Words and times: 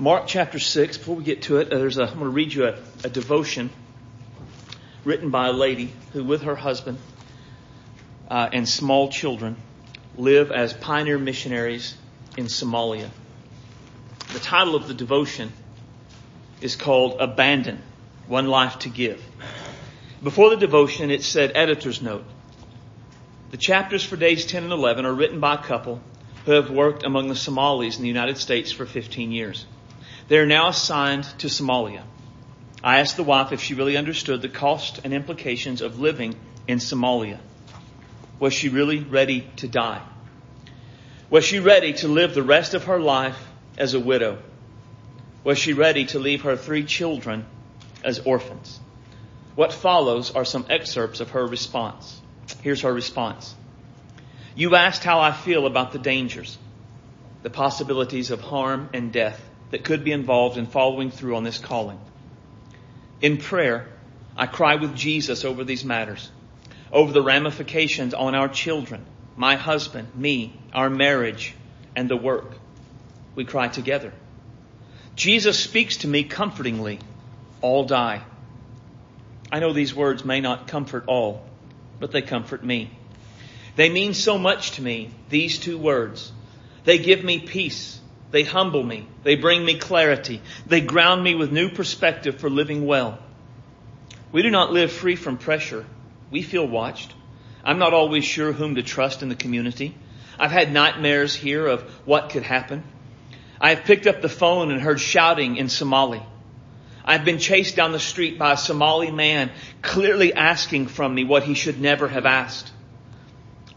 Mark 0.00 0.28
chapter 0.28 0.60
6, 0.60 0.96
before 0.96 1.16
we 1.16 1.24
get 1.24 1.42
to 1.42 1.56
it, 1.56 1.72
uh, 1.72 1.78
there's 1.78 1.98
a, 1.98 2.02
I'm 2.02 2.20
going 2.20 2.20
to 2.20 2.28
read 2.28 2.54
you 2.54 2.66
a, 2.66 2.78
a 3.02 3.08
devotion 3.08 3.68
written 5.04 5.30
by 5.30 5.48
a 5.48 5.52
lady 5.52 5.92
who, 6.12 6.22
with 6.22 6.42
her 6.42 6.54
husband 6.54 6.98
uh, 8.30 8.48
and 8.52 8.68
small 8.68 9.08
children, 9.08 9.56
live 10.16 10.52
as 10.52 10.72
pioneer 10.72 11.18
missionaries 11.18 11.96
in 12.36 12.44
Somalia. 12.44 13.10
The 14.32 14.38
title 14.38 14.76
of 14.76 14.86
the 14.86 14.94
devotion 14.94 15.52
is 16.60 16.76
called 16.76 17.16
Abandon, 17.18 17.82
One 18.28 18.46
Life 18.46 18.78
to 18.80 18.88
Give. 18.88 19.20
Before 20.22 20.50
the 20.50 20.56
devotion, 20.58 21.10
it 21.10 21.24
said 21.24 21.50
editor's 21.56 22.00
note. 22.00 22.24
The 23.50 23.56
chapters 23.56 24.04
for 24.04 24.14
days 24.14 24.46
10 24.46 24.62
and 24.62 24.72
11 24.72 25.06
are 25.06 25.12
written 25.12 25.40
by 25.40 25.54
a 25.54 25.58
couple 25.58 26.00
who 26.44 26.52
have 26.52 26.70
worked 26.70 27.02
among 27.02 27.28
the 27.28 27.34
Somalis 27.34 27.96
in 27.96 28.02
the 28.02 28.08
United 28.08 28.38
States 28.38 28.70
for 28.70 28.86
15 28.86 29.32
years. 29.32 29.66
They 30.28 30.38
are 30.38 30.46
now 30.46 30.68
assigned 30.68 31.24
to 31.38 31.46
Somalia. 31.46 32.02
I 32.84 33.00
asked 33.00 33.16
the 33.16 33.24
wife 33.24 33.50
if 33.50 33.62
she 33.62 33.74
really 33.74 33.96
understood 33.96 34.42
the 34.42 34.48
cost 34.48 35.00
and 35.02 35.14
implications 35.14 35.80
of 35.80 35.98
living 35.98 36.36
in 36.68 36.78
Somalia. 36.78 37.38
Was 38.38 38.52
she 38.52 38.68
really 38.68 38.98
ready 38.98 39.48
to 39.56 39.66
die? 39.66 40.02
Was 41.30 41.44
she 41.44 41.60
ready 41.60 41.94
to 41.94 42.08
live 42.08 42.34
the 42.34 42.42
rest 42.42 42.74
of 42.74 42.84
her 42.84 43.00
life 43.00 43.38
as 43.78 43.94
a 43.94 44.00
widow? 44.00 44.38
Was 45.44 45.58
she 45.58 45.72
ready 45.72 46.04
to 46.06 46.18
leave 46.18 46.42
her 46.42 46.56
three 46.56 46.84
children 46.84 47.46
as 48.04 48.18
orphans? 48.20 48.80
What 49.54 49.72
follows 49.72 50.30
are 50.30 50.44
some 50.44 50.66
excerpts 50.68 51.20
of 51.20 51.30
her 51.30 51.46
response. 51.46 52.20
Here's 52.62 52.82
her 52.82 52.92
response. 52.92 53.54
You 54.54 54.76
asked 54.76 55.04
how 55.04 55.20
I 55.20 55.32
feel 55.32 55.66
about 55.66 55.92
the 55.92 55.98
dangers, 55.98 56.58
the 57.42 57.50
possibilities 57.50 58.30
of 58.30 58.40
harm 58.40 58.90
and 58.92 59.10
death 59.10 59.40
that 59.70 59.84
could 59.84 60.04
be 60.04 60.12
involved 60.12 60.56
in 60.58 60.66
following 60.66 61.10
through 61.10 61.36
on 61.36 61.44
this 61.44 61.58
calling. 61.58 61.98
In 63.20 63.36
prayer, 63.36 63.88
I 64.36 64.46
cry 64.46 64.76
with 64.76 64.94
Jesus 64.94 65.44
over 65.44 65.64
these 65.64 65.84
matters, 65.84 66.30
over 66.92 67.12
the 67.12 67.22
ramifications 67.22 68.14
on 68.14 68.34
our 68.34 68.48
children, 68.48 69.04
my 69.36 69.56
husband, 69.56 70.14
me, 70.14 70.58
our 70.72 70.88
marriage, 70.88 71.54
and 71.96 72.08
the 72.08 72.16
work. 72.16 72.52
We 73.34 73.44
cry 73.44 73.68
together. 73.68 74.12
Jesus 75.16 75.58
speaks 75.58 75.98
to 75.98 76.08
me 76.08 76.22
comfortingly, 76.24 77.00
all 77.60 77.84
die. 77.84 78.22
I 79.50 79.58
know 79.58 79.72
these 79.72 79.94
words 79.94 80.24
may 80.24 80.40
not 80.40 80.68
comfort 80.68 81.04
all, 81.08 81.44
but 81.98 82.12
they 82.12 82.22
comfort 82.22 82.64
me. 82.64 82.90
They 83.74 83.88
mean 83.88 84.14
so 84.14 84.38
much 84.38 84.72
to 84.72 84.82
me, 84.82 85.10
these 85.28 85.58
two 85.58 85.78
words. 85.78 86.32
They 86.84 86.98
give 86.98 87.24
me 87.24 87.40
peace. 87.40 88.00
They 88.30 88.42
humble 88.42 88.82
me. 88.82 89.08
They 89.22 89.36
bring 89.36 89.64
me 89.64 89.78
clarity. 89.78 90.42
They 90.66 90.80
ground 90.80 91.22
me 91.22 91.34
with 91.34 91.52
new 91.52 91.70
perspective 91.70 92.38
for 92.38 92.50
living 92.50 92.86
well. 92.86 93.18
We 94.32 94.42
do 94.42 94.50
not 94.50 94.72
live 94.72 94.92
free 94.92 95.16
from 95.16 95.38
pressure. 95.38 95.86
We 96.30 96.42
feel 96.42 96.66
watched. 96.66 97.14
I'm 97.64 97.78
not 97.78 97.94
always 97.94 98.24
sure 98.24 98.52
whom 98.52 98.74
to 98.74 98.82
trust 98.82 99.22
in 99.22 99.28
the 99.28 99.34
community. 99.34 99.94
I've 100.38 100.50
had 100.50 100.72
nightmares 100.72 101.34
here 101.34 101.66
of 101.66 101.82
what 102.04 102.30
could 102.30 102.42
happen. 102.42 102.84
I 103.60 103.70
have 103.74 103.84
picked 103.84 104.06
up 104.06 104.20
the 104.20 104.28
phone 104.28 104.70
and 104.70 104.80
heard 104.80 105.00
shouting 105.00 105.56
in 105.56 105.68
Somali. 105.68 106.22
I've 107.04 107.24
been 107.24 107.38
chased 107.38 107.74
down 107.74 107.92
the 107.92 107.98
street 107.98 108.38
by 108.38 108.52
a 108.52 108.56
Somali 108.56 109.10
man 109.10 109.50
clearly 109.80 110.34
asking 110.34 110.88
from 110.88 111.14
me 111.14 111.24
what 111.24 111.42
he 111.42 111.54
should 111.54 111.80
never 111.80 112.06
have 112.06 112.26
asked. 112.26 112.70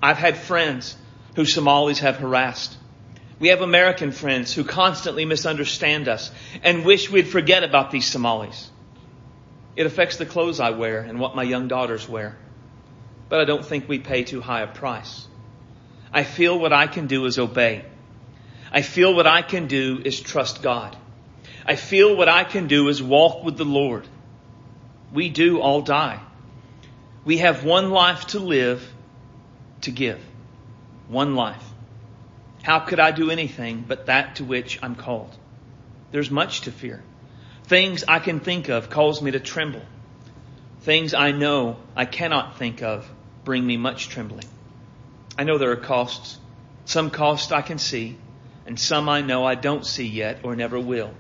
I've 0.03 0.17
had 0.17 0.37
friends 0.37 0.97
who 1.35 1.45
Somalis 1.45 1.99
have 1.99 2.17
harassed. 2.17 2.77
We 3.41 3.47
have 3.47 3.61
American 3.61 4.11
friends 4.11 4.53
who 4.53 4.63
constantly 4.63 5.25
misunderstand 5.25 6.07
us 6.07 6.31
and 6.61 6.85
wish 6.85 7.09
we'd 7.09 7.27
forget 7.27 7.63
about 7.63 7.89
these 7.89 8.05
Somalis. 8.05 8.69
It 9.75 9.87
affects 9.87 10.17
the 10.17 10.27
clothes 10.27 10.59
I 10.59 10.69
wear 10.69 10.99
and 10.99 11.19
what 11.19 11.35
my 11.35 11.41
young 11.41 11.67
daughters 11.67 12.07
wear. 12.07 12.37
But 13.29 13.41
I 13.41 13.45
don't 13.45 13.65
think 13.65 13.89
we 13.89 13.97
pay 13.97 14.23
too 14.23 14.41
high 14.41 14.61
a 14.61 14.67
price. 14.67 15.25
I 16.13 16.23
feel 16.23 16.59
what 16.59 16.71
I 16.71 16.85
can 16.85 17.07
do 17.07 17.25
is 17.25 17.39
obey. 17.39 17.83
I 18.71 18.83
feel 18.83 19.11
what 19.15 19.25
I 19.25 19.41
can 19.41 19.65
do 19.65 19.99
is 20.05 20.21
trust 20.21 20.61
God. 20.61 20.95
I 21.65 21.77
feel 21.77 22.15
what 22.15 22.29
I 22.29 22.43
can 22.43 22.67
do 22.67 22.89
is 22.89 23.01
walk 23.01 23.43
with 23.43 23.57
the 23.57 23.65
Lord. 23.65 24.07
We 25.11 25.29
do 25.29 25.61
all 25.61 25.81
die. 25.81 26.19
We 27.25 27.39
have 27.39 27.63
one 27.63 27.89
life 27.89 28.27
to 28.27 28.39
live, 28.39 28.87
to 29.81 29.89
give. 29.89 30.19
One 31.07 31.33
life. 31.33 31.70
How 32.63 32.79
could 32.79 32.99
I 32.99 33.11
do 33.11 33.31
anything 33.31 33.85
but 33.87 34.05
that 34.05 34.35
to 34.35 34.43
which 34.43 34.79
I'm 34.83 34.95
called? 34.95 35.35
There's 36.11 36.29
much 36.29 36.61
to 36.61 36.71
fear. 36.71 37.01
Things 37.63 38.03
I 38.07 38.19
can 38.19 38.39
think 38.39 38.69
of 38.69 38.89
cause 38.89 39.21
me 39.21 39.31
to 39.31 39.39
tremble. 39.39 39.81
Things 40.81 41.13
I 41.13 41.31
know 41.31 41.77
I 41.95 42.05
cannot 42.05 42.57
think 42.57 42.83
of 42.83 43.09
bring 43.43 43.65
me 43.65 43.77
much 43.77 44.09
trembling. 44.09 44.45
I 45.37 45.43
know 45.43 45.57
there 45.57 45.71
are 45.71 45.77
costs. 45.77 46.37
Some 46.85 47.09
costs 47.09 47.51
I 47.51 47.61
can 47.61 47.77
see, 47.77 48.17
and 48.65 48.79
some 48.79 49.07
I 49.09 49.21
know 49.21 49.45
I 49.45 49.55
don't 49.55 49.85
see 49.85 50.07
yet 50.07 50.39
or 50.43 50.55
never 50.55 50.79
will. 50.79 51.11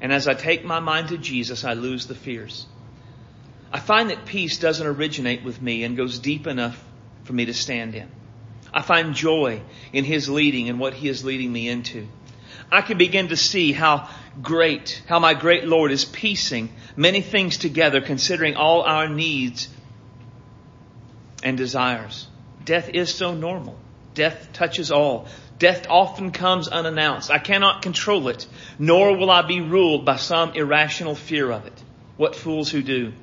And 0.00 0.12
as 0.12 0.28
I 0.28 0.34
take 0.34 0.64
my 0.64 0.80
mind 0.80 1.08
to 1.08 1.18
Jesus, 1.18 1.64
I 1.64 1.72
lose 1.72 2.06
the 2.06 2.14
fears. 2.14 2.66
I 3.72 3.80
find 3.80 4.10
that 4.10 4.26
peace 4.26 4.58
doesn't 4.58 4.86
originate 4.86 5.42
with 5.42 5.60
me 5.60 5.84
and 5.84 5.96
goes 5.96 6.18
deep 6.18 6.46
enough 6.46 6.82
for 7.24 7.32
me 7.32 7.46
to 7.46 7.54
stand 7.54 7.94
in. 7.94 8.10
I 8.76 8.82
find 8.82 9.14
joy 9.14 9.62
in 9.94 10.04
His 10.04 10.28
leading 10.28 10.68
and 10.68 10.78
what 10.78 10.92
He 10.92 11.08
is 11.08 11.24
leading 11.24 11.50
me 11.50 11.66
into. 11.66 12.06
I 12.70 12.82
can 12.82 12.98
begin 12.98 13.28
to 13.28 13.36
see 13.36 13.72
how 13.72 14.10
great, 14.42 15.02
how 15.08 15.18
my 15.18 15.32
great 15.32 15.64
Lord 15.64 15.92
is 15.92 16.04
piecing 16.04 16.68
many 16.94 17.22
things 17.22 17.56
together, 17.56 18.02
considering 18.02 18.54
all 18.54 18.82
our 18.82 19.08
needs 19.08 19.68
and 21.42 21.56
desires. 21.56 22.26
Death 22.66 22.90
is 22.90 23.14
so 23.14 23.32
normal. 23.32 23.78
Death 24.12 24.50
touches 24.52 24.90
all. 24.90 25.26
Death 25.58 25.86
often 25.88 26.30
comes 26.30 26.68
unannounced. 26.68 27.30
I 27.30 27.38
cannot 27.38 27.80
control 27.80 28.28
it, 28.28 28.46
nor 28.78 29.16
will 29.16 29.30
I 29.30 29.40
be 29.40 29.62
ruled 29.62 30.04
by 30.04 30.16
some 30.16 30.52
irrational 30.52 31.14
fear 31.14 31.50
of 31.50 31.64
it. 31.64 31.82
What 32.18 32.36
fools 32.36 32.70
who 32.70 32.82
do. 32.82 33.14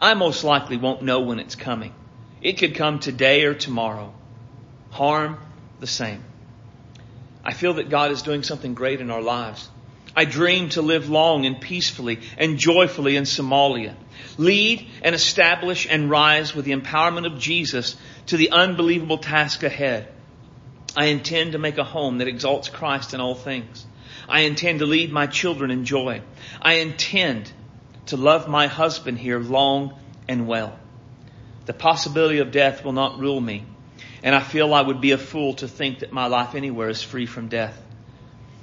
I 0.00 0.14
most 0.14 0.44
likely 0.44 0.76
won't 0.76 1.02
know 1.02 1.18
when 1.18 1.40
it's 1.40 1.56
coming. 1.56 1.92
It 2.40 2.58
could 2.58 2.76
come 2.76 3.00
today 3.00 3.42
or 3.42 3.54
tomorrow. 3.54 4.14
Harm, 4.92 5.38
the 5.80 5.86
same. 5.86 6.22
I 7.44 7.54
feel 7.54 7.74
that 7.74 7.90
God 7.90 8.12
is 8.12 8.22
doing 8.22 8.42
something 8.42 8.74
great 8.74 9.00
in 9.00 9.10
our 9.10 9.22
lives. 9.22 9.68
I 10.14 10.26
dream 10.26 10.68
to 10.70 10.82
live 10.82 11.08
long 11.08 11.46
and 11.46 11.60
peacefully 11.60 12.20
and 12.36 12.58
joyfully 12.58 13.16
in 13.16 13.24
Somalia. 13.24 13.94
Lead 14.36 14.86
and 15.02 15.14
establish 15.14 15.86
and 15.90 16.10
rise 16.10 16.54
with 16.54 16.66
the 16.66 16.76
empowerment 16.76 17.26
of 17.26 17.38
Jesus 17.38 17.96
to 18.26 18.36
the 18.36 18.50
unbelievable 18.50 19.18
task 19.18 19.62
ahead. 19.62 20.08
I 20.94 21.06
intend 21.06 21.52
to 21.52 21.58
make 21.58 21.78
a 21.78 21.84
home 21.84 22.18
that 22.18 22.28
exalts 22.28 22.68
Christ 22.68 23.14
in 23.14 23.20
all 23.20 23.34
things. 23.34 23.86
I 24.28 24.40
intend 24.40 24.80
to 24.80 24.86
lead 24.86 25.10
my 25.10 25.26
children 25.26 25.70
in 25.70 25.86
joy. 25.86 26.20
I 26.60 26.74
intend 26.74 27.50
to 28.06 28.18
love 28.18 28.46
my 28.46 28.66
husband 28.66 29.18
here 29.18 29.38
long 29.38 29.98
and 30.28 30.46
well. 30.46 30.78
The 31.64 31.72
possibility 31.72 32.38
of 32.38 32.50
death 32.50 32.84
will 32.84 32.92
not 32.92 33.18
rule 33.18 33.40
me, 33.40 33.64
and 34.22 34.34
I 34.34 34.40
feel 34.40 34.72
I 34.72 34.82
would 34.82 35.00
be 35.00 35.10
a 35.10 35.18
fool 35.18 35.54
to 35.54 35.68
think 35.68 36.00
that 36.00 36.12
my 36.12 36.26
life 36.26 36.54
anywhere 36.54 36.88
is 36.88 37.02
free 37.02 37.26
from 37.26 37.48
death. 37.48 37.80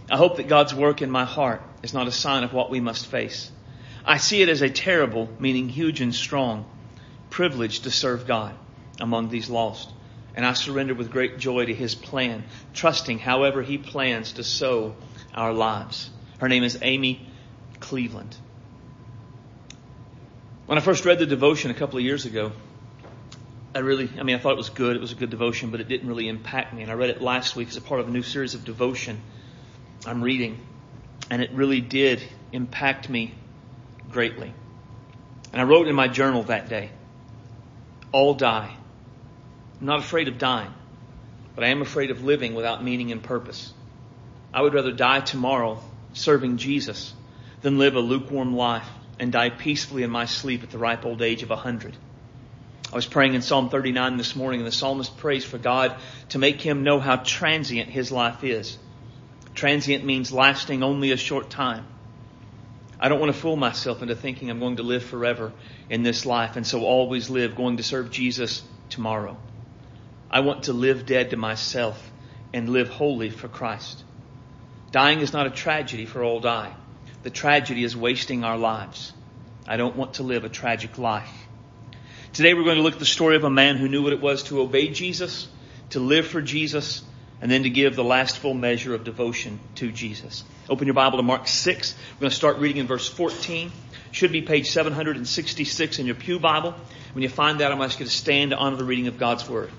I 0.10 0.18
hope 0.18 0.38
that 0.38 0.48
God's 0.48 0.74
work 0.74 1.02
in 1.02 1.12
my 1.12 1.26
heart 1.26 1.62
is 1.84 1.94
not 1.94 2.08
a 2.08 2.12
sign 2.12 2.44
of 2.44 2.54
what 2.54 2.70
we 2.70 2.80
must 2.80 3.08
face. 3.08 3.52
I 4.06 4.18
see 4.18 4.42
it 4.42 4.50
as 4.50 4.62
a 4.62 4.70
terrible, 4.70 5.30
meaning 5.40 5.70
huge 5.70 6.02
and 6.02 6.16
strong, 6.16 6.66
privilege 7.30 7.82
to 7.82 7.92
serve 7.92 8.26
God 8.26 8.56
among 9.00 9.30
these 9.30 9.50
lost. 9.50 9.90
And 10.36 10.46
I 10.46 10.54
surrender 10.54 10.94
with 10.94 11.12
great 11.12 11.38
joy 11.38 11.66
to 11.66 11.74
His 11.74 11.96
plan, 11.96 12.46
trusting 12.74 13.20
however 13.20 13.62
He 13.62 13.78
plans 13.78 14.34
to 14.34 14.44
sow 14.44 14.96
our 15.34 15.54
lives. 15.54 16.10
Her 16.40 16.48
name 16.48 16.64
is 16.64 16.80
Amy 16.82 17.28
Cleveland. 17.80 18.36
When 20.66 20.78
I 20.78 20.82
first 20.82 21.04
read 21.04 21.20
the 21.20 21.26
devotion 21.26 21.72
a 21.72 21.74
couple 21.74 21.98
of 21.98 22.06
years 22.06 22.26
ago, 22.26 22.52
I 23.74 23.80
really, 23.80 24.10
I 24.20 24.24
mean, 24.24 24.36
I 24.36 24.40
thought 24.40 24.54
it 24.54 24.58
was 24.58 24.70
good. 24.70 24.96
It 24.96 25.02
was 25.02 25.12
a 25.12 25.16
good 25.16 25.30
devotion, 25.30 25.70
but 25.70 25.80
it 25.80 25.88
didn't 25.88 26.08
really 26.08 26.28
impact 26.28 26.74
me. 26.74 26.82
And 26.82 26.92
I 26.92 26.96
read 26.96 27.12
it 27.12 27.22
last 27.22 27.56
week 27.56 27.68
as 27.68 27.78
a 27.78 27.82
part 27.82 28.00
of 28.00 28.08
a 28.08 28.12
new 28.12 28.24
series 28.24 28.56
of 28.56 28.66
devotion 28.66 29.22
I'm 30.06 30.24
reading. 30.24 30.60
And 31.30 31.42
it 31.42 31.52
really 31.52 31.82
did 31.82 32.22
impact 32.52 33.10
me 33.10 33.36
greatly. 34.12 34.54
And 35.52 35.62
I 35.62 35.66
wrote 35.66 35.88
in 35.88 35.96
my 35.96 36.08
journal 36.08 36.44
that 36.44 36.70
day, 36.70 36.90
all 38.12 38.34
die. 38.34 38.76
I'm 39.80 39.86
not 39.86 40.00
afraid 40.00 40.28
of 40.28 40.38
dying, 40.38 40.74
but 41.56 41.64
I 41.64 41.68
am 41.68 41.82
afraid 41.82 42.12
of 42.12 42.24
living 42.24 42.56
without 42.56 42.84
meaning 42.84 43.12
and 43.12 43.22
purpose. 43.22 43.72
I 44.54 44.62
would 44.62 44.74
rather 44.74 44.92
die 44.92 45.20
tomorrow 45.20 45.82
serving 46.14 46.58
Jesus 46.58 47.14
than 47.62 47.78
live 47.78 47.96
a 47.96 48.00
lukewarm 48.00 48.56
life 48.56 48.88
and 49.20 49.32
die 49.32 49.50
peacefully 49.50 50.04
in 50.04 50.10
my 50.10 50.26
sleep 50.26 50.64
at 50.64 50.72
the 50.72 50.78
ripe 50.80 51.06
old 51.06 51.22
age 51.22 51.44
of 51.44 51.52
a 51.52 51.56
hundred. 51.56 51.96
I 52.92 52.96
was 52.96 53.06
praying 53.06 53.36
in 53.36 53.44
Psalm 53.44 53.70
39 53.70 54.18
this 54.18 54.36
morning 54.36 54.62
and 54.62 54.68
the 54.68 54.72
psalmist 54.72 55.16
prays 55.18 55.46
for 55.46 55.60
God 55.60 55.96
to 56.30 56.40
make 56.40 56.60
him 56.60 56.84
know 56.84 57.00
how 57.00 57.18
transient 57.18 57.88
his 57.88 58.12
life 58.12 58.44
is. 58.44 58.80
Transient 59.54 60.04
means 60.04 60.32
lasting 60.32 60.82
only 60.82 61.12
a 61.12 61.18
short 61.18 61.52
time. 61.52 61.86
I 63.00 63.08
don't 63.08 63.20
want 63.20 63.32
to 63.32 63.40
fool 63.40 63.56
myself 63.56 64.02
into 64.02 64.16
thinking 64.16 64.50
I'm 64.50 64.60
going 64.60 64.78
to 64.78 64.84
live 64.84 65.04
forever 65.04 65.54
in 65.88 66.02
this 66.02 66.26
life 66.26 66.56
and 66.56 66.66
so 66.66 66.84
always 66.84 67.30
live 67.30 67.56
going 67.56 67.78
to 67.78 67.84
serve 67.84 68.10
Jesus 68.10 68.64
tomorrow. 68.90 69.38
I 70.32 70.40
want 70.40 70.64
to 70.64 70.74
live 70.74 71.06
dead 71.06 71.30
to 71.30 71.38
myself 71.38 72.12
and 72.54 72.70
live 72.70 72.90
wholly 72.90 73.30
for 73.30 73.48
Christ. 73.48 74.04
Dying 74.92 75.20
is 75.20 75.32
not 75.32 75.46
a 75.46 75.52
tragedy 75.52 76.08
for 76.08 76.24
old 76.24 76.48
I. 76.48 76.74
The 77.22 77.30
tragedy 77.30 77.84
is 77.84 77.96
wasting 77.96 78.44
our 78.44 78.58
lives. 78.58 79.14
I 79.68 79.78
don't 79.78 79.96
want 79.96 80.16
to 80.16 80.24
live 80.24 80.44
a 80.44 80.50
tragic 80.50 80.98
life. 80.98 81.48
Today 82.32 82.54
we're 82.54 82.64
going 82.64 82.78
to 82.78 82.84
look 82.84 82.94
at 82.94 83.00
the 83.00 83.06
story 83.06 83.36
of 83.36 83.44
a 83.44 83.50
man 83.50 83.78
who 83.78 83.90
knew 83.90 84.04
what 84.04 84.14
it 84.14 84.22
was 84.22 84.44
to 84.44 84.62
obey 84.62 84.90
Jesus, 84.90 85.48
to 85.90 86.00
live 86.00 86.28
for 86.28 86.44
Jesus, 86.44 87.02
and 87.42 87.50
then 87.50 87.64
to 87.64 87.72
give 87.72 87.96
the 87.96 88.04
last 88.04 88.38
full 88.38 88.54
measure 88.54 88.94
of 88.94 89.04
devotion 89.04 89.60
to 89.76 89.92
Jesus. 89.92 90.44
Open 90.70 90.86
your 90.86 90.94
Bible 90.94 91.18
to 91.18 91.24
Mark 91.24 91.48
6. 91.48 91.96
We're 92.16 92.20
going 92.22 92.30
to 92.30 92.36
start 92.36 92.60
reading 92.60 92.78
in 92.78 92.88
verse 92.88 93.10
14. 93.10 93.72
Should 94.12 94.32
be 94.32 94.44
page 94.44 94.70
766 94.70 95.98
in 95.98 96.06
your 96.06 96.14
Pew 96.14 96.40
Bible. 96.40 96.76
When 97.14 97.24
you 97.24 97.30
find 97.30 97.62
that, 97.62 97.72
I'm 97.72 97.80
going 97.80 97.90
to 97.90 97.94
ask 97.94 98.00
you 98.00 98.06
to 98.06 98.12
stand 98.12 98.52
to 98.52 98.58
honor 98.58 98.78
the 98.78 98.84
reading 98.84 99.08
of 99.08 99.18
God's 99.18 99.50
Word. 99.50 99.72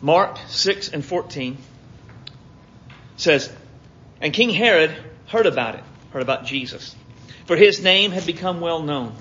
Mark 0.00 0.38
6 0.46 0.90
and 0.90 1.04
14 1.04 1.58
says, 3.16 3.52
And 4.20 4.32
King 4.32 4.50
Herod 4.50 4.96
heard 5.28 5.46
about 5.46 5.76
it, 5.76 5.84
heard 6.12 6.22
about 6.22 6.44
Jesus, 6.44 6.94
for 7.46 7.56
his 7.56 7.82
name 7.82 8.10
had 8.10 8.26
become 8.26 8.60
well 8.60 8.82
known. 8.82 9.14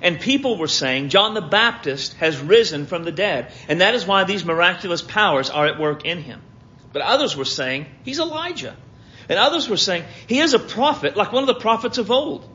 And 0.00 0.20
people 0.20 0.58
were 0.58 0.68
saying, 0.68 1.08
John 1.08 1.34
the 1.34 1.40
Baptist 1.40 2.14
has 2.14 2.38
risen 2.38 2.86
from 2.86 3.04
the 3.04 3.12
dead, 3.12 3.52
and 3.68 3.80
that 3.80 3.94
is 3.94 4.06
why 4.06 4.24
these 4.24 4.44
miraculous 4.44 5.02
powers 5.02 5.50
are 5.50 5.66
at 5.66 5.78
work 5.78 6.04
in 6.04 6.18
him. 6.18 6.42
But 6.92 7.02
others 7.02 7.36
were 7.36 7.44
saying, 7.44 7.86
he's 8.04 8.18
Elijah. 8.18 8.76
And 9.28 9.38
others 9.38 9.68
were 9.68 9.78
saying, 9.78 10.04
he 10.26 10.40
is 10.40 10.52
a 10.52 10.58
prophet, 10.58 11.16
like 11.16 11.32
one 11.32 11.42
of 11.42 11.46
the 11.46 11.54
prophets 11.54 11.98
of 11.98 12.10
old. 12.10 12.48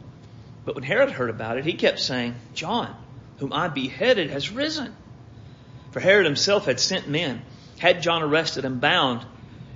But 0.64 0.76
when 0.76 0.84
Herod 0.84 1.10
heard 1.10 1.32
about 1.32 1.58
it, 1.58 1.66
he 1.66 1.74
kept 1.74 2.00
saying, 2.00 2.36
John, 2.54 2.96
whom 3.38 3.52
I 3.52 3.68
beheaded, 3.70 4.30
has 4.30 4.52
risen. 4.52 4.96
For 5.92 6.00
Herod 6.00 6.26
himself 6.26 6.66
had 6.66 6.80
sent 6.80 7.10
men, 7.10 7.42
had 7.80 8.04
John 8.04 8.22
arrested 8.22 8.66
and 8.66 8.80
bound 8.80 9.26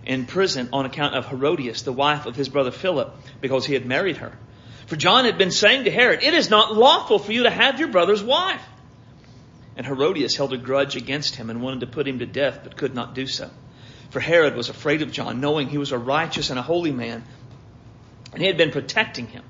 in 0.05 0.25
prison 0.25 0.69
on 0.73 0.85
account 0.85 1.15
of 1.15 1.27
Herodias, 1.27 1.83
the 1.83 1.93
wife 1.93 2.25
of 2.25 2.35
his 2.35 2.49
brother 2.49 2.71
Philip, 2.71 3.15
because 3.41 3.65
he 3.65 3.73
had 3.73 3.85
married 3.85 4.17
her. 4.17 4.37
For 4.87 4.95
John 4.95 5.25
had 5.25 5.37
been 5.37 5.51
saying 5.51 5.85
to 5.85 5.91
Herod, 5.91 6.23
It 6.23 6.33
is 6.33 6.49
not 6.49 6.75
lawful 6.75 7.19
for 7.19 7.31
you 7.31 7.43
to 7.43 7.49
have 7.49 7.79
your 7.79 7.87
brother's 7.87 8.23
wife. 8.23 8.61
And 9.75 9.85
Herodias 9.85 10.35
held 10.35 10.53
a 10.53 10.57
grudge 10.57 10.95
against 10.95 11.35
him 11.35 11.49
and 11.49 11.61
wanted 11.61 11.79
to 11.81 11.87
put 11.87 12.07
him 12.07 12.19
to 12.19 12.25
death, 12.25 12.59
but 12.63 12.77
could 12.77 12.93
not 12.93 13.15
do 13.15 13.25
so. 13.25 13.49
For 14.09 14.19
Herod 14.19 14.55
was 14.55 14.69
afraid 14.69 15.01
of 15.01 15.11
John, 15.11 15.39
knowing 15.39 15.69
he 15.69 15.79
was 15.79 15.91
a 15.91 15.97
righteous 15.97 16.49
and 16.49 16.59
a 16.59 16.61
holy 16.61 16.91
man, 16.91 17.23
and 18.31 18.41
he 18.41 18.47
had 18.47 18.57
been 18.57 18.71
protecting 18.71 19.27
him. 19.27 19.43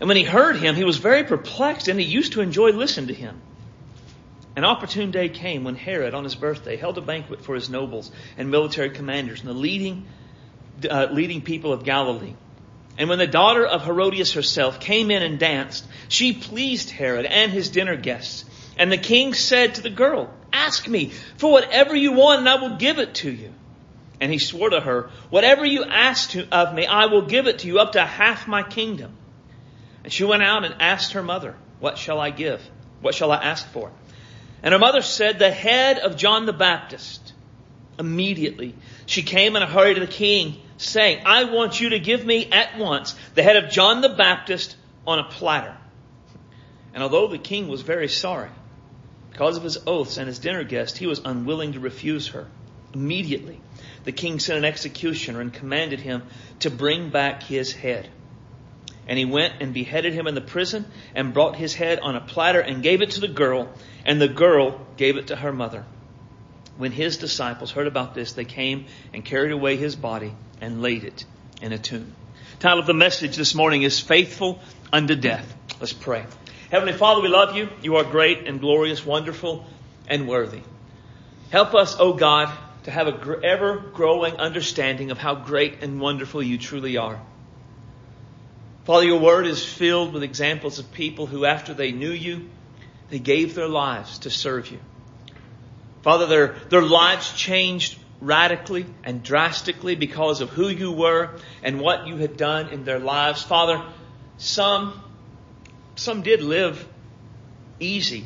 And 0.00 0.08
when 0.08 0.16
he 0.16 0.24
heard 0.24 0.56
him, 0.56 0.76
he 0.76 0.84
was 0.84 0.96
very 0.96 1.24
perplexed, 1.24 1.88
and 1.88 1.98
he 2.00 2.06
used 2.06 2.34
to 2.34 2.40
enjoy 2.40 2.70
listening 2.70 3.08
to 3.08 3.14
him. 3.14 3.40
An 4.58 4.64
opportune 4.64 5.12
day 5.12 5.28
came 5.28 5.62
when 5.62 5.76
Herod, 5.76 6.14
on 6.14 6.24
his 6.24 6.34
birthday, 6.34 6.74
held 6.74 6.98
a 6.98 7.00
banquet 7.00 7.44
for 7.44 7.54
his 7.54 7.70
nobles 7.70 8.10
and 8.36 8.50
military 8.50 8.90
commanders 8.90 9.38
and 9.38 9.48
the 9.48 9.54
leading, 9.54 10.04
uh, 10.90 11.06
leading 11.12 11.42
people 11.42 11.72
of 11.72 11.84
Galilee. 11.84 12.34
And 12.98 13.08
when 13.08 13.20
the 13.20 13.28
daughter 13.28 13.64
of 13.64 13.84
Herodias 13.84 14.32
herself 14.32 14.80
came 14.80 15.12
in 15.12 15.22
and 15.22 15.38
danced, 15.38 15.86
she 16.08 16.32
pleased 16.32 16.90
Herod 16.90 17.24
and 17.24 17.52
his 17.52 17.68
dinner 17.68 17.94
guests. 17.94 18.46
And 18.76 18.90
the 18.90 18.98
king 18.98 19.32
said 19.32 19.76
to 19.76 19.80
the 19.80 19.90
girl, 19.90 20.28
Ask 20.52 20.88
me 20.88 21.12
for 21.36 21.52
whatever 21.52 21.94
you 21.94 22.10
want, 22.14 22.40
and 22.40 22.48
I 22.48 22.56
will 22.56 22.78
give 22.78 22.98
it 22.98 23.14
to 23.22 23.30
you. 23.30 23.54
And 24.20 24.32
he 24.32 24.40
swore 24.40 24.70
to 24.70 24.80
her, 24.80 25.10
Whatever 25.30 25.64
you 25.66 25.84
ask 25.84 26.30
to, 26.30 26.48
of 26.50 26.74
me, 26.74 26.84
I 26.84 27.06
will 27.06 27.26
give 27.26 27.46
it 27.46 27.60
to 27.60 27.68
you, 27.68 27.78
up 27.78 27.92
to 27.92 28.04
half 28.04 28.48
my 28.48 28.64
kingdom. 28.64 29.12
And 30.02 30.12
she 30.12 30.24
went 30.24 30.42
out 30.42 30.64
and 30.64 30.74
asked 30.80 31.12
her 31.12 31.22
mother, 31.22 31.54
What 31.78 31.96
shall 31.96 32.18
I 32.18 32.30
give? 32.30 32.60
What 33.00 33.14
shall 33.14 33.30
I 33.30 33.36
ask 33.36 33.64
for? 33.68 33.92
And 34.62 34.72
her 34.72 34.78
mother 34.78 35.02
said, 35.02 35.38
The 35.38 35.50
head 35.50 35.98
of 35.98 36.16
John 36.16 36.46
the 36.46 36.52
Baptist. 36.52 37.32
Immediately, 37.98 38.74
she 39.06 39.22
came 39.22 39.56
in 39.56 39.62
a 39.62 39.66
hurry 39.66 39.94
to 39.94 40.00
the 40.00 40.06
king 40.06 40.60
saying, 40.76 41.22
I 41.26 41.44
want 41.44 41.80
you 41.80 41.90
to 41.90 41.98
give 41.98 42.24
me 42.24 42.48
at 42.50 42.78
once 42.78 43.16
the 43.34 43.42
head 43.42 43.56
of 43.56 43.70
John 43.70 44.00
the 44.00 44.08
Baptist 44.08 44.76
on 45.06 45.18
a 45.18 45.24
platter. 45.24 45.76
And 46.94 47.02
although 47.02 47.26
the 47.26 47.38
king 47.38 47.68
was 47.68 47.82
very 47.82 48.08
sorry, 48.08 48.50
because 49.32 49.56
of 49.56 49.62
his 49.62 49.78
oaths 49.86 50.16
and 50.16 50.28
his 50.28 50.38
dinner 50.38 50.64
guest, 50.64 50.98
he 50.98 51.06
was 51.06 51.20
unwilling 51.24 51.72
to 51.72 51.80
refuse 51.80 52.28
her. 52.28 52.46
Immediately, 52.94 53.60
the 54.04 54.12
king 54.12 54.38
sent 54.38 54.58
an 54.58 54.64
executioner 54.64 55.40
and 55.40 55.52
commanded 55.52 56.00
him 56.00 56.22
to 56.60 56.70
bring 56.70 57.10
back 57.10 57.42
his 57.42 57.72
head. 57.72 58.08
And 59.08 59.18
he 59.18 59.24
went 59.24 59.54
and 59.60 59.72
beheaded 59.72 60.12
him 60.12 60.26
in 60.26 60.34
the 60.34 60.40
prison 60.40 60.84
and 61.14 61.32
brought 61.32 61.56
his 61.56 61.74
head 61.74 61.98
on 62.00 62.14
a 62.14 62.20
platter 62.20 62.60
and 62.60 62.82
gave 62.82 63.00
it 63.00 63.12
to 63.12 63.20
the 63.20 63.28
girl, 63.28 63.68
and 64.04 64.20
the 64.20 64.28
girl 64.28 64.86
gave 64.96 65.16
it 65.16 65.28
to 65.28 65.36
her 65.36 65.52
mother. 65.52 65.84
When 66.76 66.92
his 66.92 67.16
disciples 67.16 67.72
heard 67.72 67.86
about 67.86 68.14
this, 68.14 68.32
they 68.34 68.44
came 68.44 68.86
and 69.12 69.24
carried 69.24 69.52
away 69.52 69.76
his 69.76 69.96
body 69.96 70.34
and 70.60 70.82
laid 70.82 71.04
it 71.04 71.24
in 71.60 71.72
a 71.72 71.78
tomb. 71.78 72.14
Title 72.60 72.80
of 72.80 72.86
the 72.86 72.94
message 72.94 73.36
this 73.36 73.54
morning 73.54 73.82
is 73.82 73.98
Faithful 73.98 74.60
Unto 74.92 75.16
Death. 75.16 75.56
Let's 75.80 75.92
pray. 75.92 76.24
Heavenly 76.70 76.92
Father, 76.92 77.22
we 77.22 77.28
love 77.28 77.56
you. 77.56 77.68
You 77.82 77.96
are 77.96 78.04
great 78.04 78.46
and 78.46 78.60
glorious, 78.60 79.04
wonderful 79.04 79.64
and 80.06 80.28
worthy. 80.28 80.60
Help 81.50 81.74
us, 81.74 81.96
O 81.98 82.10
oh 82.10 82.12
God, 82.12 82.50
to 82.84 82.90
have 82.90 83.08
a 83.08 83.40
ever 83.42 83.78
growing 83.78 84.36
understanding 84.36 85.10
of 85.10 85.18
how 85.18 85.34
great 85.34 85.82
and 85.82 86.00
wonderful 86.00 86.42
you 86.42 86.58
truly 86.58 86.96
are. 86.96 87.20
Father, 88.88 89.04
your 89.04 89.20
word 89.20 89.46
is 89.46 89.62
filled 89.62 90.14
with 90.14 90.22
examples 90.22 90.78
of 90.78 90.90
people 90.92 91.26
who, 91.26 91.44
after 91.44 91.74
they 91.74 91.92
knew 91.92 92.10
you, 92.10 92.48
they 93.10 93.18
gave 93.18 93.54
their 93.54 93.68
lives 93.68 94.20
to 94.20 94.30
serve 94.30 94.70
you. 94.70 94.78
Father, 96.00 96.24
their, 96.24 96.56
their 96.70 96.80
lives 96.80 97.30
changed 97.34 97.98
radically 98.22 98.86
and 99.04 99.22
drastically 99.22 99.94
because 99.94 100.40
of 100.40 100.48
who 100.48 100.68
you 100.68 100.90
were 100.90 101.32
and 101.62 101.82
what 101.82 102.06
you 102.06 102.16
had 102.16 102.38
done 102.38 102.70
in 102.70 102.84
their 102.84 102.98
lives. 102.98 103.42
Father, 103.42 103.84
some, 104.38 104.98
some 105.94 106.22
did 106.22 106.40
live 106.40 106.88
easy, 107.78 108.24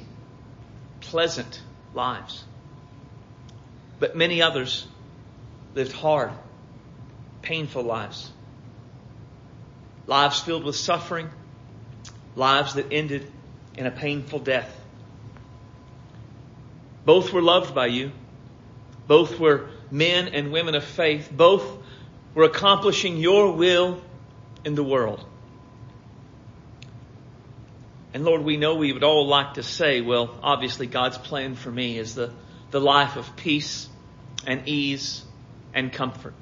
pleasant 1.00 1.60
lives. 1.92 2.44
But 3.98 4.16
many 4.16 4.42
others 4.42 4.86
lived 5.74 5.90
hard, 5.90 6.30
painful 7.42 7.82
lives. 7.82 8.30
Lives 10.06 10.40
filled 10.40 10.64
with 10.64 10.76
suffering, 10.76 11.30
lives 12.34 12.74
that 12.74 12.92
ended 12.92 13.30
in 13.76 13.86
a 13.86 13.90
painful 13.90 14.40
death. 14.40 14.70
Both 17.04 17.32
were 17.32 17.42
loved 17.42 17.74
by 17.74 17.86
you. 17.86 18.12
Both 19.06 19.38
were 19.38 19.68
men 19.90 20.28
and 20.28 20.52
women 20.52 20.74
of 20.74 20.84
faith. 20.84 21.30
Both 21.30 21.64
were 22.34 22.44
accomplishing 22.44 23.16
your 23.16 23.52
will 23.52 24.00
in 24.64 24.74
the 24.74 24.84
world. 24.84 25.24
And 28.14 28.24
Lord, 28.24 28.42
we 28.42 28.56
know 28.56 28.74
we 28.74 28.92
would 28.92 29.04
all 29.04 29.26
like 29.26 29.54
to 29.54 29.62
say, 29.62 30.00
well, 30.00 30.38
obviously 30.42 30.86
God's 30.86 31.18
plan 31.18 31.54
for 31.54 31.70
me 31.70 31.98
is 31.98 32.14
the, 32.14 32.32
the 32.70 32.80
life 32.80 33.16
of 33.16 33.36
peace 33.36 33.88
and 34.46 34.68
ease 34.68 35.24
and 35.72 35.92
comfort. 35.92 36.34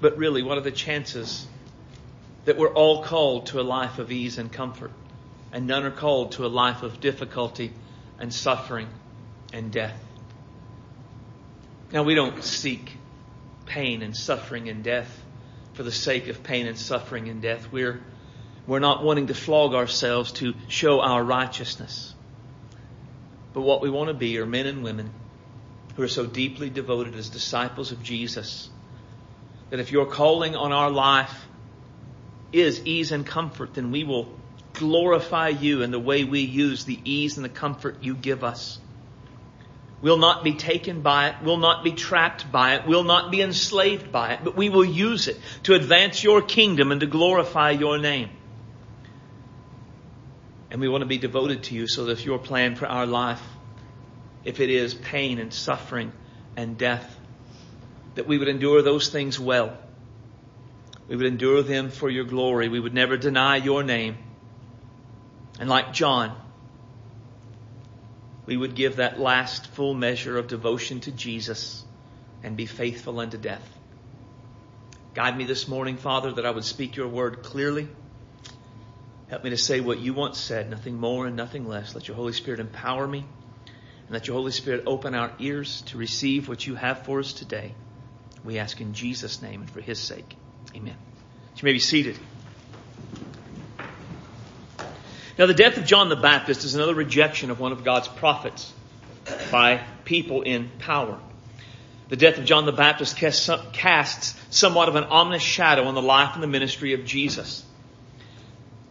But 0.00 0.16
really, 0.16 0.42
what 0.42 0.58
are 0.58 0.62
the 0.62 0.70
chances 0.70 1.46
that 2.44 2.58
we're 2.58 2.72
all 2.72 3.02
called 3.02 3.46
to 3.46 3.60
a 3.60 3.62
life 3.62 3.98
of 3.98 4.10
ease 4.10 4.38
and 4.38 4.52
comfort, 4.52 4.90
and 5.52 5.66
none 5.66 5.84
are 5.84 5.90
called 5.90 6.32
to 6.32 6.46
a 6.46 6.48
life 6.48 6.82
of 6.82 7.00
difficulty 7.00 7.72
and 8.18 8.32
suffering 8.32 8.88
and 9.52 9.70
death? 9.70 9.98
Now, 11.92 12.02
we 12.02 12.14
don't 12.14 12.42
seek 12.42 12.96
pain 13.66 14.02
and 14.02 14.16
suffering 14.16 14.68
and 14.68 14.82
death 14.82 15.22
for 15.74 15.82
the 15.82 15.92
sake 15.92 16.28
of 16.28 16.42
pain 16.42 16.66
and 16.66 16.78
suffering 16.78 17.28
and 17.28 17.40
death. 17.42 17.70
We're, 17.70 18.00
we're 18.66 18.78
not 18.78 19.02
wanting 19.02 19.28
to 19.28 19.34
flog 19.34 19.74
ourselves 19.74 20.32
to 20.32 20.54
show 20.68 21.00
our 21.00 21.22
righteousness. 21.22 22.14
But 23.52 23.62
what 23.62 23.82
we 23.82 23.90
want 23.90 24.08
to 24.08 24.14
be 24.14 24.38
are 24.38 24.46
men 24.46 24.66
and 24.66 24.82
women 24.82 25.10
who 25.96 26.02
are 26.02 26.08
so 26.08 26.26
deeply 26.26 26.70
devoted 26.70 27.14
as 27.14 27.28
disciples 27.28 27.92
of 27.92 28.02
Jesus 28.02 28.70
that 29.70 29.80
if 29.80 29.92
your 29.92 30.06
calling 30.06 30.56
on 30.56 30.72
our 30.72 30.90
life 30.90 31.46
is 32.52 32.84
ease 32.84 33.12
and 33.12 33.26
comfort, 33.26 33.74
then 33.74 33.90
we 33.90 34.04
will 34.04 34.28
glorify 34.74 35.48
you 35.48 35.82
in 35.82 35.90
the 35.90 35.98
way 35.98 36.24
we 36.24 36.40
use 36.40 36.84
the 36.84 36.98
ease 37.04 37.36
and 37.36 37.44
the 37.44 37.50
comfort 37.50 38.02
you 38.02 38.14
give 38.14 38.42
us 38.42 38.78
We'll 40.00 40.18
not 40.18 40.42
be 40.42 40.54
taken 40.54 41.00
by 41.00 41.28
it, 41.28 41.36
We'll 41.44 41.58
not 41.58 41.84
be 41.84 41.92
trapped 41.92 42.50
by 42.50 42.74
it, 42.74 42.86
We'll 42.86 43.04
not 43.04 43.30
be 43.30 43.40
enslaved 43.40 44.10
by 44.10 44.32
it, 44.32 44.40
but 44.42 44.56
we 44.56 44.68
will 44.68 44.84
use 44.84 45.28
it 45.28 45.38
to 45.62 45.74
advance 45.74 46.24
your 46.24 46.42
kingdom 46.42 46.90
and 46.90 47.00
to 47.00 47.06
glorify 47.06 47.70
your 47.70 47.98
name. 47.98 48.30
And 50.70 50.80
we 50.80 50.88
want 50.88 51.02
to 51.02 51.06
be 51.06 51.18
devoted 51.18 51.64
to 51.64 51.74
you 51.74 51.86
so 51.86 52.06
that 52.06 52.12
if 52.12 52.24
your 52.24 52.38
plan 52.38 52.74
for 52.74 52.86
our 52.86 53.06
life 53.06 53.42
if 54.44 54.58
it 54.58 54.70
is 54.70 54.92
pain 54.92 55.38
and 55.38 55.54
suffering 55.54 56.12
and 56.56 56.76
death, 56.76 57.16
that 58.16 58.26
we 58.26 58.38
would 58.38 58.48
endure 58.48 58.82
those 58.82 59.08
things 59.08 59.38
well. 59.38 59.78
We 61.12 61.16
would 61.16 61.26
endure 61.26 61.62
them 61.62 61.90
for 61.90 62.08
your 62.08 62.24
glory. 62.24 62.70
We 62.70 62.80
would 62.80 62.94
never 62.94 63.18
deny 63.18 63.56
your 63.56 63.82
name. 63.82 64.16
And 65.60 65.68
like 65.68 65.92
John, 65.92 66.34
we 68.46 68.56
would 68.56 68.74
give 68.74 68.96
that 68.96 69.20
last 69.20 69.66
full 69.66 69.92
measure 69.92 70.38
of 70.38 70.46
devotion 70.46 71.00
to 71.00 71.12
Jesus 71.12 71.84
and 72.42 72.56
be 72.56 72.64
faithful 72.64 73.20
unto 73.20 73.36
death. 73.36 73.78
Guide 75.12 75.36
me 75.36 75.44
this 75.44 75.68
morning, 75.68 75.98
Father, 75.98 76.32
that 76.32 76.46
I 76.46 76.50
would 76.50 76.64
speak 76.64 76.96
your 76.96 77.08
word 77.08 77.42
clearly. 77.42 77.88
Help 79.28 79.44
me 79.44 79.50
to 79.50 79.58
say 79.58 79.80
what 79.80 79.98
you 79.98 80.14
once 80.14 80.40
said, 80.40 80.70
nothing 80.70 80.96
more 80.96 81.26
and 81.26 81.36
nothing 81.36 81.68
less. 81.68 81.94
Let 81.94 82.08
your 82.08 82.16
Holy 82.16 82.32
Spirit 82.32 82.58
empower 82.58 83.06
me 83.06 83.18
and 83.18 84.10
let 84.10 84.28
your 84.28 84.36
Holy 84.38 84.52
Spirit 84.52 84.84
open 84.86 85.14
our 85.14 85.34
ears 85.38 85.82
to 85.88 85.98
receive 85.98 86.48
what 86.48 86.66
you 86.66 86.74
have 86.74 87.04
for 87.04 87.20
us 87.20 87.34
today. 87.34 87.74
We 88.42 88.58
ask 88.58 88.80
in 88.80 88.94
Jesus' 88.94 89.42
name 89.42 89.60
and 89.60 89.70
for 89.70 89.82
his 89.82 89.98
sake. 89.98 90.36
Amen. 90.74 90.96
You 91.56 91.62
may 91.66 91.72
be 91.72 91.78
seated. 91.78 92.18
Now, 95.38 95.46
the 95.46 95.54
death 95.54 95.76
of 95.78 95.84
John 95.84 96.08
the 96.08 96.16
Baptist 96.16 96.64
is 96.64 96.74
another 96.74 96.94
rejection 96.94 97.50
of 97.50 97.60
one 97.60 97.72
of 97.72 97.84
God's 97.84 98.08
prophets 98.08 98.72
by 99.50 99.82
people 100.04 100.42
in 100.42 100.70
power. 100.78 101.18
The 102.08 102.16
death 102.16 102.38
of 102.38 102.44
John 102.44 102.66
the 102.66 102.72
Baptist 102.72 103.16
casts 103.16 104.34
somewhat 104.50 104.88
of 104.88 104.96
an 104.96 105.04
ominous 105.04 105.42
shadow 105.42 105.84
on 105.84 105.94
the 105.94 106.02
life 106.02 106.34
and 106.34 106.42
the 106.42 106.48
ministry 106.48 106.92
of 106.92 107.06
Jesus. 107.06 107.64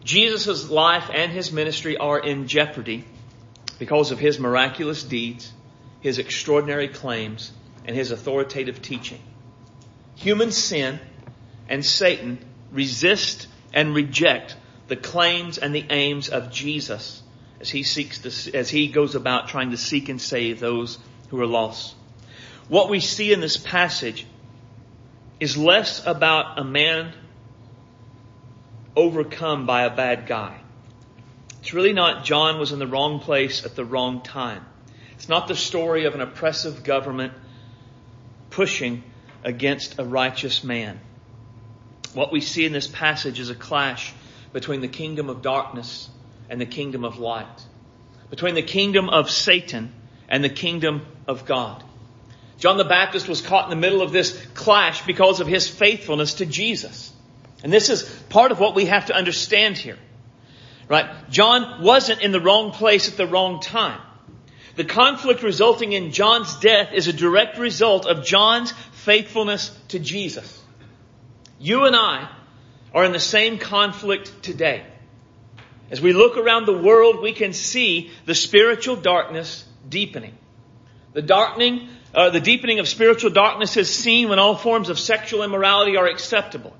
Jesus' 0.03 0.69
life 0.69 1.11
and 1.13 1.31
his 1.31 1.51
ministry 1.51 1.97
are 1.97 2.17
in 2.17 2.47
jeopardy 2.47 3.05
because 3.77 4.11
of 4.11 4.17
his 4.17 4.39
miraculous 4.39 5.03
deeds, 5.03 5.51
his 5.99 6.17
extraordinary 6.17 6.87
claims, 6.87 7.51
and 7.85 7.95
his 7.95 8.09
authoritative 8.09 8.81
teaching. 8.81 9.21
Human 10.15 10.51
sin 10.51 10.99
and 11.67 11.85
Satan 11.85 12.43
resist 12.71 13.47
and 13.73 13.95
reject 13.95 14.55
the 14.87 14.95
claims 14.95 15.57
and 15.57 15.73
the 15.73 15.85
aims 15.89 16.29
of 16.29 16.51
Jesus 16.51 17.21
as 17.59 17.69
he 17.69 17.83
seeks 17.83 18.19
to, 18.19 18.57
as 18.57 18.69
he 18.69 18.87
goes 18.87 19.15
about 19.15 19.47
trying 19.47 19.71
to 19.71 19.77
seek 19.77 20.09
and 20.09 20.21
save 20.21 20.59
those 20.59 20.97
who 21.29 21.39
are 21.39 21.47
lost. 21.47 21.95
What 22.67 22.89
we 22.89 22.99
see 22.99 23.31
in 23.31 23.39
this 23.39 23.57
passage 23.57 24.25
is 25.39 25.57
less 25.57 26.05
about 26.05 26.59
a 26.59 26.63
man 26.63 27.13
overcome 28.95 29.65
by 29.65 29.83
a 29.83 29.95
bad 29.95 30.27
guy. 30.27 30.59
It's 31.61 31.73
really 31.73 31.93
not 31.93 32.25
John 32.25 32.59
was 32.59 32.71
in 32.71 32.79
the 32.79 32.87
wrong 32.87 33.19
place 33.19 33.65
at 33.65 33.75
the 33.75 33.85
wrong 33.85 34.21
time. 34.21 34.65
It's 35.13 35.29
not 35.29 35.47
the 35.47 35.55
story 35.55 36.05
of 36.05 36.15
an 36.15 36.21
oppressive 36.21 36.83
government 36.83 37.33
pushing 38.49 39.03
against 39.43 39.99
a 39.99 40.03
righteous 40.03 40.63
man. 40.63 40.99
What 42.13 42.31
we 42.31 42.41
see 42.41 42.65
in 42.65 42.73
this 42.73 42.87
passage 42.87 43.39
is 43.39 43.49
a 43.49 43.55
clash 43.55 44.13
between 44.53 44.81
the 44.81 44.87
kingdom 44.87 45.29
of 45.29 45.41
darkness 45.41 46.09
and 46.49 46.59
the 46.59 46.65
kingdom 46.65 47.05
of 47.05 47.19
light, 47.19 47.65
between 48.29 48.55
the 48.55 48.61
kingdom 48.61 49.09
of 49.09 49.29
Satan 49.29 49.93
and 50.27 50.43
the 50.43 50.49
kingdom 50.49 51.05
of 51.27 51.45
God. 51.45 51.83
John 52.57 52.77
the 52.77 52.83
Baptist 52.83 53.27
was 53.27 53.41
caught 53.41 53.65
in 53.65 53.69
the 53.69 53.75
middle 53.81 54.01
of 54.01 54.11
this 54.11 54.39
clash 54.53 55.05
because 55.05 55.39
of 55.39 55.47
his 55.47 55.67
faithfulness 55.67 56.35
to 56.35 56.45
Jesus. 56.45 57.11
And 57.63 57.71
this 57.71 57.89
is 57.89 58.03
part 58.29 58.51
of 58.51 58.59
what 58.59 58.75
we 58.75 58.85
have 58.85 59.07
to 59.07 59.15
understand 59.15 59.77
here. 59.77 59.97
Right? 60.87 61.09
John 61.29 61.81
wasn't 61.81 62.21
in 62.21 62.31
the 62.31 62.41
wrong 62.41 62.71
place 62.71 63.07
at 63.07 63.17
the 63.17 63.25
wrong 63.25 63.61
time. 63.61 64.01
The 64.75 64.83
conflict 64.83 65.43
resulting 65.43 65.93
in 65.93 66.11
John's 66.11 66.59
death 66.59 66.93
is 66.93 67.07
a 67.07 67.13
direct 67.13 67.57
result 67.57 68.05
of 68.05 68.25
John's 68.25 68.71
faithfulness 68.91 69.77
to 69.89 69.99
Jesus. 69.99 70.60
You 71.61 71.85
and 71.85 71.95
I 71.95 72.27
are 72.91 73.05
in 73.05 73.11
the 73.11 73.19
same 73.19 73.59
conflict 73.59 74.41
today. 74.41 74.83
As 75.91 76.01
we 76.01 76.11
look 76.11 76.35
around 76.35 76.65
the 76.65 76.77
world, 76.77 77.21
we 77.21 77.33
can 77.33 77.53
see 77.53 78.09
the 78.25 78.33
spiritual 78.33 78.95
darkness 78.95 79.63
deepening. 79.87 80.35
The 81.13 81.21
darkening, 81.21 81.87
uh, 82.15 82.31
the 82.31 82.39
deepening 82.39 82.79
of 82.79 82.87
spiritual 82.87 83.29
darkness 83.29 83.77
is 83.77 83.93
seen 83.93 84.29
when 84.29 84.39
all 84.39 84.55
forms 84.55 84.89
of 84.89 84.97
sexual 84.97 85.43
immorality 85.43 85.97
are 85.97 86.07
acceptable. 86.07 86.75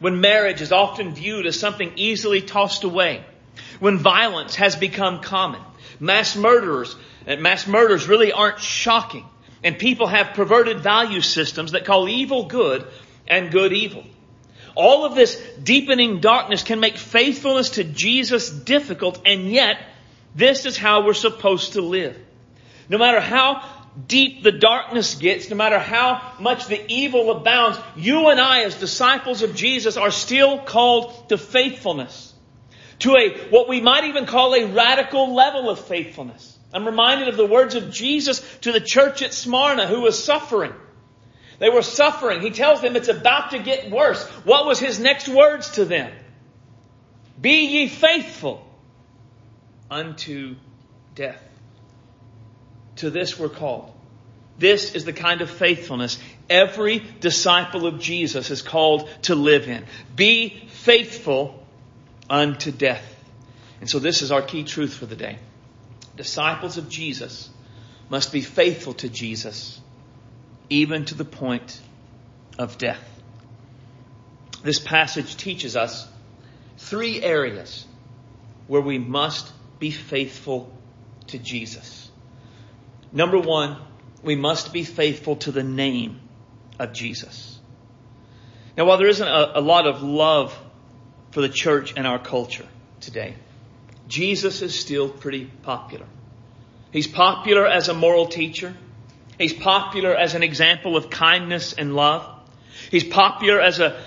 When 0.00 0.22
marriage 0.22 0.62
is 0.62 0.72
often 0.72 1.14
viewed 1.14 1.44
as 1.44 1.60
something 1.60 1.92
easily 1.96 2.40
tossed 2.40 2.84
away. 2.84 3.26
When 3.80 3.98
violence 3.98 4.54
has 4.54 4.76
become 4.76 5.20
common. 5.20 5.60
Mass 6.00 6.36
murderers, 6.36 6.96
uh, 7.28 7.36
mass 7.36 7.66
murders 7.66 8.08
really 8.08 8.32
aren't 8.32 8.60
shocking. 8.60 9.26
And 9.62 9.78
people 9.78 10.06
have 10.06 10.32
perverted 10.32 10.80
value 10.80 11.20
systems 11.20 11.72
that 11.72 11.84
call 11.84 12.08
evil 12.08 12.46
good 12.46 12.86
and 13.28 13.50
good 13.50 13.74
evil. 13.74 14.04
All 14.74 15.04
of 15.04 15.14
this 15.14 15.40
deepening 15.62 16.20
darkness 16.20 16.62
can 16.62 16.80
make 16.80 16.96
faithfulness 16.96 17.70
to 17.70 17.84
Jesus 17.84 18.50
difficult, 18.50 19.20
and 19.26 19.50
yet, 19.50 19.78
this 20.34 20.66
is 20.66 20.76
how 20.76 21.04
we're 21.04 21.14
supposed 21.14 21.74
to 21.74 21.82
live. 21.82 22.16
No 22.88 22.98
matter 22.98 23.20
how 23.20 23.62
deep 24.06 24.42
the 24.42 24.52
darkness 24.52 25.14
gets, 25.14 25.50
no 25.50 25.56
matter 25.56 25.78
how 25.78 26.22
much 26.40 26.66
the 26.66 26.82
evil 26.90 27.30
abounds, 27.30 27.78
you 27.96 28.28
and 28.28 28.40
I 28.40 28.62
as 28.64 28.74
disciples 28.74 29.42
of 29.42 29.54
Jesus 29.54 29.96
are 29.96 30.10
still 30.10 30.58
called 30.58 31.28
to 31.28 31.36
faithfulness. 31.38 32.32
To 33.00 33.16
a, 33.16 33.30
what 33.50 33.68
we 33.68 33.80
might 33.80 34.04
even 34.04 34.26
call 34.26 34.54
a 34.54 34.66
radical 34.66 35.34
level 35.34 35.68
of 35.68 35.80
faithfulness. 35.80 36.58
I'm 36.72 36.86
reminded 36.86 37.28
of 37.28 37.36
the 37.36 37.46
words 37.46 37.74
of 37.74 37.90
Jesus 37.90 38.40
to 38.60 38.72
the 38.72 38.80
church 38.80 39.22
at 39.22 39.34
Smyrna 39.34 39.86
who 39.86 40.00
was 40.00 40.22
suffering. 40.22 40.72
They 41.62 41.70
were 41.70 41.82
suffering. 41.82 42.40
He 42.40 42.50
tells 42.50 42.80
them 42.80 42.96
it's 42.96 43.06
about 43.06 43.52
to 43.52 43.60
get 43.60 43.88
worse. 43.88 44.26
What 44.42 44.66
was 44.66 44.80
his 44.80 44.98
next 44.98 45.28
words 45.28 45.70
to 45.74 45.84
them? 45.84 46.12
Be 47.40 47.66
ye 47.66 47.88
faithful 47.88 48.66
unto 49.88 50.56
death. 51.14 51.40
To 52.96 53.10
this 53.10 53.38
we're 53.38 53.48
called. 53.48 53.92
This 54.58 54.96
is 54.96 55.04
the 55.04 55.12
kind 55.12 55.40
of 55.40 55.48
faithfulness 55.48 56.18
every 56.50 56.98
disciple 57.20 57.86
of 57.86 58.00
Jesus 58.00 58.50
is 58.50 58.60
called 58.60 59.08
to 59.22 59.36
live 59.36 59.68
in. 59.68 59.84
Be 60.16 60.64
faithful 60.68 61.64
unto 62.28 62.72
death. 62.72 63.06
And 63.80 63.88
so 63.88 64.00
this 64.00 64.20
is 64.22 64.32
our 64.32 64.42
key 64.42 64.64
truth 64.64 64.94
for 64.94 65.06
the 65.06 65.14
day. 65.14 65.38
Disciples 66.16 66.76
of 66.76 66.88
Jesus 66.88 67.50
must 68.08 68.32
be 68.32 68.40
faithful 68.40 68.94
to 68.94 69.08
Jesus 69.08 69.80
even 70.72 71.04
to 71.04 71.14
the 71.14 71.24
point 71.24 71.80
of 72.58 72.78
death. 72.78 73.06
This 74.62 74.78
passage 74.78 75.36
teaches 75.36 75.76
us 75.76 76.08
three 76.78 77.22
areas 77.22 77.84
where 78.68 78.80
we 78.80 78.98
must 78.98 79.52
be 79.78 79.90
faithful 79.90 80.72
to 81.26 81.38
Jesus. 81.38 82.10
Number 83.12 83.38
one, 83.38 83.76
we 84.22 84.34
must 84.34 84.72
be 84.72 84.84
faithful 84.84 85.36
to 85.36 85.52
the 85.52 85.62
name 85.62 86.20
of 86.78 86.94
Jesus. 86.94 87.58
Now, 88.74 88.86
while 88.86 88.96
there 88.96 89.08
isn't 89.08 89.28
a, 89.28 89.58
a 89.58 89.60
lot 89.60 89.86
of 89.86 90.02
love 90.02 90.58
for 91.32 91.42
the 91.42 91.50
church 91.50 91.92
and 91.96 92.06
our 92.06 92.18
culture 92.18 92.66
today, 93.00 93.34
Jesus 94.08 94.62
is 94.62 94.78
still 94.78 95.10
pretty 95.10 95.44
popular. 95.44 96.06
He's 96.92 97.06
popular 97.06 97.66
as 97.66 97.88
a 97.88 97.94
moral 97.94 98.26
teacher. 98.26 98.74
He's 99.42 99.52
popular 99.52 100.14
as 100.14 100.36
an 100.36 100.44
example 100.44 100.96
of 100.96 101.10
kindness 101.10 101.72
and 101.72 101.96
love. 101.96 102.24
He's 102.92 103.02
popular 103.02 103.60
as 103.60 103.80
a, 103.80 104.00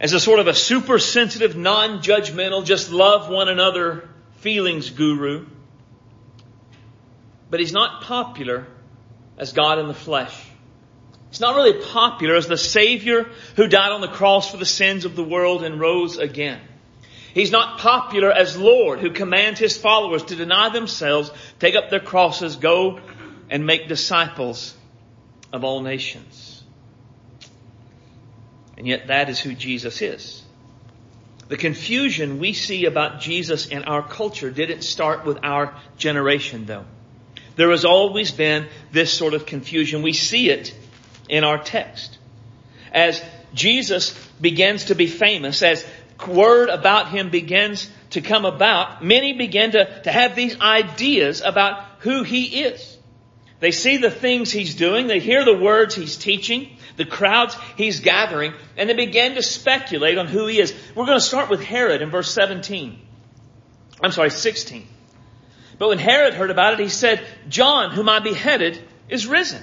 as 0.00 0.14
a 0.14 0.18
sort 0.18 0.40
of 0.40 0.46
a 0.46 0.54
super 0.54 0.98
sensitive, 0.98 1.56
non-judgmental, 1.56 2.64
just 2.64 2.90
love 2.90 3.28
one 3.28 3.50
another 3.50 4.08
feelings 4.38 4.88
guru. 4.88 5.44
But 7.50 7.60
he's 7.60 7.74
not 7.74 8.04
popular 8.04 8.66
as 9.36 9.52
God 9.52 9.78
in 9.78 9.88
the 9.88 9.94
flesh. 9.94 10.34
He's 11.28 11.40
not 11.40 11.54
really 11.54 11.84
popular 11.84 12.34
as 12.34 12.48
the 12.48 12.56
Savior 12.56 13.28
who 13.56 13.68
died 13.68 13.92
on 13.92 14.00
the 14.00 14.08
cross 14.08 14.50
for 14.50 14.56
the 14.56 14.64
sins 14.64 15.04
of 15.04 15.16
the 15.16 15.24
world 15.24 15.64
and 15.64 15.78
rose 15.78 16.16
again. 16.16 16.62
He's 17.34 17.50
not 17.50 17.78
popular 17.78 18.32
as 18.32 18.56
Lord 18.56 19.00
who 19.00 19.10
commands 19.10 19.60
his 19.60 19.76
followers 19.76 20.22
to 20.24 20.34
deny 20.34 20.70
themselves, 20.70 21.30
take 21.58 21.74
up 21.74 21.90
their 21.90 22.00
crosses, 22.00 22.56
go 22.56 23.00
and 23.50 23.66
make 23.66 23.88
disciples 23.88 24.74
of 25.52 25.64
all 25.64 25.80
nations. 25.82 26.62
And 28.76 28.86
yet 28.86 29.06
that 29.08 29.28
is 29.28 29.38
who 29.38 29.54
Jesus 29.54 30.02
is. 30.02 30.42
The 31.48 31.56
confusion 31.56 32.38
we 32.38 32.52
see 32.52 32.86
about 32.86 33.20
Jesus 33.20 33.66
in 33.66 33.84
our 33.84 34.06
culture 34.06 34.50
didn't 34.50 34.82
start 34.82 35.24
with 35.24 35.38
our 35.42 35.74
generation 35.96 36.66
though. 36.66 36.84
There 37.54 37.70
has 37.70 37.84
always 37.84 38.32
been 38.32 38.66
this 38.92 39.12
sort 39.12 39.32
of 39.32 39.46
confusion. 39.46 40.02
We 40.02 40.12
see 40.12 40.50
it 40.50 40.74
in 41.28 41.44
our 41.44 41.62
text. 41.62 42.18
As 42.92 43.22
Jesus 43.54 44.12
begins 44.40 44.86
to 44.86 44.94
be 44.94 45.06
famous, 45.06 45.62
as 45.62 45.86
word 46.26 46.68
about 46.68 47.08
him 47.08 47.30
begins 47.30 47.88
to 48.10 48.20
come 48.20 48.44
about, 48.44 49.02
many 49.02 49.32
begin 49.32 49.72
to, 49.72 50.02
to 50.02 50.12
have 50.12 50.36
these 50.36 50.60
ideas 50.60 51.40
about 51.40 51.82
who 52.00 52.22
he 52.22 52.62
is. 52.62 52.95
They 53.58 53.70
see 53.70 53.96
the 53.96 54.10
things 54.10 54.50
he's 54.50 54.74
doing. 54.74 55.06
They 55.06 55.18
hear 55.18 55.44
the 55.44 55.56
words 55.56 55.94
he's 55.94 56.16
teaching, 56.16 56.76
the 56.96 57.06
crowds 57.06 57.56
he's 57.76 58.00
gathering, 58.00 58.52
and 58.76 58.88
they 58.88 58.94
begin 58.94 59.34
to 59.36 59.42
speculate 59.42 60.18
on 60.18 60.26
who 60.26 60.46
he 60.46 60.58
is. 60.58 60.74
We're 60.94 61.06
going 61.06 61.18
to 61.18 61.24
start 61.24 61.48
with 61.48 61.62
Herod 61.62 62.02
in 62.02 62.10
verse 62.10 62.30
17. 62.32 62.98
I'm 64.02 64.12
sorry, 64.12 64.30
16. 64.30 64.86
But 65.78 65.88
when 65.88 65.98
Herod 65.98 66.34
heard 66.34 66.50
about 66.50 66.74
it, 66.74 66.80
he 66.80 66.88
said, 66.88 67.26
John, 67.48 67.92
whom 67.92 68.08
I 68.08 68.20
beheaded, 68.20 68.82
is 69.08 69.26
risen. 69.26 69.62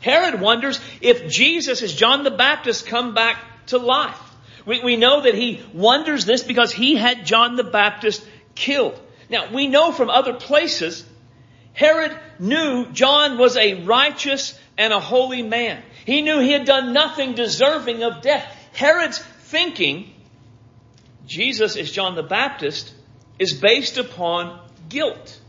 Herod 0.00 0.40
wonders 0.40 0.80
if 1.00 1.30
Jesus 1.30 1.82
is 1.82 1.94
John 1.94 2.24
the 2.24 2.30
Baptist 2.30 2.86
come 2.86 3.14
back 3.14 3.38
to 3.66 3.78
life. 3.78 4.20
We, 4.66 4.82
we 4.82 4.96
know 4.96 5.22
that 5.22 5.34
he 5.34 5.62
wonders 5.72 6.24
this 6.24 6.42
because 6.42 6.72
he 6.72 6.96
had 6.96 7.26
John 7.26 7.56
the 7.56 7.64
Baptist 7.64 8.26
killed. 8.54 8.98
Now, 9.28 9.52
we 9.52 9.66
know 9.66 9.92
from 9.92 10.10
other 10.10 10.34
places, 10.34 11.04
Herod 11.74 12.16
knew 12.38 12.86
John 12.92 13.36
was 13.36 13.56
a 13.56 13.82
righteous 13.82 14.58
and 14.78 14.92
a 14.92 15.00
holy 15.00 15.42
man. 15.42 15.82
He 16.06 16.22
knew 16.22 16.38
he 16.40 16.52
had 16.52 16.64
done 16.64 16.92
nothing 16.92 17.34
deserving 17.34 18.02
of 18.02 18.22
death. 18.22 18.46
Herod's 18.72 19.18
thinking, 19.18 20.12
Jesus 21.26 21.76
is 21.76 21.90
John 21.90 22.14
the 22.14 22.22
Baptist, 22.22 22.92
is 23.38 23.52
based 23.52 23.98
upon 23.98 24.60
guilt. 24.88 25.40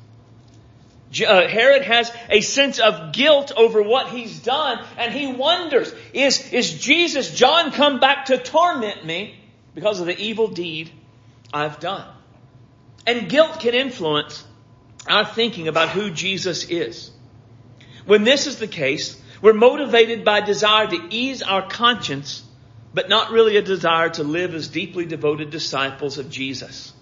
Uh, 1.25 1.47
Herod 1.47 1.83
has 1.83 2.11
a 2.29 2.41
sense 2.41 2.79
of 2.79 3.13
guilt 3.13 3.51
over 3.55 3.81
what 3.81 4.09
he's 4.09 4.39
done, 4.39 4.83
and 4.97 5.13
he 5.13 5.27
wonders, 5.27 5.93
is, 6.11 6.51
is 6.51 6.79
Jesus, 6.79 7.33
John 7.35 7.71
come 7.71 7.99
back 7.99 8.25
to 8.25 8.37
torment 8.37 9.05
me 9.05 9.35
because 9.75 9.99
of 9.99 10.07
the 10.07 10.19
evil 10.19 10.47
deed 10.47 10.91
I've 11.53 11.79
done? 11.79 12.05
And 13.05 13.29
guilt 13.29 13.59
can 13.59 13.75
influence 13.75 14.43
our 15.07 15.25
thinking 15.25 15.67
about 15.67 15.89
who 15.89 16.09
Jesus 16.09 16.69
is. 16.69 17.11
When 18.05 18.23
this 18.23 18.47
is 18.47 18.57
the 18.57 18.67
case, 18.67 19.21
we're 19.41 19.53
motivated 19.53 20.25
by 20.25 20.41
desire 20.41 20.87
to 20.87 21.07
ease 21.09 21.41
our 21.41 21.67
conscience, 21.67 22.43
but 22.93 23.09
not 23.09 23.31
really 23.31 23.57
a 23.57 23.61
desire 23.61 24.09
to 24.09 24.23
live 24.23 24.55
as 24.55 24.67
deeply 24.67 25.05
devoted 25.05 25.49
disciples 25.49 26.17
of 26.17 26.29
Jesus. 26.29 26.93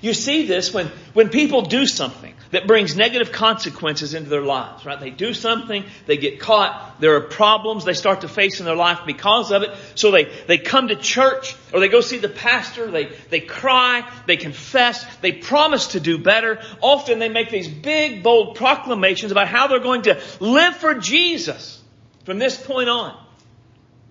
You 0.00 0.14
see 0.14 0.46
this 0.46 0.72
when, 0.72 0.86
when 1.12 1.28
people 1.28 1.62
do 1.62 1.86
something 1.86 2.34
that 2.50 2.66
brings 2.66 2.94
negative 2.96 3.32
consequences 3.32 4.14
into 4.14 4.30
their 4.30 4.42
lives, 4.42 4.84
right? 4.86 4.98
They 4.98 5.10
do 5.10 5.34
something, 5.34 5.84
they 6.06 6.16
get 6.16 6.38
caught, 6.38 7.00
there 7.00 7.16
are 7.16 7.20
problems 7.20 7.84
they 7.84 7.94
start 7.94 8.20
to 8.20 8.28
face 8.28 8.60
in 8.60 8.66
their 8.66 8.76
life 8.76 9.00
because 9.06 9.50
of 9.50 9.62
it. 9.62 9.70
So 9.96 10.10
they, 10.10 10.26
they 10.46 10.58
come 10.58 10.88
to 10.88 10.96
church 10.96 11.56
or 11.72 11.80
they 11.80 11.88
go 11.88 12.00
see 12.00 12.18
the 12.18 12.28
pastor, 12.28 12.90
they, 12.90 13.06
they 13.30 13.40
cry, 13.40 14.08
they 14.26 14.36
confess, 14.36 15.04
they 15.16 15.32
promise 15.32 15.88
to 15.88 16.00
do 16.00 16.18
better. 16.18 16.60
Often 16.80 17.18
they 17.18 17.28
make 17.28 17.50
these 17.50 17.68
big, 17.68 18.22
bold 18.22 18.56
proclamations 18.56 19.32
about 19.32 19.48
how 19.48 19.66
they're 19.66 19.80
going 19.80 20.02
to 20.02 20.20
live 20.38 20.76
for 20.76 20.94
Jesus 20.94 21.82
from 22.24 22.38
this 22.38 22.56
point 22.56 22.88
on. 22.88 23.18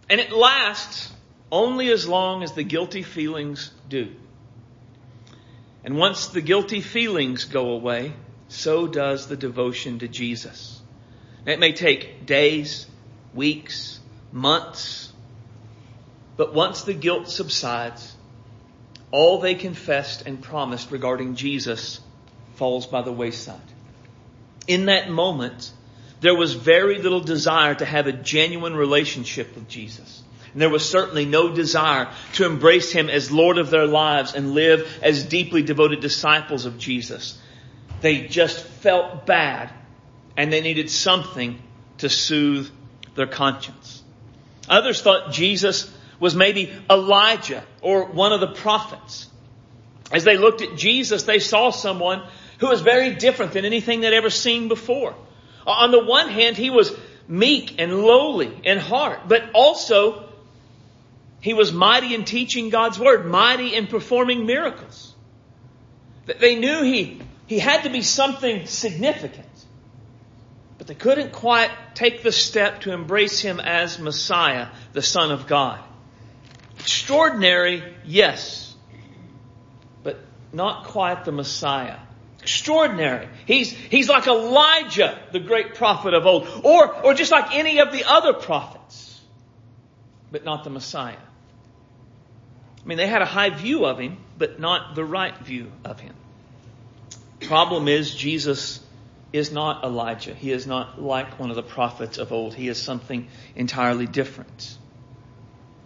And 0.09 0.19
it 0.19 0.31
lasts 0.31 1.11
only 1.51 1.89
as 1.89 2.07
long 2.07 2.43
as 2.43 2.51
the 2.53 2.63
guilty 2.63 3.03
feelings 3.03 3.71
do. 3.87 4.13
And 5.83 5.97
once 5.97 6.27
the 6.27 6.41
guilty 6.41 6.81
feelings 6.81 7.45
go 7.45 7.71
away, 7.71 8.13
so 8.47 8.87
does 8.87 9.27
the 9.27 9.35
devotion 9.35 9.99
to 9.99 10.07
Jesus. 10.07 10.81
It 11.45 11.59
may 11.59 11.73
take 11.73 12.25
days, 12.25 12.87
weeks, 13.33 13.99
months, 14.31 15.11
but 16.37 16.53
once 16.53 16.83
the 16.83 16.93
guilt 16.93 17.27
subsides, 17.29 18.15
all 19.11 19.39
they 19.39 19.55
confessed 19.55 20.25
and 20.25 20.41
promised 20.41 20.91
regarding 20.91 21.35
Jesus 21.35 21.99
falls 22.55 22.87
by 22.87 23.01
the 23.01 23.11
wayside. 23.11 23.59
In 24.67 24.85
that 24.85 25.09
moment, 25.09 25.71
there 26.21 26.35
was 26.35 26.53
very 26.53 26.99
little 26.99 27.19
desire 27.19 27.75
to 27.75 27.85
have 27.85 28.07
a 28.07 28.13
genuine 28.13 28.75
relationship 28.75 29.53
with 29.55 29.67
Jesus. 29.67 30.23
And 30.53 30.61
there 30.61 30.69
was 30.69 30.87
certainly 30.87 31.25
no 31.25 31.53
desire 31.53 32.09
to 32.33 32.45
embrace 32.45 32.91
Him 32.91 33.09
as 33.09 33.31
Lord 33.31 33.57
of 33.57 33.69
their 33.69 33.87
lives 33.87 34.35
and 34.35 34.53
live 34.53 34.99
as 35.01 35.23
deeply 35.23 35.63
devoted 35.63 35.99
disciples 35.99 36.65
of 36.65 36.77
Jesus. 36.77 37.37
They 38.01 38.27
just 38.27 38.63
felt 38.63 39.25
bad 39.25 39.71
and 40.37 40.53
they 40.53 40.61
needed 40.61 40.89
something 40.89 41.59
to 41.99 42.09
soothe 42.09 42.69
their 43.15 43.27
conscience. 43.27 44.03
Others 44.69 45.01
thought 45.01 45.31
Jesus 45.31 45.91
was 46.19 46.35
maybe 46.35 46.71
Elijah 46.89 47.63
or 47.81 48.05
one 48.05 48.31
of 48.31 48.39
the 48.39 48.53
prophets. 48.53 49.27
As 50.11 50.23
they 50.23 50.37
looked 50.37 50.61
at 50.61 50.77
Jesus, 50.77 51.23
they 51.23 51.39
saw 51.39 51.71
someone 51.71 52.23
who 52.59 52.67
was 52.67 52.81
very 52.81 53.15
different 53.15 53.53
than 53.53 53.65
anything 53.65 54.01
they'd 54.01 54.13
ever 54.13 54.29
seen 54.29 54.67
before. 54.67 55.15
On 55.65 55.91
the 55.91 56.03
one 56.03 56.29
hand, 56.29 56.57
he 56.57 56.69
was 56.69 56.95
meek 57.27 57.79
and 57.79 58.01
lowly 58.01 58.59
in 58.63 58.77
heart, 58.77 59.27
but 59.27 59.43
also 59.53 60.29
he 61.43 61.53
was 61.53 61.73
mighty 61.73 62.15
in 62.15 62.23
teaching 62.23 62.69
God's 62.69 62.97
word, 62.97 63.25
mighty 63.25 63.75
in 63.75 63.87
performing 63.87 64.45
miracles. 64.45 65.13
They 66.25 66.55
knew 66.55 66.83
he, 66.83 67.19
he 67.47 67.59
had 67.59 67.83
to 67.83 67.89
be 67.89 68.01
something 68.01 68.65
significant, 68.65 69.45
but 70.77 70.87
they 70.87 70.95
couldn't 70.95 71.33
quite 71.33 71.69
take 71.95 72.23
the 72.23 72.31
step 72.31 72.81
to 72.81 72.93
embrace 72.93 73.41
him 73.41 73.59
as 73.59 73.99
Messiah, 73.99 74.69
the 74.93 75.01
Son 75.01 75.31
of 75.31 75.45
God. 75.45 75.81
Extraordinary, 76.79 77.83
yes, 78.05 78.73
but 80.01 80.21
not 80.53 80.85
quite 80.85 81.25
the 81.25 81.33
Messiah. 81.33 81.97
Extraordinary. 82.39 83.27
He's, 83.45 83.69
he's 83.69 84.07
like 84.07 84.27
Elijah, 84.27 85.19
the 85.33 85.41
great 85.41 85.75
prophet 85.75 86.13
of 86.13 86.25
old, 86.25 86.47
or, 86.63 87.03
or 87.03 87.13
just 87.13 87.33
like 87.33 87.53
any 87.53 87.81
of 87.81 87.91
the 87.91 88.05
other 88.05 88.31
prophets, 88.31 89.19
but 90.31 90.45
not 90.45 90.63
the 90.63 90.69
Messiah. 90.69 91.17
I 92.83 92.87
mean, 92.87 92.97
they 92.97 93.07
had 93.07 93.21
a 93.21 93.25
high 93.25 93.49
view 93.49 93.85
of 93.85 93.97
him, 93.97 94.17
but 94.37 94.59
not 94.59 94.95
the 94.95 95.05
right 95.05 95.37
view 95.37 95.71
of 95.85 95.99
him. 95.99 96.13
Problem 97.39 97.87
is, 97.87 98.13
Jesus 98.13 98.81
is 99.31 99.51
not 99.51 99.83
Elijah. 99.83 100.33
He 100.33 100.51
is 100.51 100.67
not 100.67 101.01
like 101.01 101.39
one 101.39 101.49
of 101.49 101.55
the 101.55 101.63
prophets 101.63 102.17
of 102.17 102.31
old. 102.31 102.53
He 102.53 102.67
is 102.67 102.81
something 102.81 103.27
entirely 103.55 104.05
different. 104.05 104.77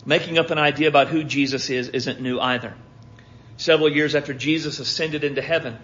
Making 0.05 0.37
up 0.37 0.49
an 0.51 0.57
idea 0.57 0.87
about 0.87 1.07
who 1.07 1.23
Jesus 1.23 1.69
is 1.69 1.89
isn't 1.89 2.19
new 2.19 2.39
either. 2.39 2.73
Several 3.57 3.89
years 3.89 4.15
after 4.15 4.33
Jesus 4.33 4.79
ascended 4.79 5.23
into 5.23 5.41
heaven, 5.41 5.77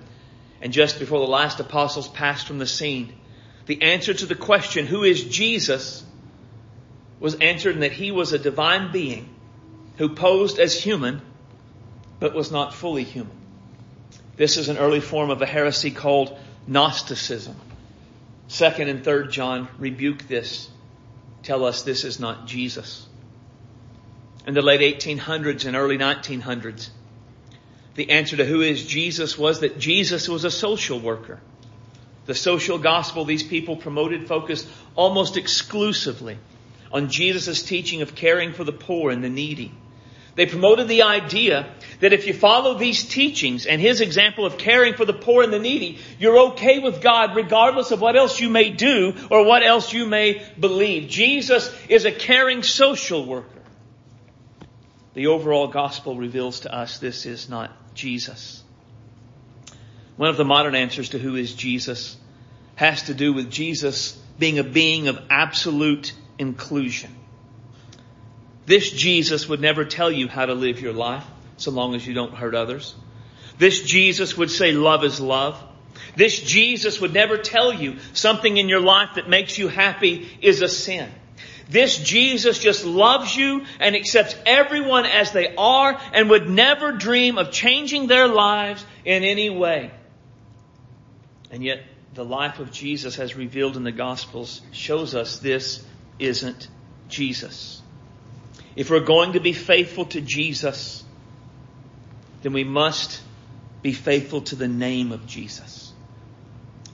and 0.62 0.74
just 0.74 1.00
before 1.00 1.20
the 1.20 1.28
last 1.28 1.60
apostles 1.60 2.08
passed 2.08 2.48
from 2.48 2.58
the 2.58 2.68
scene, 2.68 3.14
the 3.66 3.82
answer 3.82 4.14
to 4.14 4.26
the 4.26 4.36
question, 4.36 4.86
who 4.86 5.04
is 5.04 5.24
Jesus, 5.24 6.04
was 7.20 7.36
answered 7.36 7.76
in 7.76 7.82
that 7.82 7.92
he 7.92 8.12
was 8.12 8.34
a 8.34 8.40
divine 8.40 8.92
being 8.92 9.33
who 9.98 10.10
posed 10.10 10.60
as 10.60 10.74
human, 10.74 11.22
but 12.20 12.34
was 12.34 12.52
not 12.52 12.74
fully 12.74 13.04
human. 13.04 13.36
This 14.36 14.58
is 14.58 14.70
an 14.70 14.78
early 14.78 15.00
form 15.00 15.30
of 15.30 15.42
a 15.42 15.46
heresy 15.46 15.92
called 15.92 16.38
Gnosticism. 16.68 17.56
Second 18.48 18.90
and 18.90 19.04
third 19.04 19.32
John 19.32 19.68
rebuke 19.78 20.28
this, 20.28 20.70
tell 21.44 21.66
us 21.66 21.84
this 21.84 22.04
is 22.04 22.20
not 22.20 22.48
Jesus. 22.48 23.06
In 24.48 24.54
the 24.54 24.62
late 24.62 24.82
1800s 24.82 25.66
and 25.66 25.76
early 25.76 25.98
1900s, 25.98 26.90
the 27.96 28.10
answer 28.10 28.38
to 28.38 28.46
who 28.46 28.62
is 28.62 28.86
Jesus 28.86 29.38
was 29.38 29.60
that 29.60 29.78
Jesus 29.78 30.28
was 30.28 30.44
a 30.44 30.52
social 30.52 31.00
worker. 31.00 31.40
The 32.26 32.34
social 32.34 32.78
gospel 32.78 33.26
these 33.26 33.44
people 33.44 33.76
promoted 33.76 34.28
focused 34.28 34.68
almost 34.96 35.38
exclusively 35.38 36.38
on 36.92 37.10
Jesus' 37.10 37.64
teaching 37.64 38.02
of 38.02 38.16
caring 38.16 38.54
for 38.54 38.64
the 38.64 38.72
poor 38.72 39.12
and 39.12 39.24
the 39.24 39.30
needy. 39.30 39.72
They 40.36 40.48
promoted 40.48 40.88
the 40.88 41.04
idea 41.04 41.68
that 42.00 42.14
if 42.14 42.26
you 42.26 42.34
follow 42.34 42.74
these 42.74 43.04
teachings 43.04 43.66
and 43.68 43.80
his 43.80 44.02
example 44.02 44.46
of 44.46 44.58
caring 44.58 44.96
for 44.96 45.06
the 45.06 45.14
poor 45.14 45.44
and 45.44 45.54
the 45.54 45.60
needy, 45.60 46.00
you're 46.18 46.52
okay 46.52 46.80
with 46.80 47.02
God 47.02 47.36
regardless 47.36 47.92
of 47.92 48.02
what 48.02 48.16
else 48.16 48.40
you 48.40 48.50
may 48.50 48.72
do 48.72 49.14
or 49.30 49.46
what 49.46 49.64
else 49.64 49.94
you 49.94 50.08
may 50.08 50.44
believe. 50.60 51.08
Jesus 51.08 51.74
is 51.88 52.06
a 52.06 52.12
caring 52.12 52.64
social 52.64 53.26
worker. 53.26 53.48
The 55.14 55.28
overall 55.28 55.68
gospel 55.68 56.18
reveals 56.18 56.62
to 56.62 56.76
us 56.76 56.98
this 56.98 57.28
is 57.28 57.48
not 57.48 57.72
Jesus. 57.94 58.64
One 60.18 60.30
of 60.30 60.38
the 60.38 60.46
modern 60.46 60.74
answers 60.74 61.10
to 61.10 61.20
who 61.20 61.36
is 61.36 61.54
Jesus 61.54 62.18
has 62.76 63.04
to 63.04 63.14
do 63.14 63.34
with 63.34 63.52
Jesus 63.52 64.14
being 64.40 64.58
a 64.58 64.64
being 64.64 65.08
of 65.08 65.20
absolute 65.30 66.14
inclusion. 66.40 67.16
This 68.66 68.92
Jesus 68.92 69.48
would 69.50 69.60
never 69.60 69.86
tell 69.86 70.12
you 70.12 70.28
how 70.28 70.46
to 70.46 70.54
live 70.54 70.80
your 70.80 70.94
life 70.94 71.26
so 71.58 71.72
long 71.72 71.96
as 71.96 72.06
you 72.06 72.14
don't 72.14 72.34
hurt 72.34 72.56
others. 72.56 72.96
This 73.58 73.84
Jesus 73.84 74.38
would 74.38 74.50
say 74.50 74.72
love 74.72 75.04
is 75.04 75.20
love. 75.20 75.62
This 76.16 76.40
Jesus 76.40 77.00
would 77.02 77.14
never 77.14 77.38
tell 77.38 77.74
you 77.74 77.98
something 78.14 78.58
in 78.58 78.70
your 78.70 78.82
life 78.82 79.16
that 79.16 79.30
makes 79.30 79.58
you 79.58 79.68
happy 79.68 80.30
is 80.42 80.62
a 80.62 80.68
sin. 80.68 81.10
This 81.70 81.98
Jesus 81.98 82.60
just 82.60 82.86
loves 82.86 83.36
you 83.36 83.66
and 83.80 83.96
accepts 83.96 84.36
everyone 84.46 85.06
as 85.06 85.32
they 85.32 85.56
are 85.56 86.00
and 86.14 86.30
would 86.30 86.50
never 86.50 86.92
dream 86.92 87.38
of 87.38 87.52
changing 87.52 88.08
their 88.08 88.28
lives 88.28 88.86
in 89.06 89.24
any 89.24 89.50
way. 89.50 89.92
And 91.52 91.64
yet, 91.64 91.84
the 92.14 92.26
life 92.26 92.60
of 92.60 92.72
Jesus 92.72 93.18
as 93.18 93.36
revealed 93.36 93.78
in 93.78 93.84
the 93.84 93.92
Gospels 93.92 94.62
shows 94.72 95.16
us 95.16 95.40
this 95.40 95.84
isn't 96.20 96.68
Jesus. 97.08 97.83
If 98.76 98.90
we're 98.90 99.02
going 99.02 99.34
to 99.34 99.40
be 99.40 99.54
faithful 99.54 100.06
to 100.06 100.22
Jesus, 100.22 101.04
then 102.42 102.54
we 102.54 102.64
must 102.64 103.22
be 103.82 103.94
faithful 103.94 104.42
to 104.42 104.56
the 104.56 104.68
name 104.68 105.12
of 105.12 105.28
Jesus. 105.28 105.94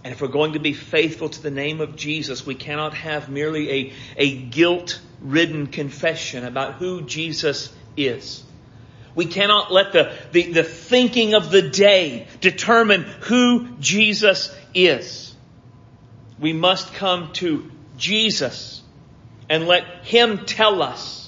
And 0.03 0.13
if 0.13 0.21
we're 0.21 0.27
going 0.27 0.53
to 0.53 0.59
be 0.59 0.73
faithful 0.73 1.29
to 1.29 1.41
the 1.41 1.51
name 1.51 1.81
of 1.81 1.95
Jesus, 1.95 2.45
we 2.45 2.55
cannot 2.55 2.93
have 2.93 3.29
merely 3.29 3.71
a, 3.71 3.93
a 4.17 4.37
guilt 4.37 5.01
ridden 5.21 5.67
confession 5.67 6.45
about 6.45 6.75
who 6.75 7.01
Jesus 7.01 7.73
is. 7.97 8.43
We 9.15 9.25
cannot 9.25 9.71
let 9.71 9.91
the, 9.91 10.15
the, 10.31 10.53
the, 10.53 10.63
thinking 10.63 11.33
of 11.33 11.51
the 11.51 11.61
day 11.61 12.27
determine 12.39 13.03
who 13.03 13.67
Jesus 13.79 14.55
is. 14.73 15.35
We 16.39 16.53
must 16.53 16.93
come 16.93 17.33
to 17.33 17.69
Jesus 17.97 18.81
and 19.49 19.67
let 19.67 20.05
Him 20.05 20.45
tell 20.45 20.81
us 20.81 21.18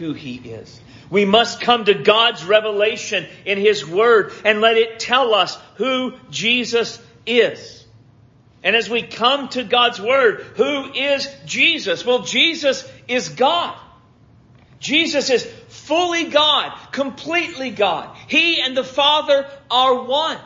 who 0.00 0.14
He 0.14 0.36
is. 0.36 0.80
We 1.10 1.24
must 1.24 1.60
come 1.60 1.84
to 1.84 1.94
God's 1.94 2.44
revelation 2.44 3.26
in 3.44 3.58
His 3.58 3.86
Word 3.86 4.32
and 4.44 4.60
let 4.60 4.76
it 4.76 4.98
tell 4.98 5.34
us 5.34 5.56
who 5.76 6.14
Jesus 6.30 7.00
is. 7.26 7.86
And 8.64 8.74
as 8.74 8.88
we 8.88 9.02
come 9.02 9.48
to 9.50 9.62
God's 9.62 10.00
Word, 10.00 10.40
who 10.56 10.92
is 10.92 11.28
Jesus? 11.44 12.04
Well, 12.04 12.22
Jesus 12.22 12.90
is 13.06 13.28
God. 13.28 13.78
Jesus 14.78 15.28
is 15.28 15.44
fully 15.68 16.24
God, 16.24 16.76
completely 16.90 17.70
God. 17.70 18.16
He 18.26 18.62
and 18.62 18.74
the 18.74 18.84
Father 18.84 19.46
are 19.70 20.02
one. 20.02 20.38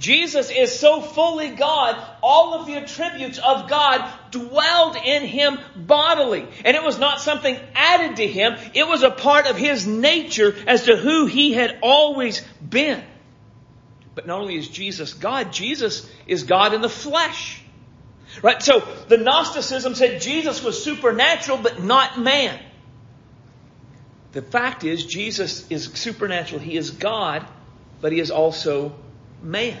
Jesus 0.00 0.50
is 0.50 0.76
so 0.76 1.02
fully 1.02 1.50
God, 1.50 2.02
all 2.22 2.54
of 2.54 2.66
the 2.66 2.74
attributes 2.74 3.38
of 3.38 3.68
God 3.68 4.10
dwelled 4.30 4.96
in 4.96 5.22
Him 5.24 5.58
bodily. 5.76 6.48
And 6.64 6.74
it 6.74 6.82
was 6.82 6.98
not 6.98 7.20
something 7.20 7.56
added 7.74 8.16
to 8.16 8.26
Him, 8.26 8.56
it 8.74 8.88
was 8.88 9.02
a 9.02 9.10
part 9.10 9.46
of 9.46 9.56
His 9.56 9.86
nature 9.86 10.56
as 10.66 10.84
to 10.84 10.96
who 10.96 11.26
He 11.26 11.52
had 11.52 11.78
always 11.82 12.40
been. 12.66 13.04
But 14.14 14.26
not 14.26 14.40
only 14.40 14.56
is 14.56 14.68
Jesus 14.68 15.12
God, 15.12 15.52
Jesus 15.52 16.10
is 16.26 16.44
God 16.44 16.72
in 16.72 16.80
the 16.80 16.88
flesh. 16.88 17.62
Right? 18.42 18.62
So 18.62 18.80
the 19.08 19.18
Gnosticism 19.18 19.94
said 19.94 20.22
Jesus 20.22 20.62
was 20.62 20.82
supernatural 20.82 21.58
but 21.58 21.82
not 21.82 22.18
man. 22.18 22.58
The 24.32 24.42
fact 24.42 24.84
is, 24.84 25.04
Jesus 25.04 25.68
is 25.70 25.86
supernatural. 25.92 26.60
He 26.60 26.76
is 26.76 26.90
God, 26.90 27.46
but 28.00 28.12
He 28.12 28.20
is 28.20 28.30
also 28.30 28.94
man. 29.42 29.76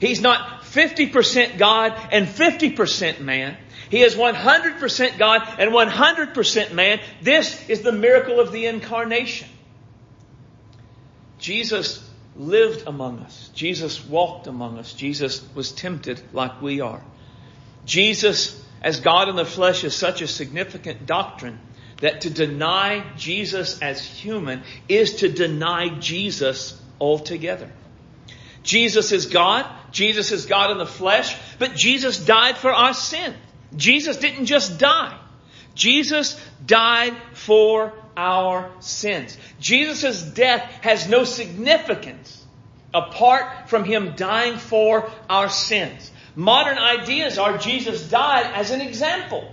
He's 0.00 0.20
not 0.20 0.62
50% 0.62 1.58
God 1.58 2.08
and 2.12 2.26
50% 2.26 3.20
man. 3.20 3.56
He 3.90 4.02
is 4.02 4.14
100% 4.14 5.18
God 5.18 5.42
and 5.58 5.70
100% 5.70 6.72
man. 6.72 7.00
This 7.22 7.68
is 7.68 7.82
the 7.82 7.92
miracle 7.92 8.40
of 8.40 8.52
the 8.52 8.66
incarnation. 8.66 9.48
Jesus 11.38 12.02
lived 12.34 12.86
among 12.86 13.20
us. 13.20 13.50
Jesus 13.54 14.04
walked 14.04 14.46
among 14.46 14.78
us. 14.78 14.92
Jesus 14.92 15.42
was 15.54 15.72
tempted 15.72 16.20
like 16.32 16.60
we 16.60 16.80
are. 16.80 17.02
Jesus, 17.84 18.62
as 18.82 19.00
God 19.00 19.28
in 19.28 19.36
the 19.36 19.44
flesh, 19.44 19.84
is 19.84 19.94
such 19.94 20.20
a 20.20 20.26
significant 20.26 21.06
doctrine 21.06 21.58
that 22.00 22.22
to 22.22 22.30
deny 22.30 23.04
Jesus 23.16 23.80
as 23.80 24.04
human 24.04 24.62
is 24.88 25.16
to 25.16 25.28
deny 25.28 25.88
Jesus 25.98 26.80
altogether. 27.00 27.70
Jesus 28.62 29.12
is 29.12 29.26
God. 29.26 29.64
Jesus 29.96 30.30
is 30.30 30.44
God 30.44 30.70
in 30.70 30.76
the 30.76 30.84
flesh, 30.84 31.34
but 31.58 31.74
Jesus 31.74 32.18
died 32.18 32.58
for 32.58 32.70
our 32.70 32.92
sin. 32.92 33.32
Jesus 33.74 34.18
didn't 34.18 34.44
just 34.44 34.78
die. 34.78 35.18
Jesus 35.74 36.38
died 36.66 37.16
for 37.32 37.94
our 38.14 38.70
sins. 38.80 39.38
Jesus' 39.58 40.20
death 40.20 40.60
has 40.82 41.08
no 41.08 41.24
significance 41.24 42.44
apart 42.92 43.70
from 43.70 43.84
Him 43.84 44.12
dying 44.16 44.58
for 44.58 45.10
our 45.30 45.48
sins. 45.48 46.10
Modern 46.34 46.76
ideas 46.76 47.38
are 47.38 47.56
Jesus 47.56 48.06
died 48.10 48.52
as 48.54 48.72
an 48.72 48.82
example. 48.82 49.50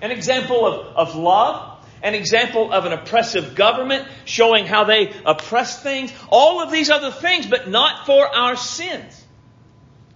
An 0.00 0.12
example 0.12 0.66
of, 0.66 1.08
of 1.08 1.16
love, 1.16 1.84
an 2.00 2.14
example 2.14 2.72
of 2.72 2.84
an 2.84 2.92
oppressive 2.92 3.56
government 3.56 4.06
showing 4.24 4.66
how 4.66 4.84
they 4.84 5.12
oppress 5.26 5.82
things, 5.82 6.12
all 6.28 6.62
of 6.62 6.70
these 6.70 6.90
other 6.90 7.10
things, 7.10 7.46
but 7.46 7.68
not 7.68 8.06
for 8.06 8.24
our 8.24 8.54
sins. 8.54 9.19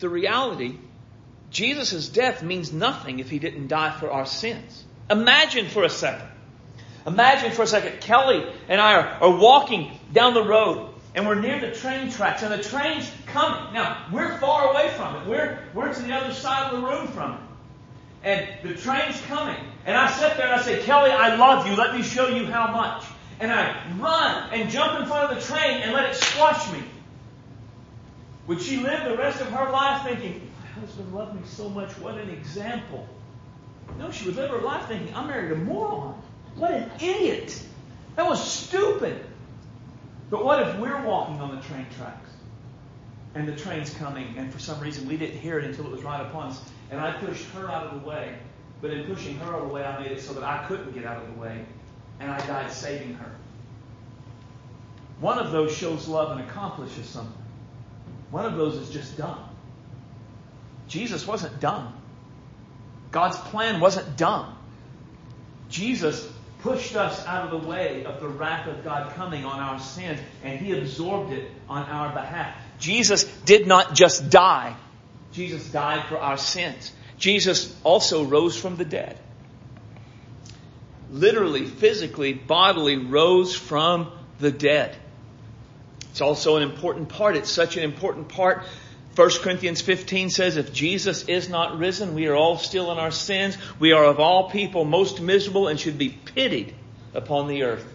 The 0.05 0.11
reality, 0.11 0.77
Jesus' 1.51 2.11
death 2.11 2.43
means 2.43 2.75
nothing 2.75 3.21
if 3.21 3.31
he 3.31 3.39
didn't 3.39 3.69
die 3.69 3.91
for 3.91 4.11
our 4.11 4.27
sins. 4.27 4.85
Imagine 5.09 5.67
for 5.67 5.83
a 5.83 5.89
second. 5.89 6.29
Imagine 7.07 7.53
for 7.53 7.63
a 7.63 7.67
second, 7.67 8.03
Kelly 8.03 8.45
and 8.69 8.83
I 8.83 8.97
are, 8.97 9.09
are 9.23 9.39
walking 9.39 9.99
down 10.13 10.35
the 10.35 10.45
road 10.45 10.91
and 11.15 11.27
we're 11.27 11.41
near 11.41 11.59
the 11.59 11.71
train 11.75 12.11
tracks 12.11 12.43
and 12.43 12.53
the 12.53 12.63
train's 12.63 13.11
coming. 13.29 13.73
Now, 13.73 14.05
we're 14.13 14.37
far 14.37 14.73
away 14.73 14.91
from 14.91 15.23
it. 15.23 15.27
We're, 15.27 15.59
we're 15.73 15.95
to 15.95 16.03
the 16.03 16.13
other 16.13 16.35
side 16.35 16.71
of 16.71 16.83
the 16.83 16.87
room 16.87 17.09
from 17.09 17.33
it 17.33 17.41
and 18.25 18.47
the 18.63 18.75
train's 18.79 19.19
coming. 19.23 19.57
And 19.87 19.97
I 19.97 20.11
sit 20.11 20.37
there 20.37 20.53
and 20.53 20.61
I 20.61 20.63
say, 20.63 20.83
Kelly, 20.83 21.13
I 21.13 21.37
love 21.37 21.67
you. 21.67 21.77
Let 21.77 21.95
me 21.95 22.03
show 22.03 22.29
you 22.29 22.45
how 22.45 22.71
much. 22.73 23.07
And 23.41 23.51
I 23.51 23.75
run 23.99 24.53
and 24.53 24.69
jump 24.69 25.01
in 25.01 25.07
front 25.07 25.33
of 25.33 25.41
the 25.41 25.47
train 25.51 25.81
and 25.81 25.95
let 25.95 26.11
it 26.11 26.15
squash 26.15 26.71
me. 26.75 26.83
Would 28.47 28.61
she 28.61 28.79
live 28.79 29.05
the 29.05 29.17
rest 29.17 29.41
of 29.41 29.49
her 29.49 29.71
life 29.71 30.07
thinking, 30.07 30.51
my 30.61 30.81
husband 30.81 31.15
loved 31.15 31.35
me 31.35 31.43
so 31.47 31.69
much? 31.69 31.91
What 31.99 32.19
an 32.19 32.31
example. 32.31 33.09
No, 33.99 34.11
she 34.11 34.27
would 34.27 34.37
live 34.37 34.51
her 34.51 34.61
life 34.61 34.87
thinking, 34.87 35.15
I 35.15 35.27
married 35.27 35.53
a 35.53 35.57
moron. 35.57 36.21
What 36.57 36.73
an 36.73 36.91
idiot. 37.01 37.63
That 38.17 38.27
was 38.27 38.43
stupid. 38.43 39.25
But 40.31 40.45
what 40.45 40.63
if 40.63 40.79
we're 40.79 41.03
walking 41.03 41.41
on 41.41 41.55
the 41.55 41.63
train 41.63 41.87
tracks 41.97 42.31
and 43.35 43.49
the 43.49 43.57
train's 43.57 43.93
coming 43.95 44.35
and 44.37 44.53
for 44.53 44.59
some 44.59 44.81
reason 44.81 45.09
we 45.09 45.17
didn't 45.17 45.39
hear 45.39 45.59
it 45.59 45.65
until 45.65 45.87
it 45.87 45.93
was 45.93 46.03
right 46.03 46.21
upon 46.21 46.51
us 46.51 46.61
and 46.91 47.01
I 47.01 47.13
pushed 47.13 47.45
her 47.51 47.71
out 47.71 47.87
of 47.87 48.01
the 48.01 48.09
way. 48.09 48.35
But 48.81 48.91
in 48.91 49.07
pushing 49.07 49.37
her 49.39 49.55
out 49.55 49.63
of 49.63 49.69
the 49.69 49.75
way, 49.75 49.85
I 49.85 50.03
made 50.03 50.13
it 50.13 50.21
so 50.21 50.35
that 50.35 50.45
I 50.45 50.67
couldn't 50.67 50.93
get 50.93 51.07
out 51.07 51.17
of 51.17 51.35
the 51.35 51.41
way, 51.41 51.65
and 52.21 52.31
I 52.31 52.39
died 52.47 52.71
saving 52.71 53.15
her. 53.15 53.31
One 55.21 55.39
of 55.39 55.53
those 55.53 55.75
shows 55.75 56.07
love 56.07 56.37
and 56.37 56.47
accomplishes 56.47 57.07
something. 57.07 57.44
One 58.35 58.47
of 58.47 58.57
those 58.57 58.75
is 58.75 58.91
just 58.91 59.17
dumb. 59.17 59.39
Jesus 60.89 61.25
wasn't 61.25 61.61
dumb. 61.61 61.95
God's 63.13 63.39
plan 63.39 63.79
wasn't 63.79 64.17
dumb. 64.17 64.59
Jesus 65.69 66.29
pushed 66.59 66.97
us 66.97 67.25
out 67.27 67.45
of 67.45 67.63
the 67.63 67.69
way 67.69 68.05
of 68.05 68.21
the 68.21 68.27
wrath 68.27 68.67
of 68.67 68.83
God 68.83 69.15
coming 69.15 69.45
on 69.45 69.61
our 69.61 69.79
sins, 69.79 70.19
and 70.43 70.59
He 70.59 70.77
absorbed 70.77 71.33
it 71.33 71.49
on 71.69 71.85
our 71.85 72.13
behalf. 72.13 72.57
Jesus 72.81 73.23
did 73.45 73.69
not 73.69 73.95
just 73.95 74.31
die, 74.31 74.75
Jesus 75.31 75.71
died 75.71 76.05
for 76.09 76.19
our 76.19 76.37
sins. 76.37 76.91
Jesus 77.17 77.73
also 77.85 78.25
rose 78.25 78.61
from 78.61 78.75
the 78.75 78.85
dead. 78.85 79.17
Literally, 81.09 81.67
physically, 81.67 82.33
bodily 82.33 82.97
rose 82.97 83.55
from 83.55 84.11
the 84.41 84.51
dead. 84.51 84.97
It's 86.15 86.23
also 86.23 86.57
an 86.57 86.63
important 86.63 87.11
part. 87.11 87.37
It's 87.37 87.51
such 87.51 87.77
an 87.77 87.83
important 87.83 88.29
part. 88.29 88.65
1 89.17 89.31
Corinthians 89.43 89.83
15 89.83 90.31
says, 90.31 90.57
if 90.57 90.73
Jesus 90.73 91.29
is 91.29 91.49
not 91.49 91.79
risen, 91.79 92.15
we 92.15 92.27
are 92.27 92.35
all 92.35 92.57
still 92.57 92.91
in 92.91 92.99
our 92.99 93.11
sins. 93.11 93.59
We 93.79 93.93
are 93.93 94.05
of 94.05 94.19
all 94.19 94.49
people 94.49 94.85
most 94.85 95.21
miserable 95.21 95.69
and 95.69 95.79
should 95.79 95.99
be 95.99 96.09
pitied 96.09 96.75
upon 97.13 97.49
the 97.49 97.65
earth. 97.65 97.87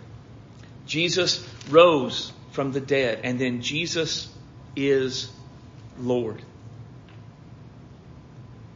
Jesus 0.86 1.46
rose 1.70 2.32
from 2.52 2.72
the 2.72 2.82
dead, 2.82 3.22
and 3.24 3.40
then 3.40 3.62
Jesus 3.62 4.32
is 4.76 5.32
Lord 5.98 6.42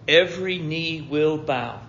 every 0.07 0.59
knee 0.59 1.01
will 1.01 1.37
bow 1.37 1.81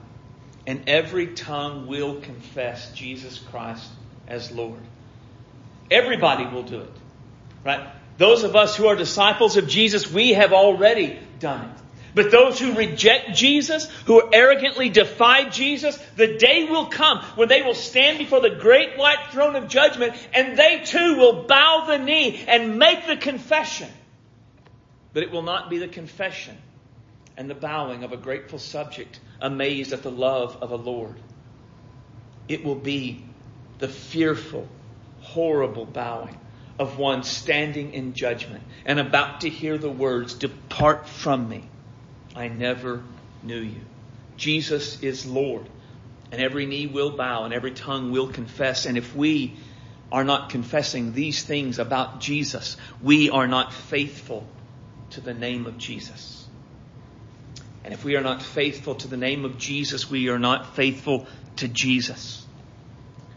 and 0.67 0.89
every 0.89 1.29
tongue 1.29 1.87
will 1.87 2.21
confess 2.21 2.93
Jesus 2.93 3.39
Christ 3.39 3.91
as 4.27 4.51
Lord. 4.51 4.81
Everybody 5.91 6.47
will 6.47 6.63
do 6.63 6.81
it. 6.81 6.93
Right? 7.65 7.89
Those 8.19 8.45
of 8.45 8.55
us 8.55 8.77
who 8.77 8.87
are 8.87 8.97
disciples 8.97 9.57
of 9.57 9.67
Jesus, 9.67 10.11
we 10.11 10.35
have 10.35 10.53
already 10.53 11.19
done 11.41 11.71
it. 11.71 11.81
But 12.15 12.31
those 12.31 12.61
who 12.61 12.75
reject 12.75 13.35
Jesus, 13.35 13.91
who 14.07 14.23
arrogantly 14.33 14.89
defy 14.89 15.49
Jesus, 15.49 15.97
the 16.15 16.37
day 16.39 16.65
will 16.71 16.87
come 16.87 17.19
when 17.35 17.49
they 17.49 17.63
will 17.63 17.75
stand 17.75 18.19
before 18.19 18.41
the 18.41 18.55
great 18.55 18.97
white 18.97 19.33
throne 19.33 19.57
of 19.57 19.67
judgment 19.67 20.15
and 20.33 20.57
they 20.57 20.83
too 20.85 21.17
will 21.17 21.43
bow 21.43 21.87
the 21.89 21.99
knee 21.99 22.45
and 22.47 22.79
make 22.79 23.09
the 23.09 23.17
confession. 23.17 23.89
But 25.13 25.25
it 25.25 25.33
will 25.33 25.43
not 25.43 25.71
be 25.71 25.79
the 25.79 25.89
confession 25.89 26.57
and 27.37 27.51
the 27.51 27.55
bowing 27.55 28.05
of 28.05 28.13
a 28.13 28.17
grateful 28.17 28.61
subject 28.61 29.19
amazed 29.41 29.93
at 29.93 30.05
the 30.05 30.11
love 30.11 30.59
of 30.61 30.71
a 30.71 30.77
Lord. 30.77 31.17
It 32.47 32.65
will 32.65 32.77
be 32.77 33.25
the 33.79 33.89
fearful, 33.89 34.69
horrible 35.21 35.85
bowing 35.85 36.39
of 36.79 36.99
one 36.99 37.23
standing 37.23 37.95
in 37.95 38.15
judgment 38.15 38.63
and 38.85 38.99
about 38.99 39.43
to 39.43 39.49
hear 39.49 39.79
the 39.79 39.91
words, 39.91 40.35
Depart 40.35 41.09
from 41.09 41.49
me. 41.49 41.69
I 42.35 42.49
never 42.49 43.03
knew 43.43 43.61
you. 43.61 43.81
Jesus 44.37 45.03
is 45.03 45.25
Lord. 45.27 45.69
And 46.33 46.43
every 46.43 46.67
knee 46.67 46.87
will 46.87 47.17
bow 47.17 47.45
and 47.45 47.55
every 47.55 47.71
tongue 47.71 48.11
will 48.11 48.29
confess. 48.29 48.87
And 48.87 48.99
if 48.99 49.15
we 49.15 49.55
are 50.11 50.25
not 50.25 50.51
confessing 50.51 51.13
these 51.13 51.45
things 51.45 51.79
about 51.79 52.21
Jesus, 52.21 52.77
we 53.01 53.31
are 53.31 53.47
not 53.47 53.73
faithful 53.73 54.47
to 55.11 55.21
the 55.21 55.35
name 55.35 55.67
of 55.67 55.79
Jesus. 55.79 56.47
And 57.85 57.93
if 57.93 58.05
we 58.05 58.17
are 58.17 58.23
not 58.23 58.43
faithful 58.43 58.97
to 58.97 59.09
the 59.09 59.17
name 59.17 59.45
of 59.45 59.59
Jesus, 59.59 60.11
we 60.11 60.29
are 60.29 60.39
not 60.39 60.75
faithful 60.75 61.27
to 61.57 61.69
Jesus. 61.69 62.44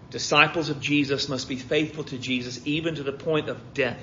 Disciples 0.09 0.69
of 0.69 0.79
Jesus 0.79 1.27
must 1.27 1.49
be 1.49 1.57
faithful 1.57 2.03
to 2.05 2.17
Jesus 2.17 2.61
even 2.65 2.95
to 2.95 3.03
the 3.03 3.11
point 3.11 3.49
of 3.49 3.73
death. 3.73 4.01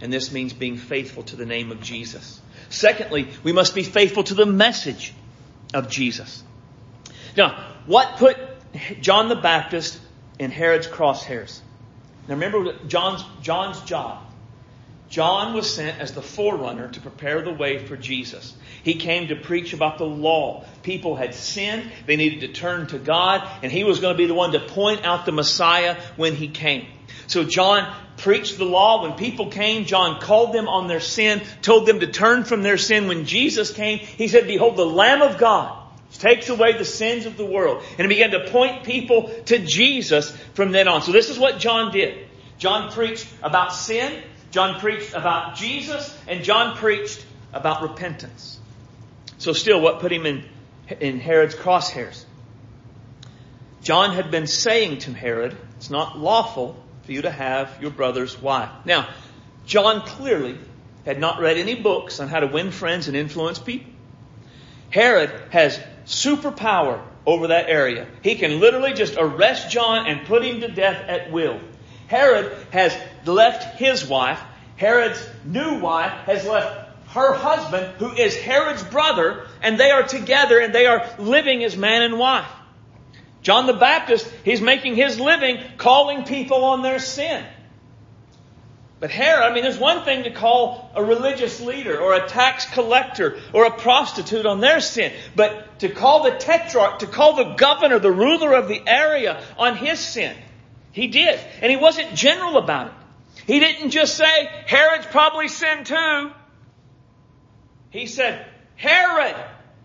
And 0.00 0.12
this 0.12 0.32
means 0.32 0.52
being 0.52 0.76
faithful 0.76 1.22
to 1.24 1.36
the 1.36 1.46
name 1.46 1.70
of 1.72 1.80
Jesus. 1.80 2.40
Secondly, 2.68 3.28
we 3.42 3.52
must 3.52 3.74
be 3.74 3.82
faithful 3.82 4.24
to 4.24 4.34
the 4.34 4.46
message 4.46 5.12
of 5.74 5.88
Jesus. 5.88 6.42
Now, 7.36 7.74
what 7.86 8.16
put 8.16 8.36
John 9.00 9.28
the 9.28 9.36
Baptist 9.36 9.98
in 10.38 10.50
Herod's 10.50 10.86
crosshairs? 10.86 11.60
Now 12.28 12.34
remember 12.34 12.72
John's, 12.86 13.24
John's 13.42 13.80
job. 13.82 14.22
John 15.12 15.52
was 15.52 15.70
sent 15.70 16.00
as 16.00 16.12
the 16.12 16.22
forerunner 16.22 16.88
to 16.88 17.00
prepare 17.02 17.42
the 17.42 17.52
way 17.52 17.84
for 17.84 17.98
Jesus. 17.98 18.54
He 18.82 18.94
came 18.94 19.28
to 19.28 19.36
preach 19.36 19.74
about 19.74 19.98
the 19.98 20.06
law. 20.06 20.64
People 20.82 21.16
had 21.16 21.34
sinned. 21.34 21.92
They 22.06 22.16
needed 22.16 22.40
to 22.40 22.48
turn 22.58 22.86
to 22.86 22.98
God, 22.98 23.46
and 23.62 23.70
he 23.70 23.84
was 23.84 24.00
going 24.00 24.14
to 24.14 24.18
be 24.18 24.24
the 24.24 24.32
one 24.32 24.52
to 24.52 24.60
point 24.60 25.04
out 25.04 25.26
the 25.26 25.32
Messiah 25.32 26.00
when 26.16 26.34
he 26.34 26.48
came. 26.48 26.86
So 27.26 27.44
John 27.44 27.94
preached 28.16 28.56
the 28.56 28.64
law. 28.64 29.02
When 29.02 29.18
people 29.18 29.50
came, 29.50 29.84
John 29.84 30.18
called 30.18 30.54
them 30.54 30.66
on 30.66 30.88
their 30.88 30.98
sin, 30.98 31.42
told 31.60 31.84
them 31.84 32.00
to 32.00 32.06
turn 32.06 32.44
from 32.44 32.62
their 32.62 32.78
sin. 32.78 33.06
When 33.06 33.26
Jesus 33.26 33.70
came, 33.70 33.98
he 33.98 34.28
said, 34.28 34.46
Behold, 34.46 34.78
the 34.78 34.86
Lamb 34.86 35.20
of 35.20 35.36
God 35.36 35.78
takes 36.12 36.48
away 36.48 36.78
the 36.78 36.86
sins 36.86 37.26
of 37.26 37.36
the 37.36 37.44
world. 37.44 37.82
And 37.98 38.00
he 38.00 38.08
began 38.08 38.30
to 38.30 38.50
point 38.50 38.84
people 38.84 39.28
to 39.44 39.58
Jesus 39.58 40.34
from 40.54 40.72
then 40.72 40.88
on. 40.88 41.02
So 41.02 41.12
this 41.12 41.28
is 41.28 41.38
what 41.38 41.58
John 41.58 41.92
did. 41.92 42.28
John 42.56 42.92
preached 42.92 43.26
about 43.42 43.74
sin, 43.74 44.22
John 44.52 44.78
preached 44.80 45.14
about 45.14 45.56
Jesus, 45.56 46.16
and 46.28 46.44
John 46.44 46.76
preached 46.76 47.24
about 47.54 47.82
repentance. 47.82 48.60
So 49.38 49.54
still, 49.54 49.80
what 49.80 50.00
put 50.00 50.12
him 50.12 50.26
in, 50.26 50.44
in 51.00 51.20
Herod's 51.20 51.54
crosshairs? 51.54 52.24
John 53.82 54.14
had 54.14 54.30
been 54.30 54.46
saying 54.46 54.98
to 54.98 55.12
Herod, 55.12 55.56
it's 55.76 55.88
not 55.90 56.18
lawful 56.18 56.76
for 57.02 57.12
you 57.12 57.22
to 57.22 57.30
have 57.30 57.78
your 57.80 57.90
brother's 57.90 58.40
wife. 58.40 58.68
Now, 58.84 59.08
John 59.64 60.02
clearly 60.02 60.58
had 61.06 61.18
not 61.18 61.40
read 61.40 61.56
any 61.56 61.74
books 61.74 62.20
on 62.20 62.28
how 62.28 62.40
to 62.40 62.46
win 62.46 62.70
friends 62.70 63.08
and 63.08 63.16
influence 63.16 63.58
people. 63.58 63.90
Herod 64.90 65.32
has 65.50 65.80
superpower 66.04 67.02
over 67.24 67.48
that 67.48 67.70
area. 67.70 68.06
He 68.22 68.34
can 68.34 68.60
literally 68.60 68.92
just 68.92 69.16
arrest 69.16 69.70
John 69.70 70.06
and 70.06 70.26
put 70.26 70.44
him 70.44 70.60
to 70.60 70.68
death 70.68 71.02
at 71.08 71.32
will. 71.32 71.58
Herod 72.06 72.54
has 72.70 72.94
left 73.26 73.78
his 73.78 74.06
wife. 74.06 74.40
Herod's 74.76 75.26
new 75.44 75.78
wife 75.78 76.12
has 76.26 76.46
left 76.46 76.90
her 77.10 77.34
husband, 77.34 77.86
who 77.98 78.10
is 78.12 78.34
Herod's 78.34 78.82
brother, 78.82 79.46
and 79.60 79.78
they 79.78 79.90
are 79.90 80.02
together 80.02 80.58
and 80.58 80.74
they 80.74 80.86
are 80.86 81.06
living 81.18 81.62
as 81.62 81.76
man 81.76 82.02
and 82.02 82.18
wife. 82.18 82.50
John 83.42 83.66
the 83.66 83.74
Baptist, 83.74 84.26
he's 84.44 84.60
making 84.60 84.94
his 84.94 85.20
living 85.20 85.58
calling 85.76 86.24
people 86.24 86.64
on 86.64 86.82
their 86.82 86.98
sin. 86.98 87.44
But 89.02 89.10
Herod, 89.10 89.42
I 89.42 89.52
mean, 89.52 89.64
there's 89.64 89.80
one 89.80 90.04
thing 90.04 90.22
to 90.24 90.30
call 90.30 90.92
a 90.94 91.02
religious 91.02 91.60
leader 91.60 92.00
or 92.00 92.14
a 92.14 92.28
tax 92.28 92.66
collector 92.66 93.36
or 93.52 93.66
a 93.66 93.72
prostitute 93.72 94.46
on 94.46 94.60
their 94.60 94.80
sin. 94.80 95.12
But 95.34 95.80
to 95.80 95.88
call 95.88 96.22
the 96.22 96.38
tetrarch, 96.38 97.00
to 97.00 97.08
call 97.08 97.34
the 97.34 97.54
governor, 97.54 97.98
the 97.98 98.12
ruler 98.12 98.54
of 98.54 98.68
the 98.68 98.80
area 98.86 99.42
on 99.58 99.76
his 99.76 99.98
sin, 99.98 100.36
he 100.92 101.08
did. 101.08 101.40
And 101.60 101.68
he 101.68 101.76
wasn't 101.76 102.14
general 102.14 102.58
about 102.58 102.86
it. 102.86 102.92
He 103.46 103.60
didn't 103.60 103.90
just 103.90 104.16
say, 104.16 104.50
Herod's 104.66 105.06
probably 105.06 105.48
sinned 105.48 105.86
too. 105.86 106.30
He 107.90 108.06
said, 108.06 108.46
Herod, 108.76 109.36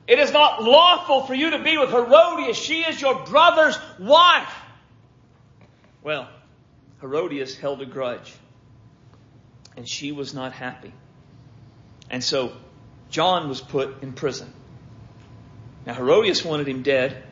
it 0.08 0.20
is 0.20 0.32
not 0.32 0.63
lawful 0.63 1.24
for 1.26 1.34
you 1.34 1.52
to 1.52 1.63
be 1.63 1.78
with 1.78 1.89
Herodias. 1.89 2.58
She 2.58 2.82
is 2.82 3.02
your 3.02 3.26
brother's 3.26 3.78
wife. 4.00 4.54
Well, 6.04 6.30
Herodias 7.02 7.58
held 7.58 7.82
a 7.82 7.86
grudge 7.86 8.34
and 9.76 9.88
she 9.88 10.12
was 10.12 10.34
not 10.34 10.54
happy. 10.54 10.93
And 12.10 12.24
so 12.24 12.54
John 13.10 13.50
was 13.50 13.62
put 13.62 14.02
in 14.02 14.13
prison. 14.13 14.52
Now 15.86 15.93
Herodias 15.93 16.43
wanted 16.43 16.67
him 16.67 16.84
dead, 16.84 17.24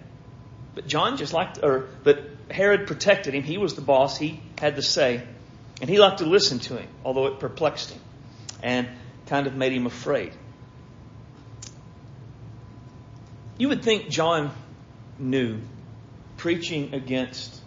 but 0.75 0.87
John 0.87 1.17
just 1.17 1.33
liked, 1.33 1.59
or, 1.63 1.87
but 2.03 2.19
Herod 2.51 2.87
protected 2.87 3.33
him. 3.33 3.43
He 3.43 3.57
was 3.57 3.75
the 3.75 3.81
boss. 3.81 4.17
He 4.17 4.39
had 4.59 4.75
the 4.75 4.81
say. 4.81 5.23
And 5.81 5.89
he 5.89 5.99
liked 5.99 6.19
to 6.19 6.25
listen 6.25 6.59
to 6.59 6.77
him, 6.77 6.87
although 7.03 7.27
it 7.27 7.39
perplexed 7.39 7.91
him 7.91 8.01
and 8.63 8.87
kind 9.27 9.47
of 9.47 9.55
made 9.55 9.73
him 9.73 9.85
afraid. 9.85 10.33
You 13.57 13.69
would 13.69 13.83
think 13.83 14.09
John 14.09 14.51
knew 15.17 15.59
preaching 16.37 16.93
against 16.93 17.61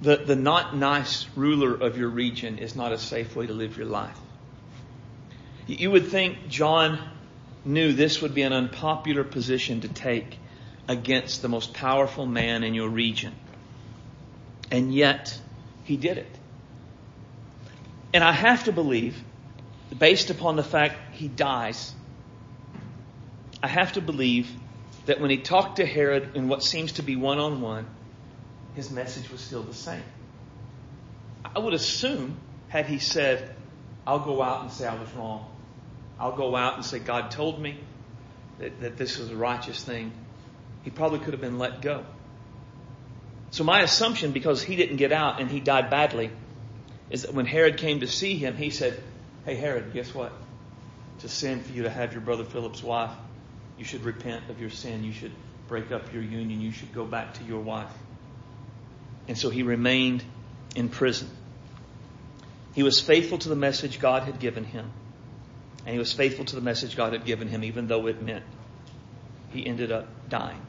the, 0.00 0.16
the 0.16 0.36
not 0.36 0.76
nice 0.76 1.26
ruler 1.36 1.74
of 1.74 1.96
your 1.96 2.08
region 2.08 2.58
is 2.58 2.74
not 2.74 2.92
a 2.92 2.98
safe 2.98 3.36
way 3.36 3.46
to 3.46 3.52
live 3.52 3.76
your 3.76 3.86
life. 3.86 4.18
You 5.66 5.90
would 5.90 6.08
think 6.08 6.48
John 6.48 6.98
knew 7.64 7.92
this 7.92 8.20
would 8.20 8.34
be 8.34 8.42
an 8.42 8.52
unpopular 8.52 9.24
position 9.24 9.80
to 9.82 9.88
take 9.88 10.38
against 10.88 11.40
the 11.40 11.48
most 11.48 11.72
powerful 11.72 12.26
man 12.26 12.62
in 12.62 12.74
your 12.74 12.88
region. 12.88 13.34
And 14.70 14.94
yet, 14.94 15.38
he 15.84 15.96
did 15.96 16.18
it. 16.18 16.38
And 18.12 18.24
I 18.24 18.32
have 18.32 18.64
to 18.64 18.72
believe, 18.72 19.16
based 19.96 20.30
upon 20.30 20.56
the 20.56 20.62
fact 20.62 21.14
he 21.14 21.28
dies, 21.28 21.94
I 23.62 23.68
have 23.68 23.92
to 23.94 24.00
believe 24.00 24.50
that 25.06 25.20
when 25.20 25.30
he 25.30 25.38
talked 25.38 25.76
to 25.76 25.86
Herod 25.86 26.36
in 26.36 26.48
what 26.48 26.62
seems 26.62 26.92
to 26.92 27.02
be 27.02 27.16
one 27.16 27.38
on 27.38 27.60
one, 27.60 27.86
his 28.74 28.90
message 28.90 29.30
was 29.30 29.40
still 29.40 29.62
the 29.62 29.74
same. 29.74 30.02
I 31.44 31.58
would 31.58 31.74
assume, 31.74 32.36
had 32.68 32.86
he 32.86 32.98
said, 32.98 33.54
I'll 34.06 34.24
go 34.24 34.42
out 34.42 34.62
and 34.62 34.72
say 34.72 34.86
I 34.86 34.94
was 34.94 35.10
wrong. 35.12 35.50
I'll 36.18 36.36
go 36.36 36.56
out 36.56 36.74
and 36.74 36.84
say 36.84 36.98
God 36.98 37.30
told 37.30 37.60
me 37.60 37.78
that, 38.58 38.80
that 38.80 38.96
this 38.96 39.18
was 39.18 39.30
a 39.30 39.36
righteous 39.36 39.82
thing. 39.82 40.12
He 40.82 40.90
probably 40.90 41.18
could 41.20 41.32
have 41.32 41.40
been 41.40 41.58
let 41.58 41.82
go. 41.82 42.04
So 43.54 43.62
my 43.62 43.82
assumption, 43.82 44.32
because 44.32 44.64
he 44.64 44.74
didn't 44.74 44.96
get 44.96 45.12
out 45.12 45.40
and 45.40 45.48
he 45.48 45.60
died 45.60 45.88
badly, 45.88 46.32
is 47.08 47.22
that 47.22 47.34
when 47.34 47.46
Herod 47.46 47.76
came 47.76 48.00
to 48.00 48.08
see 48.08 48.34
him, 48.34 48.56
he 48.56 48.70
said, 48.70 49.00
Hey 49.44 49.54
Herod, 49.54 49.92
guess 49.92 50.12
what? 50.12 50.32
A 51.22 51.28
sin 51.28 51.60
for 51.60 51.72
you 51.72 51.84
to 51.84 51.88
have 51.88 52.12
your 52.12 52.20
brother 52.20 52.42
Philip's 52.42 52.82
wife. 52.82 53.12
You 53.78 53.84
should 53.84 54.02
repent 54.02 54.50
of 54.50 54.60
your 54.60 54.70
sin. 54.70 55.04
You 55.04 55.12
should 55.12 55.30
break 55.68 55.92
up 55.92 56.12
your 56.12 56.22
union. 56.22 56.60
You 56.60 56.72
should 56.72 56.92
go 56.92 57.04
back 57.04 57.34
to 57.34 57.44
your 57.44 57.60
wife. 57.60 57.92
And 59.28 59.38
so 59.38 59.50
he 59.50 59.62
remained 59.62 60.24
in 60.74 60.88
prison. 60.88 61.30
He 62.74 62.82
was 62.82 63.00
faithful 63.00 63.38
to 63.38 63.48
the 63.48 63.54
message 63.54 64.00
God 64.00 64.24
had 64.24 64.40
given 64.40 64.64
him. 64.64 64.90
And 65.86 65.92
he 65.92 65.98
was 66.00 66.12
faithful 66.12 66.44
to 66.46 66.56
the 66.56 66.60
message 66.60 66.96
God 66.96 67.12
had 67.12 67.24
given 67.24 67.46
him, 67.46 67.62
even 67.62 67.86
though 67.86 68.08
it 68.08 68.20
meant 68.20 68.44
he 69.52 69.64
ended 69.64 69.92
up 69.92 70.08
dying. 70.28 70.60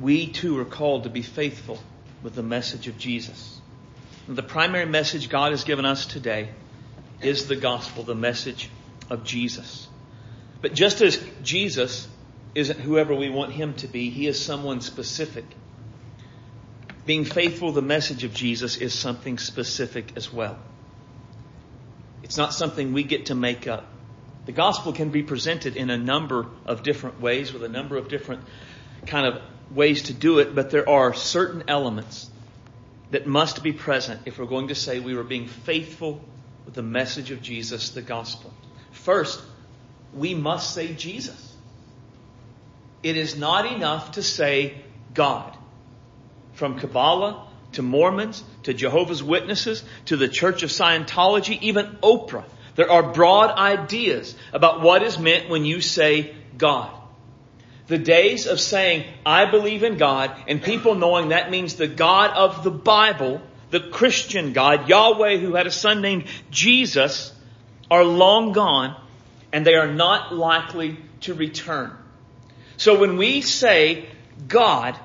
We 0.00 0.26
too 0.26 0.58
are 0.58 0.64
called 0.64 1.04
to 1.04 1.10
be 1.10 1.22
faithful 1.22 1.78
with 2.22 2.34
the 2.34 2.42
message 2.42 2.88
of 2.88 2.98
Jesus. 2.98 3.60
And 4.26 4.36
the 4.36 4.42
primary 4.42 4.86
message 4.86 5.28
God 5.28 5.52
has 5.52 5.64
given 5.64 5.84
us 5.84 6.06
today 6.06 6.50
is 7.20 7.46
the 7.46 7.56
gospel, 7.56 8.02
the 8.02 8.14
message 8.14 8.70
of 9.10 9.24
Jesus. 9.24 9.88
But 10.60 10.74
just 10.74 11.02
as 11.02 11.22
Jesus 11.42 12.08
isn't 12.54 12.80
whoever 12.80 13.14
we 13.14 13.30
want 13.30 13.52
him 13.52 13.74
to 13.74 13.88
be, 13.88 14.10
he 14.10 14.26
is 14.26 14.40
someone 14.40 14.80
specific. 14.80 15.44
Being 17.04 17.24
faithful 17.24 17.70
to 17.70 17.74
the 17.74 17.86
message 17.86 18.22
of 18.24 18.32
Jesus 18.32 18.76
is 18.76 18.94
something 18.94 19.38
specific 19.38 20.16
as 20.16 20.32
well. 20.32 20.58
It's 22.22 22.36
not 22.36 22.54
something 22.54 22.92
we 22.92 23.02
get 23.02 23.26
to 23.26 23.34
make 23.34 23.66
up. 23.66 23.86
The 24.46 24.52
gospel 24.52 24.92
can 24.92 25.10
be 25.10 25.22
presented 25.22 25.76
in 25.76 25.90
a 25.90 25.98
number 25.98 26.46
of 26.64 26.82
different 26.82 27.20
ways 27.20 27.52
with 27.52 27.64
a 27.64 27.68
number 27.68 27.96
of 27.96 28.08
different 28.08 28.42
kind 29.06 29.26
of 29.26 29.42
ways 29.70 30.04
to 30.04 30.12
do 30.12 30.38
it, 30.38 30.54
but 30.54 30.70
there 30.70 30.88
are 30.88 31.14
certain 31.14 31.64
elements 31.68 32.30
that 33.10 33.26
must 33.26 33.62
be 33.62 33.72
present 33.72 34.20
if 34.26 34.38
we're 34.38 34.46
going 34.46 34.68
to 34.68 34.74
say 34.74 34.98
we 34.98 35.14
were 35.14 35.22
being 35.22 35.46
faithful 35.46 36.20
with 36.64 36.74
the 36.74 36.82
message 36.82 37.30
of 37.30 37.42
Jesus, 37.42 37.90
the 37.90 38.02
gospel. 38.02 38.52
First, 38.92 39.40
we 40.14 40.34
must 40.34 40.74
say 40.74 40.94
Jesus. 40.94 41.54
It 43.02 43.16
is 43.16 43.36
not 43.36 43.70
enough 43.70 44.12
to 44.12 44.22
say 44.22 44.74
God. 45.14 45.56
From 46.54 46.78
Kabbalah 46.78 47.48
to 47.72 47.82
Mormons 47.82 48.44
to 48.64 48.74
Jehovah's 48.74 49.22
Witnesses 49.22 49.82
to 50.06 50.16
the 50.16 50.28
Church 50.28 50.62
of 50.62 50.70
Scientology, 50.70 51.60
even 51.62 51.98
Oprah. 52.02 52.44
There 52.74 52.90
are 52.90 53.12
broad 53.12 53.50
ideas 53.50 54.34
about 54.52 54.80
what 54.80 55.02
is 55.02 55.18
meant 55.18 55.48
when 55.48 55.64
you 55.64 55.80
say 55.80 56.34
God. 56.56 56.90
The 57.88 57.98
days 57.98 58.46
of 58.46 58.60
saying, 58.60 59.04
I 59.26 59.50
believe 59.50 59.82
in 59.82 59.96
God, 59.96 60.34
and 60.46 60.62
people 60.62 60.94
knowing 60.94 61.30
that 61.30 61.50
means 61.50 61.74
the 61.74 61.88
God 61.88 62.30
of 62.30 62.62
the 62.62 62.70
Bible, 62.70 63.42
the 63.70 63.80
Christian 63.80 64.52
God, 64.52 64.88
Yahweh, 64.88 65.38
who 65.38 65.54
had 65.54 65.66
a 65.66 65.70
son 65.70 66.00
named 66.00 66.24
Jesus, 66.50 67.32
are 67.90 68.04
long 68.04 68.52
gone, 68.52 68.96
and 69.52 69.66
they 69.66 69.74
are 69.74 69.92
not 69.92 70.34
likely 70.34 70.96
to 71.22 71.34
return. 71.34 71.92
So 72.76 72.98
when 72.98 73.16
we 73.16 73.40
say 73.40 74.06
God, 74.48 74.98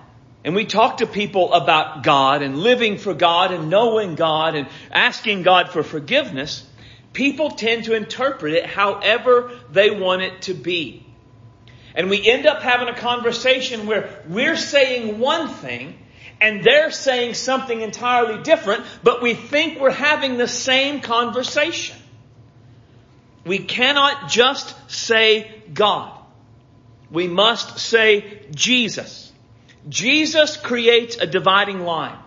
and 0.43 0.55
we 0.55 0.65
talk 0.65 0.97
to 0.97 1.07
people 1.07 1.53
about 1.53 2.03
God 2.03 2.41
and 2.41 2.59
living 2.59 2.97
for 2.97 3.13
God 3.13 3.51
and 3.51 3.69
knowing 3.69 4.15
God 4.15 4.55
and 4.55 4.67
asking 4.91 5.43
God 5.43 5.71
for 5.71 5.83
forgiveness, 5.83 6.65
people 7.11 7.51
tend 7.51 7.85
to 7.85 7.95
interpret 7.95 8.53
it 8.53 8.65
however 8.65 9.51
they 9.71 9.89
want 9.89 10.21
it 10.21 10.43
to 10.43 10.53
be. 10.53 11.06
And 11.97 12.11
we 12.11 12.29
end 12.29 12.45
up 12.45 12.61
having 12.61 12.89
a 12.89 12.95
conversation 12.95 13.87
where 13.87 14.07
we're 14.29 14.55
saying 14.55 15.17
one 15.17 15.49
thing 15.49 15.97
and 16.39 16.63
they're 16.63 16.91
saying 16.91 17.33
something 17.33 17.81
entirely 17.81 18.43
different, 18.43 18.85
but 19.01 19.23
we 19.23 19.33
think 19.33 19.79
we're 19.79 19.89
having 19.89 20.37
the 20.37 20.47
same 20.47 21.01
conversation. 21.01 21.97
We 23.45 23.57
cannot 23.57 24.29
just 24.29 24.75
say 24.91 25.51
God. 25.73 26.13
We 27.09 27.27
must 27.27 27.79
say 27.79 28.41
Jesus. 28.53 29.33
Jesus 29.89 30.55
creates 30.55 31.17
a 31.17 31.25
dividing 31.25 31.79
line. 31.79 32.19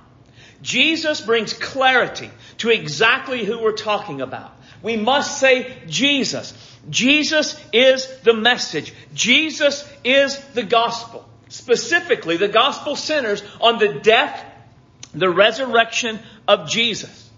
Jesus 0.62 1.20
brings 1.20 1.52
clarity 1.52 2.30
to 2.59 2.70
exactly 2.70 3.44
who 3.44 3.62
we're 3.62 3.72
talking 3.72 4.20
about. 4.20 4.52
We 4.83 4.96
must 4.96 5.38
say 5.38 5.76
Jesus. 5.87 6.54
Jesus 6.88 7.61
is 7.73 8.07
the 8.21 8.33
message. 8.33 8.95
Jesus 9.12 9.88
is 10.03 10.38
the 10.55 10.62
gospel. 10.62 11.29
Specifically, 11.49 12.37
the 12.37 12.49
gospel 12.49 12.97
centers 12.97 13.43
on 13.61 13.79
the 13.79 13.95
death, 13.95 14.45
the 15.12 15.29
resurrection 15.29 16.21
of 16.47 16.69
Jesus. 16.69 17.29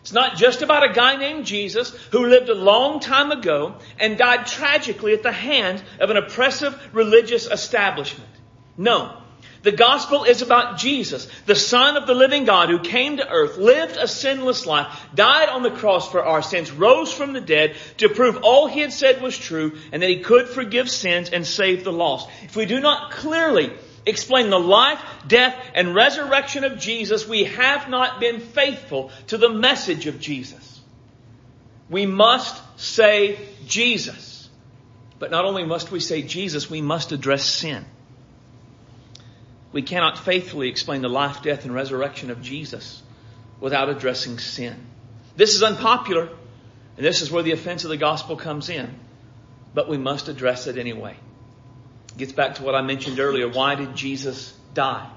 It's 0.00 0.12
not 0.12 0.36
just 0.36 0.62
about 0.62 0.88
a 0.88 0.92
guy 0.92 1.16
named 1.16 1.46
Jesus 1.46 1.90
who 2.10 2.26
lived 2.26 2.48
a 2.48 2.54
long 2.54 3.00
time 3.00 3.30
ago 3.30 3.76
and 3.98 4.18
died 4.18 4.46
tragically 4.46 5.12
at 5.12 5.22
the 5.22 5.32
hand 5.32 5.82
of 6.00 6.10
an 6.10 6.16
oppressive 6.16 6.76
religious 6.92 7.46
establishment. 7.46 8.30
No. 8.76 9.19
The 9.62 9.72
gospel 9.72 10.24
is 10.24 10.40
about 10.40 10.78
Jesus, 10.78 11.28
the 11.44 11.54
Son 11.54 11.98
of 11.98 12.06
the 12.06 12.14
living 12.14 12.44
God 12.44 12.70
who 12.70 12.78
came 12.78 13.18
to 13.18 13.28
earth, 13.28 13.58
lived 13.58 13.98
a 13.98 14.08
sinless 14.08 14.64
life, 14.64 14.86
died 15.14 15.50
on 15.50 15.62
the 15.62 15.70
cross 15.70 16.10
for 16.10 16.24
our 16.24 16.40
sins, 16.40 16.72
rose 16.72 17.12
from 17.12 17.34
the 17.34 17.42
dead 17.42 17.76
to 17.98 18.08
prove 18.08 18.38
all 18.42 18.68
he 18.68 18.80
had 18.80 18.92
said 18.92 19.20
was 19.20 19.36
true 19.36 19.76
and 19.92 20.02
that 20.02 20.08
he 20.08 20.20
could 20.20 20.48
forgive 20.48 20.88
sins 20.88 21.28
and 21.28 21.46
save 21.46 21.84
the 21.84 21.92
lost. 21.92 22.28
If 22.42 22.56
we 22.56 22.64
do 22.64 22.80
not 22.80 23.10
clearly 23.10 23.70
explain 24.06 24.48
the 24.48 24.58
life, 24.58 24.98
death, 25.28 25.54
and 25.74 25.94
resurrection 25.94 26.64
of 26.64 26.78
Jesus, 26.78 27.28
we 27.28 27.44
have 27.44 27.90
not 27.90 28.18
been 28.18 28.40
faithful 28.40 29.10
to 29.26 29.36
the 29.36 29.50
message 29.50 30.06
of 30.06 30.20
Jesus. 30.20 30.80
We 31.90 32.06
must 32.06 32.62
say 32.80 33.38
Jesus. 33.66 34.48
But 35.18 35.30
not 35.30 35.44
only 35.44 35.66
must 35.66 35.92
we 35.92 36.00
say 36.00 36.22
Jesus, 36.22 36.70
we 36.70 36.80
must 36.80 37.12
address 37.12 37.44
sin. 37.44 37.84
We 39.72 39.82
cannot 39.82 40.18
faithfully 40.18 40.68
explain 40.68 41.02
the 41.02 41.08
life, 41.08 41.42
death, 41.42 41.64
and 41.64 41.74
resurrection 41.74 42.30
of 42.30 42.42
Jesus 42.42 43.02
without 43.60 43.88
addressing 43.88 44.38
sin. 44.38 44.76
This 45.36 45.54
is 45.54 45.62
unpopular, 45.62 46.28
and 46.96 47.06
this 47.06 47.22
is 47.22 47.30
where 47.30 47.42
the 47.42 47.52
offense 47.52 47.84
of 47.84 47.90
the 47.90 47.96
gospel 47.96 48.36
comes 48.36 48.68
in, 48.68 48.92
but 49.72 49.88
we 49.88 49.96
must 49.96 50.28
address 50.28 50.66
it 50.66 50.76
anyway. 50.76 51.14
It 52.08 52.18
gets 52.18 52.32
back 52.32 52.56
to 52.56 52.62
what 52.62 52.74
I 52.74 52.82
mentioned 52.82 53.20
earlier. 53.20 53.48
Why 53.48 53.76
did 53.76 53.94
Jesus 53.94 54.52
die? 54.74 55.08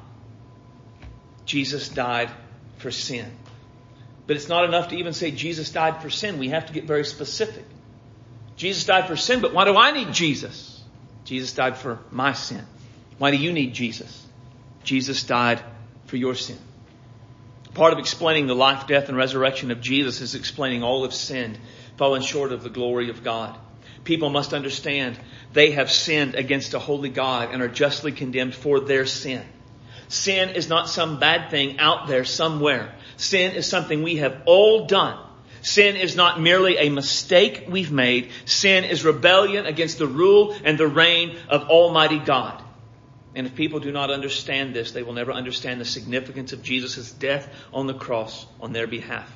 Jesus 1.45 1.89
died 1.89 2.29
for 2.77 2.91
sin. 2.91 3.25
But 4.27 4.35
it's 4.35 4.47
not 4.47 4.65
enough 4.65 4.89
to 4.89 4.95
even 4.95 5.13
say 5.13 5.31
Jesus 5.31 5.71
died 5.71 6.01
for 6.01 6.09
sin. 6.09 6.37
We 6.37 6.49
have 6.49 6.67
to 6.67 6.73
get 6.73 6.85
very 6.85 7.03
specific. 7.03 7.65
Jesus 8.55 8.85
died 8.85 9.07
for 9.07 9.17
sin, 9.17 9.41
but 9.41 9.53
why 9.53 9.65
do 9.65 9.75
I 9.75 9.91
need 9.91 10.13
Jesus? 10.13 10.81
Jesus 11.25 11.53
died 11.53 11.77
for 11.77 11.99
my 12.11 12.33
sin. 12.33 12.63
Why 13.17 13.31
do 13.31 13.37
you 13.37 13.51
need 13.51 13.73
Jesus? 13.73 14.22
Jesus 14.83 15.23
died 15.23 15.61
for 16.05 16.17
your 16.17 16.35
sin. 16.35 16.57
Part 17.73 17.93
of 17.93 17.99
explaining 17.99 18.47
the 18.47 18.55
life, 18.55 18.85
death, 18.85 19.09
and 19.09 19.17
resurrection 19.17 19.71
of 19.71 19.81
Jesus 19.81 20.21
is 20.21 20.35
explaining 20.35 20.83
all 20.83 21.03
have 21.03 21.13
sinned, 21.13 21.57
fallen 21.97 22.21
short 22.21 22.51
of 22.51 22.61
the 22.61 22.69
glory 22.69 23.09
of 23.09 23.23
God. 23.23 23.57
People 24.03 24.29
must 24.29 24.53
understand 24.53 25.17
they 25.53 25.71
have 25.71 25.91
sinned 25.91 26.35
against 26.35 26.73
a 26.73 26.79
holy 26.79 27.09
God 27.09 27.51
and 27.51 27.61
are 27.61 27.67
justly 27.67 28.11
condemned 28.11 28.53
for 28.53 28.79
their 28.79 29.05
sin. 29.05 29.43
Sin 30.07 30.49
is 30.49 30.69
not 30.69 30.89
some 30.89 31.19
bad 31.19 31.49
thing 31.49 31.79
out 31.79 32.07
there 32.07 32.25
somewhere. 32.25 32.93
Sin 33.17 33.55
is 33.55 33.65
something 33.65 34.03
we 34.03 34.17
have 34.17 34.43
all 34.45 34.85
done. 34.85 35.17
Sin 35.63 35.95
is 35.95 36.15
not 36.15 36.41
merely 36.41 36.77
a 36.77 36.89
mistake 36.89 37.65
we've 37.69 37.91
made. 37.91 38.31
Sin 38.45 38.83
is 38.83 39.05
rebellion 39.05 39.65
against 39.65 39.97
the 39.97 40.05
rule 40.05 40.55
and 40.63 40.77
the 40.77 40.87
reign 40.87 41.37
of 41.49 41.69
Almighty 41.69 42.19
God. 42.19 42.61
And 43.35 43.47
if 43.47 43.55
people 43.55 43.79
do 43.79 43.91
not 43.91 44.11
understand 44.11 44.75
this, 44.75 44.91
they 44.91 45.03
will 45.03 45.13
never 45.13 45.31
understand 45.31 45.81
the 45.81 45.85
significance 45.85 46.53
of 46.53 46.61
Jesus' 46.61 47.11
death 47.11 47.49
on 47.73 47.87
the 47.87 47.93
cross 47.93 48.45
on 48.61 48.73
their 48.73 48.87
behalf. 48.87 49.31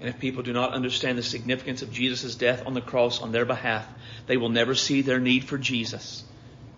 And 0.00 0.08
if 0.08 0.18
people 0.18 0.42
do 0.42 0.52
not 0.52 0.72
understand 0.72 1.18
the 1.18 1.22
significance 1.22 1.82
of 1.82 1.92
Jesus' 1.92 2.34
death 2.34 2.66
on 2.66 2.74
the 2.74 2.80
cross 2.80 3.20
on 3.20 3.32
their 3.32 3.44
behalf, 3.44 3.86
they 4.26 4.36
will 4.36 4.48
never 4.48 4.74
see 4.74 5.02
their 5.02 5.20
need 5.20 5.44
for 5.44 5.58
Jesus. 5.58 6.24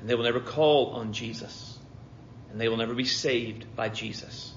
And 0.01 0.09
they 0.09 0.15
will 0.15 0.25
never 0.25 0.41
call 0.41 0.91
on 0.91 1.13
Jesus. 1.13 1.79
And 2.51 2.61
they 2.61 2.69
will 2.69 2.77
never 2.77 2.95
be 2.95 3.05
saved 3.05 3.75
by 3.77 3.89
Jesus. 3.89 4.53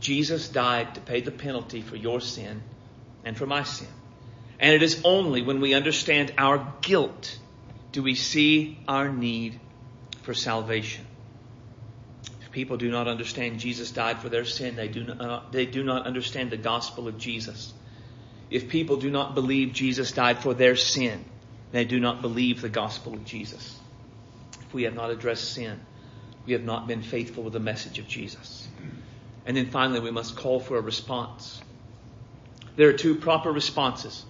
Jesus 0.00 0.48
died 0.48 0.94
to 0.94 1.00
pay 1.00 1.20
the 1.20 1.30
penalty 1.30 1.80
for 1.80 1.96
your 1.96 2.20
sin 2.20 2.62
and 3.24 3.36
for 3.36 3.46
my 3.46 3.64
sin. 3.64 3.88
And 4.58 4.74
it 4.74 4.82
is 4.82 5.02
only 5.04 5.42
when 5.42 5.60
we 5.60 5.74
understand 5.74 6.32
our 6.38 6.72
guilt 6.80 7.38
do 7.92 8.02
we 8.02 8.14
see 8.14 8.78
our 8.86 9.08
need 9.08 9.58
for 10.26 10.34
salvation. 10.34 11.06
If 12.42 12.50
people 12.50 12.76
do 12.76 12.90
not 12.90 13.06
understand 13.06 13.60
Jesus 13.60 13.92
died 13.92 14.18
for 14.18 14.28
their 14.28 14.44
sin, 14.44 14.74
they 14.74 14.88
do 14.88 15.04
not, 15.04 15.20
uh, 15.20 15.40
they 15.52 15.66
do 15.66 15.84
not 15.84 16.04
understand 16.04 16.50
the 16.50 16.56
gospel 16.56 17.06
of 17.06 17.16
Jesus. 17.16 17.72
If 18.50 18.68
people 18.68 18.96
do 18.96 19.08
not 19.08 19.36
believe 19.36 19.72
Jesus 19.72 20.10
died 20.10 20.40
for 20.40 20.52
their 20.52 20.74
sin, 20.74 21.24
they 21.70 21.84
do 21.84 22.00
not 22.00 22.22
believe 22.22 22.60
the 22.60 22.68
gospel 22.68 23.14
of 23.14 23.24
Jesus. 23.24 23.78
If 24.62 24.74
we 24.74 24.82
have 24.82 24.94
not 24.94 25.10
addressed 25.10 25.52
sin, 25.52 25.80
we 26.44 26.54
have 26.54 26.64
not 26.64 26.88
been 26.88 27.02
faithful 27.02 27.44
with 27.44 27.52
the 27.52 27.60
message 27.60 28.00
of 28.00 28.08
Jesus. 28.08 28.66
And 29.46 29.56
then 29.56 29.70
finally, 29.70 30.00
we 30.00 30.10
must 30.10 30.36
call 30.36 30.58
for 30.58 30.76
a 30.76 30.80
response. 30.80 31.60
There 32.74 32.88
are 32.88 32.98
two 32.98 33.14
proper 33.14 33.52
responses 33.52 34.24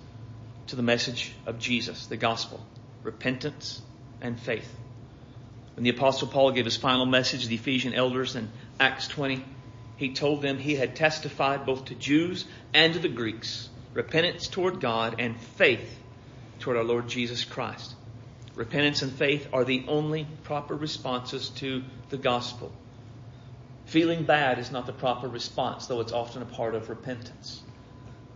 to 0.67 0.77
the 0.77 0.83
message 0.83 1.33
of 1.47 1.59
Jesus, 1.59 2.07
the 2.07 2.19
gospel 2.19 2.61
repentance 3.03 3.81
and 4.21 4.39
faith. 4.39 4.71
When 5.77 5.85
the 5.85 5.91
apostle 5.91 6.29
Paul 6.29 6.53
gave 6.53 6.65
his 6.65 6.79
final 6.79 7.05
message 7.05 7.43
to 7.43 7.49
the 7.49 7.57
Ephesian 7.57 7.93
elders 7.93 8.35
in 8.35 8.51
Acts 8.81 9.09
20, 9.09 9.45
he 9.97 10.15
told 10.15 10.41
them 10.41 10.57
he 10.57 10.75
had 10.75 10.97
testified 10.97 11.67
both 11.67 11.85
to 11.87 11.95
Jews 11.95 12.47
and 12.73 12.95
to 12.95 12.99
the 12.99 13.11
Greeks 13.11 13.69
repentance 13.93 14.49
toward 14.49 14.81
God 14.81 15.17
and 15.19 15.39
faith 15.39 15.99
toward 16.61 16.79
our 16.79 16.85
Lord 16.85 17.09
Jesus 17.09 17.45
Christ. 17.45 17.95
Repentance 18.55 19.03
and 19.03 19.13
faith 19.13 19.49
are 19.53 19.65
the 19.65 19.85
only 19.87 20.27
proper 20.45 20.75
responses 20.75 21.51
to 21.51 21.85
the 22.09 22.17
gospel. 22.17 22.73
Feeling 23.85 24.25
bad 24.25 24.59
is 24.59 24.73
not 24.73 24.87
the 24.87 24.95
proper 24.95 25.29
response, 25.29 25.87
though 25.87 26.01
it's 26.01 26.13
often 26.13 26.41
a 26.41 26.47
part 26.47 26.75
of 26.75 26.89
repentance. 26.89 27.61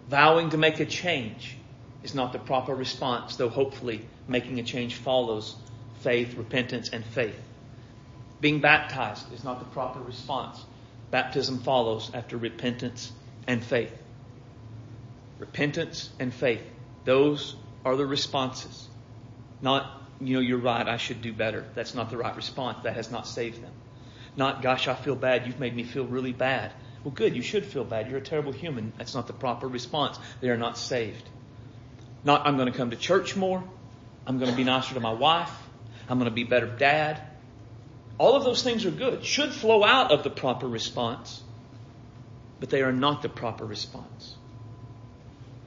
Vowing 0.08 0.50
to 0.50 0.58
make 0.58 0.78
a 0.78 0.84
change 0.84 1.56
is 2.02 2.14
not 2.14 2.34
the 2.34 2.38
proper 2.38 2.74
response, 2.74 3.36
though 3.36 3.48
hopefully 3.48 4.04
making 4.28 4.60
a 4.60 4.62
change 4.62 4.96
follows 4.96 5.56
faith, 6.00 6.34
repentance, 6.34 6.90
and 6.90 7.04
faith. 7.04 7.38
Being 8.40 8.60
baptized 8.60 9.32
is 9.32 9.44
not 9.44 9.58
the 9.58 9.66
proper 9.66 10.00
response. 10.00 10.62
Baptism 11.10 11.58
follows 11.58 12.10
after 12.14 12.36
repentance 12.36 13.12
and 13.46 13.62
faith. 13.62 13.92
Repentance 15.38 16.10
and 16.18 16.32
faith. 16.32 16.62
Those 17.04 17.56
are 17.84 17.96
the 17.96 18.06
responses. 18.06 18.88
Not, 19.62 20.02
you 20.20 20.34
know, 20.34 20.40
you're 20.40 20.58
right, 20.58 20.86
I 20.86 20.96
should 20.96 21.22
do 21.22 21.32
better. 21.32 21.64
That's 21.74 21.94
not 21.94 22.10
the 22.10 22.16
right 22.16 22.34
response. 22.34 22.84
That 22.84 22.94
has 22.94 23.10
not 23.10 23.26
saved 23.26 23.62
them. 23.62 23.72
Not, 24.36 24.62
gosh, 24.62 24.88
I 24.88 24.94
feel 24.94 25.16
bad. 25.16 25.46
You've 25.46 25.60
made 25.60 25.74
me 25.74 25.82
feel 25.82 26.06
really 26.06 26.32
bad. 26.32 26.72
Well, 27.04 27.12
good. 27.12 27.34
You 27.34 27.42
should 27.42 27.64
feel 27.64 27.84
bad. 27.84 28.08
You're 28.08 28.18
a 28.18 28.22
terrible 28.22 28.52
human. 28.52 28.92
That's 28.96 29.14
not 29.14 29.26
the 29.26 29.32
proper 29.32 29.66
response. 29.66 30.18
They 30.40 30.50
are 30.50 30.56
not 30.56 30.78
saved. 30.78 31.28
Not, 32.24 32.46
I'm 32.46 32.56
going 32.56 32.70
to 32.70 32.76
come 32.76 32.90
to 32.90 32.96
church 32.96 33.36
more. 33.36 33.64
I'm 34.26 34.38
going 34.38 34.50
to 34.50 34.56
be 34.56 34.64
nicer 34.64 34.94
to 34.94 35.00
my 35.00 35.12
wife. 35.12 35.50
I'm 36.10 36.18
going 36.18 36.28
to 36.28 36.34
be 36.34 36.44
better 36.44 36.66
dad. 36.66 37.22
All 38.18 38.34
of 38.34 38.42
those 38.42 38.64
things 38.64 38.84
are 38.84 38.90
good, 38.90 39.24
should 39.24 39.52
flow 39.52 39.84
out 39.84 40.10
of 40.10 40.24
the 40.24 40.30
proper 40.30 40.66
response, 40.66 41.40
but 42.58 42.68
they 42.68 42.82
are 42.82 42.92
not 42.92 43.22
the 43.22 43.28
proper 43.28 43.64
response. 43.64 44.36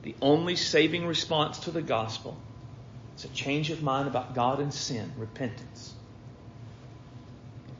The 0.03 0.15
only 0.21 0.57
saving 0.57 1.07
response 1.07 1.59
to 1.59 1.71
the 1.71 1.81
gospel 1.81 2.37
is 3.15 3.23
a 3.23 3.29
change 3.29 3.69
of 3.69 3.81
mind 3.81 4.09
about 4.09 4.35
God 4.35 4.59
and 4.59 4.73
sin, 4.73 5.13
repentance. 5.17 5.93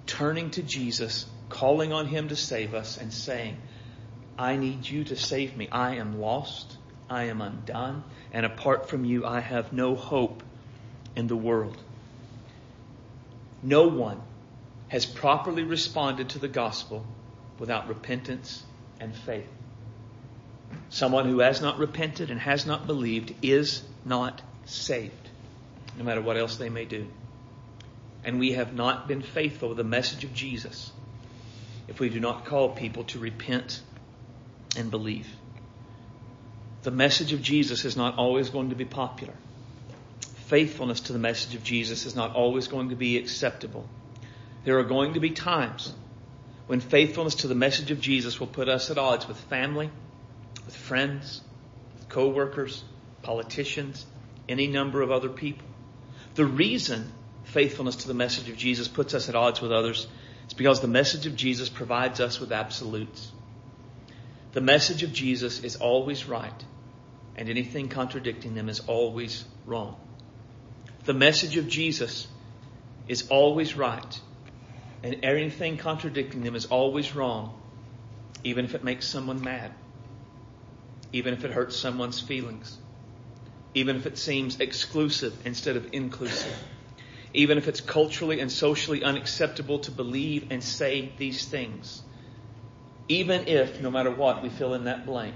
Turning 0.07 0.49
to 0.51 0.63
Jesus, 0.63 1.25
calling 1.49 1.91
on 1.91 2.07
Him 2.07 2.29
to 2.29 2.35
save 2.37 2.73
us, 2.73 2.97
and 2.97 3.11
saying, 3.11 3.57
I 4.37 4.55
need 4.55 4.87
you 4.87 5.03
to 5.03 5.17
save 5.17 5.57
me. 5.57 5.67
I 5.69 5.95
am 5.95 6.21
lost. 6.21 6.77
I 7.09 7.25
am 7.25 7.41
undone. 7.41 8.05
And 8.31 8.45
apart 8.45 8.89
from 8.89 9.03
you, 9.03 9.25
I 9.25 9.41
have 9.41 9.73
no 9.73 9.95
hope 9.95 10.43
in 11.15 11.27
the 11.27 11.35
world. 11.35 11.77
No 13.63 13.87
one 13.87 14.21
has 14.89 15.05
properly 15.05 15.63
responded 15.63 16.29
to 16.29 16.39
the 16.39 16.49
gospel 16.49 17.05
without 17.57 17.87
repentance 17.87 18.61
and 18.99 19.15
faith. 19.15 19.47
Someone 20.89 21.27
who 21.27 21.39
has 21.39 21.61
not 21.61 21.79
repented 21.79 22.29
and 22.29 22.39
has 22.39 22.65
not 22.65 22.85
believed 22.85 23.33
is 23.41 23.83
not 24.05 24.41
saved, 24.65 25.29
no 25.97 26.03
matter 26.03 26.21
what 26.21 26.37
else 26.37 26.57
they 26.57 26.69
may 26.69 26.85
do. 26.85 27.07
And 28.23 28.39
we 28.39 28.53
have 28.53 28.73
not 28.73 29.07
been 29.07 29.21
faithful 29.21 29.69
with 29.69 29.77
the 29.77 29.83
message 29.83 30.23
of 30.23 30.33
Jesus 30.33 30.91
if 31.87 31.99
we 31.99 32.09
do 32.09 32.19
not 32.19 32.45
call 32.45 32.69
people 32.69 33.03
to 33.05 33.19
repent 33.19 33.81
and 34.75 34.91
believe. 34.91 35.27
The 36.83 36.91
message 36.91 37.33
of 37.33 37.41
Jesus 37.41 37.85
is 37.85 37.95
not 37.95 38.17
always 38.17 38.49
going 38.49 38.69
to 38.69 38.75
be 38.75 38.85
popular. 38.85 39.33
Faithfulness 40.53 40.99
to 40.99 41.13
the 41.13 41.17
message 41.17 41.55
of 41.55 41.63
Jesus 41.63 42.05
is 42.05 42.15
not 42.15 42.35
always 42.35 42.67
going 42.67 42.89
to 42.89 42.95
be 42.95 43.17
acceptable. 43.17 43.89
There 44.65 44.77
are 44.77 44.83
going 44.83 45.15
to 45.15 45.19
be 45.19 45.31
times 45.31 45.91
when 46.67 46.79
faithfulness 46.79 47.33
to 47.37 47.47
the 47.47 47.55
message 47.55 47.89
of 47.89 47.99
Jesus 47.99 48.39
will 48.39 48.45
put 48.45 48.69
us 48.69 48.91
at 48.91 48.99
odds 48.99 49.27
with 49.27 49.35
family, 49.35 49.89
with 50.63 50.75
friends, 50.75 51.41
with 51.95 52.07
co-workers, 52.07 52.83
politicians, 53.23 54.05
any 54.47 54.67
number 54.67 55.01
of 55.01 55.09
other 55.09 55.27
people. 55.27 55.65
The 56.35 56.45
reason 56.45 57.11
faithfulness 57.45 57.95
to 57.95 58.07
the 58.07 58.13
message 58.13 58.47
of 58.47 58.55
Jesus 58.55 58.87
puts 58.87 59.15
us 59.15 59.29
at 59.29 59.35
odds 59.35 59.59
with 59.59 59.71
others 59.71 60.05
is 60.45 60.53
because 60.53 60.81
the 60.81 60.87
message 60.87 61.25
of 61.25 61.35
Jesus 61.35 61.67
provides 61.67 62.19
us 62.19 62.39
with 62.39 62.51
absolutes. 62.51 63.31
The 64.51 64.61
message 64.61 65.01
of 65.01 65.13
Jesus 65.13 65.63
is 65.63 65.77
always 65.77 66.27
right, 66.27 66.63
and 67.35 67.49
anything 67.49 67.89
contradicting 67.89 68.53
them 68.53 68.69
is 68.69 68.81
always 68.81 69.45
wrong. 69.65 69.95
The 71.05 71.13
message 71.13 71.57
of 71.57 71.67
Jesus 71.67 72.27
is 73.07 73.27
always 73.29 73.75
right, 73.75 74.19
and 75.03 75.23
anything 75.23 75.77
contradicting 75.77 76.43
them 76.43 76.55
is 76.55 76.65
always 76.65 77.13
wrong, 77.15 77.59
even 78.43 78.65
if 78.65 78.75
it 78.75 78.83
makes 78.83 79.07
someone 79.07 79.43
mad 79.43 79.73
even 81.13 81.35
if 81.35 81.45
it 81.45 81.51
hurts 81.51 81.77
someone's 81.77 82.19
feelings, 82.19 82.75
even 83.75 83.95
if 83.95 84.07
it 84.07 84.17
seems 84.17 84.59
exclusive 84.59 85.33
instead 85.45 85.77
of 85.77 85.93
inclusive, 85.93 86.57
even 87.33 87.57
if 87.59 87.67
it's 87.67 87.81
culturally 87.81 88.39
and 88.39 88.51
socially 88.51 89.03
unacceptable 89.03 89.79
to 89.79 89.91
believe 89.91 90.47
and 90.49 90.63
say 90.63 91.11
these 91.17 91.45
things, 91.45 92.01
even 93.07 93.47
if, 93.47 93.79
no 93.79 93.91
matter 93.91 94.09
what, 94.09 94.41
we 94.41 94.49
fill 94.49 94.73
in 94.73 94.85
that 94.85 95.05
blank, 95.05 95.35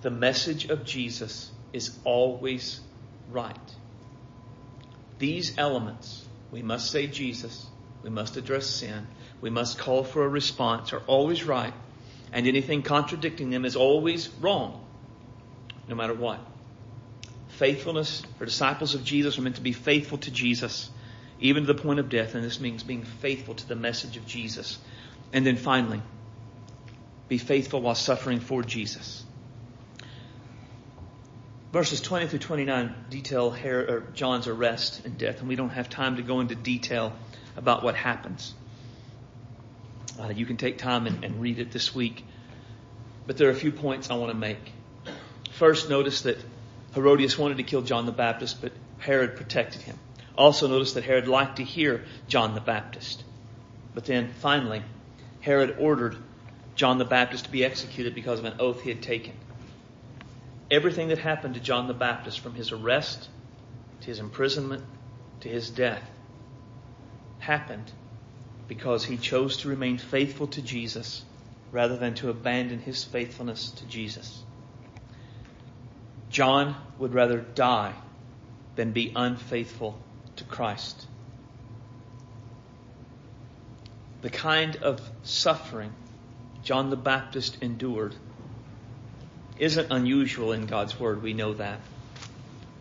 the 0.00 0.10
message 0.10 0.70
of 0.70 0.84
Jesus 0.84 1.50
is 1.72 1.96
always 2.04 2.80
right. 3.30 3.74
These 5.18 5.58
elements, 5.58 6.26
we 6.50 6.62
must 6.62 6.90
say 6.90 7.06
Jesus, 7.06 7.66
we 8.02 8.10
must 8.10 8.36
address 8.36 8.66
sin, 8.66 9.06
we 9.40 9.50
must 9.50 9.78
call 9.78 10.04
for 10.04 10.24
a 10.24 10.28
response, 10.28 10.92
are 10.92 11.02
always 11.06 11.44
right 11.44 11.74
and 12.32 12.46
anything 12.46 12.82
contradicting 12.82 13.50
them 13.50 13.64
is 13.64 13.76
always 13.76 14.28
wrong, 14.40 14.84
no 15.88 15.94
matter 15.94 16.14
what. 16.14 16.40
Faithfulness, 17.48 18.22
or 18.38 18.46
disciples 18.46 18.94
of 18.94 19.04
Jesus 19.04 19.38
are 19.38 19.42
meant 19.42 19.56
to 19.56 19.62
be 19.62 19.72
faithful 19.72 20.18
to 20.18 20.30
Jesus, 20.30 20.90
even 21.40 21.66
to 21.66 21.72
the 21.72 21.80
point 21.80 21.98
of 21.98 22.08
death, 22.08 22.34
and 22.34 22.44
this 22.44 22.60
means 22.60 22.82
being 22.82 23.02
faithful 23.02 23.54
to 23.54 23.68
the 23.68 23.76
message 23.76 24.16
of 24.16 24.26
Jesus. 24.26 24.78
And 25.32 25.46
then 25.46 25.56
finally, 25.56 26.02
be 27.28 27.38
faithful 27.38 27.80
while 27.80 27.94
suffering 27.94 28.40
for 28.40 28.62
Jesus. 28.62 29.24
Verses 31.72 32.00
20 32.00 32.28
through 32.28 32.38
29 32.38 32.94
detail 33.10 33.54
John's 34.14 34.46
arrest 34.46 35.04
and 35.04 35.18
death, 35.18 35.40
and 35.40 35.48
we 35.48 35.56
don't 35.56 35.70
have 35.70 35.90
time 35.90 36.16
to 36.16 36.22
go 36.22 36.40
into 36.40 36.54
detail 36.54 37.12
about 37.56 37.82
what 37.82 37.94
happens. 37.94 38.54
Uh, 40.18 40.28
you 40.28 40.46
can 40.46 40.56
take 40.56 40.78
time 40.78 41.06
and, 41.06 41.24
and 41.24 41.40
read 41.40 41.58
it 41.58 41.70
this 41.70 41.94
week. 41.94 42.24
But 43.26 43.36
there 43.36 43.48
are 43.48 43.52
a 43.52 43.54
few 43.54 43.70
points 43.70 44.10
I 44.10 44.14
want 44.14 44.32
to 44.32 44.36
make. 44.36 44.72
First, 45.50 45.90
notice 45.90 46.22
that 46.22 46.38
Herodias 46.94 47.38
wanted 47.38 47.58
to 47.58 47.62
kill 47.62 47.82
John 47.82 48.06
the 48.06 48.12
Baptist, 48.12 48.62
but 48.62 48.72
Herod 48.98 49.36
protected 49.36 49.82
him. 49.82 49.98
Also, 50.36 50.68
notice 50.68 50.94
that 50.94 51.04
Herod 51.04 51.28
liked 51.28 51.56
to 51.56 51.64
hear 51.64 52.04
John 52.28 52.54
the 52.54 52.60
Baptist. 52.60 53.22
But 53.94 54.06
then, 54.06 54.32
finally, 54.40 54.82
Herod 55.40 55.76
ordered 55.78 56.16
John 56.76 56.96
the 56.96 57.04
Baptist 57.04 57.44
to 57.44 57.50
be 57.50 57.64
executed 57.64 58.14
because 58.14 58.38
of 58.38 58.46
an 58.46 58.54
oath 58.58 58.80
he 58.80 58.88
had 58.88 59.02
taken. 59.02 59.34
Everything 60.70 61.08
that 61.08 61.18
happened 61.18 61.54
to 61.54 61.60
John 61.60 61.86
the 61.86 61.94
Baptist, 61.94 62.40
from 62.40 62.54
his 62.54 62.72
arrest 62.72 63.28
to 64.00 64.06
his 64.06 64.18
imprisonment 64.18 64.84
to 65.40 65.48
his 65.48 65.70
death, 65.70 66.02
happened 67.38 67.90
because 68.66 69.04
he 69.04 69.16
chose 69.16 69.58
to 69.58 69.68
remain 69.68 69.96
faithful 69.96 70.46
to 70.48 70.60
Jesus 70.60 71.24
rather 71.72 71.96
than 71.96 72.14
to 72.14 72.28
abandon 72.28 72.80
his 72.80 73.02
faithfulness 73.04 73.70
to 73.70 73.86
Jesus. 73.86 74.42
John 76.30 76.76
would 76.98 77.14
rather 77.14 77.38
die 77.38 77.94
than 78.76 78.92
be 78.92 79.12
unfaithful 79.16 79.98
to 80.36 80.44
Christ. 80.44 81.06
The 84.20 84.30
kind 84.30 84.76
of 84.76 85.00
suffering 85.22 85.92
John 86.62 86.90
the 86.90 86.96
Baptist 86.96 87.56
endured 87.62 88.14
isn't 89.58 89.90
unusual 89.90 90.52
in 90.52 90.66
God's 90.66 90.98
Word. 90.98 91.22
We 91.22 91.34
know 91.34 91.54
that. 91.54 91.80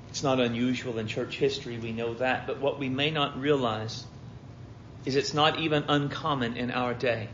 It's 0.09 0.23
not 0.23 0.39
unusual 0.39 0.97
in 0.97 1.07
church 1.07 1.38
history. 1.38 1.78
We 1.78 1.91
know 1.91 2.15
that. 2.15 2.47
But 2.47 2.59
what 2.59 2.80
we 2.80 2.89
may 2.89 3.11
not 3.11 3.39
realize 3.39 4.05
is 5.05 5.15
it's 5.15 5.34
not 5.34 5.59
even 5.59 5.86
uncommon 5.88 6.57
in 6.57 6.71
our 6.71 6.93
day. 6.93 7.30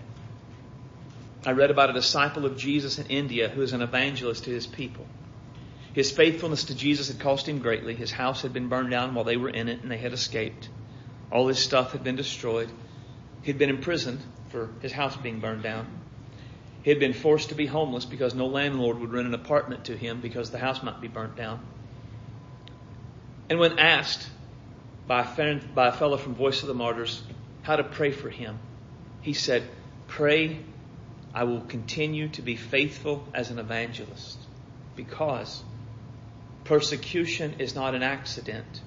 I 1.46 1.52
read 1.52 1.72
about 1.72 1.90
a 1.90 1.94
disciple 1.94 2.46
of 2.46 2.58
Jesus 2.58 3.00
in 3.00 3.08
India 3.08 3.50
who 3.50 3.62
is 3.62 3.74
an 3.74 3.82
evangelist 3.82 4.46
to 4.46 4.52
his 4.52 4.68
people. 4.68 5.06
His 5.94 6.12
faithfulness 6.12 6.66
to 6.66 6.76
Jesus 6.76 7.10
had 7.10 7.20
cost 7.20 7.48
him 7.48 7.60
greatly. 7.60 7.96
His 7.96 8.12
house 8.12 8.42
had 8.42 8.54
been 8.54 8.70
burned 8.70 8.92
down 8.92 9.14
while 9.14 9.26
they 9.26 9.38
were 9.38 9.50
in 9.50 9.68
it 9.68 9.82
and 9.82 9.92
they 9.92 9.98
had 9.98 10.14
escaped. 10.14 10.70
All 11.32 11.48
his 11.48 11.60
stuff 11.60 11.92
had 11.92 12.04
been 12.04 12.16
destroyed. 12.16 12.70
He'd 13.44 13.58
been 13.58 13.70
imprisoned 13.70 14.22
for 14.50 14.70
his 14.82 14.92
house 14.92 15.16
being 15.18 15.40
burned 15.40 15.64
down. 15.64 15.88
He 16.84 16.90
had 16.90 17.00
been 17.00 17.14
forced 17.14 17.50
to 17.50 17.56
be 17.56 17.66
homeless 17.66 18.06
because 18.06 18.36
no 18.36 18.48
landlord 18.48 19.00
would 19.00 19.12
rent 19.12 19.28
an 19.28 19.34
apartment 19.34 19.86
to 19.86 19.98
him 19.98 20.22
because 20.22 20.52
the 20.52 20.60
house 20.60 20.84
might 20.84 21.02
be 21.02 21.08
burnt 21.08 21.36
down. 21.36 21.66
And 23.50 23.60
when 23.60 23.80
asked 23.80 24.28
by 25.08 25.22
a, 25.22 25.26
friend, 25.26 25.74
by 25.74 25.88
a 25.88 25.92
fellow 25.92 26.18
from 26.18 26.36
Voice 26.36 26.62
of 26.62 26.68
the 26.68 26.74
Martyrs 26.74 27.24
how 27.62 27.78
to 27.78 27.84
pray 27.84 28.12
for 28.12 28.30
him. 28.30 28.60
He 29.22 29.34
said, 29.34 29.64
Pray 30.08 30.60
I 31.34 31.46
will 31.46 31.62
continue 31.62 32.28
to 32.30 32.42
be 32.42 32.56
faithful 32.56 33.28
as 33.34 33.50
an 33.50 33.58
evangelist 33.58 34.38
because 34.96 35.64
persecution 36.64 37.56
is 37.60 37.74
not 37.74 37.96
an 37.96 38.04
accident, 38.04 38.82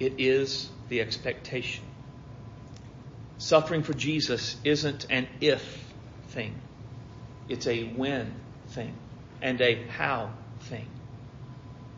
it 0.00 0.14
is 0.18 0.68
the 0.88 1.00
expectation. 1.00 1.84
Suffering 3.38 3.82
for 3.82 3.94
Jesus 3.94 4.56
isn't 4.64 5.06
an 5.10 5.28
if 5.40 5.84
thing, 6.28 6.54
it's 7.48 7.66
a 7.66 7.84
when 7.84 8.34
thing 8.68 8.94
and 9.42 9.60
a 9.60 9.86
how 9.88 10.30
thing. 10.60 10.86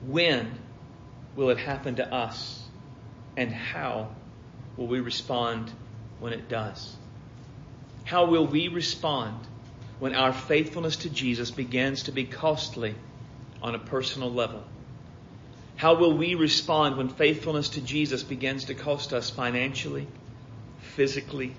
When 0.07 0.59
will 1.37 1.51
it 1.51 1.59
happen 1.59 1.97
to 1.97 2.13
us? 2.13 2.63
And 3.37 3.53
how 3.53 4.09
will 4.77 4.87
we 4.87 5.01
respond 5.01 5.71
when 6.21 6.33
it 6.33 6.49
does? 6.49 6.97
How 8.05 8.27
will 8.27 8.47
we 8.47 8.69
respond 8.69 9.47
when 9.99 10.15
our 10.15 10.33
faithfulness 10.33 10.97
to 10.99 11.11
Jesus 11.11 11.51
begins 11.51 12.05
to 12.05 12.13
be 12.13 12.25
costly 12.25 12.95
on 13.63 13.75
a 13.75 13.79
personal 13.79 14.33
level? 14.33 14.65
How 15.77 15.95
will 15.95 16.17
we 16.17 16.35
respond 16.35 16.97
when 16.97 17.09
faithfulness 17.09 17.71
to 17.71 17.81
Jesus 17.83 18.23
begins 18.23 18.67
to 18.67 18.75
cost 18.75 19.13
us 19.13 19.29
financially, 19.29 20.07
physically, 20.81 21.55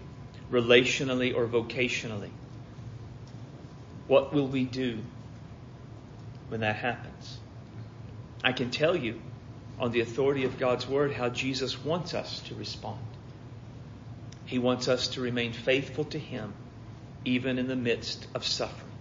relationally, 0.51 1.35
or 1.35 1.45
vocationally? 1.45 2.31
What 4.07 4.33
will 4.33 4.47
we 4.47 4.63
do 4.63 4.99
when 6.49 6.61
that 6.61 6.77
happens? 6.77 7.37
I 8.43 8.53
can 8.53 8.71
tell 8.71 8.95
you 8.95 9.19
on 9.79 9.91
the 9.91 10.01
authority 10.01 10.45
of 10.45 10.57
God's 10.57 10.87
Word 10.87 11.11
how 11.11 11.29
Jesus 11.29 11.83
wants 11.83 12.13
us 12.13 12.39
to 12.47 12.55
respond. 12.55 12.99
He 14.45 14.59
wants 14.59 14.87
us 14.87 15.09
to 15.09 15.21
remain 15.21 15.53
faithful 15.53 16.05
to 16.05 16.19
Him 16.19 16.53
even 17.25 17.59
in 17.59 17.67
the 17.67 17.75
midst 17.75 18.25
of 18.33 18.45
suffering. 18.45 18.91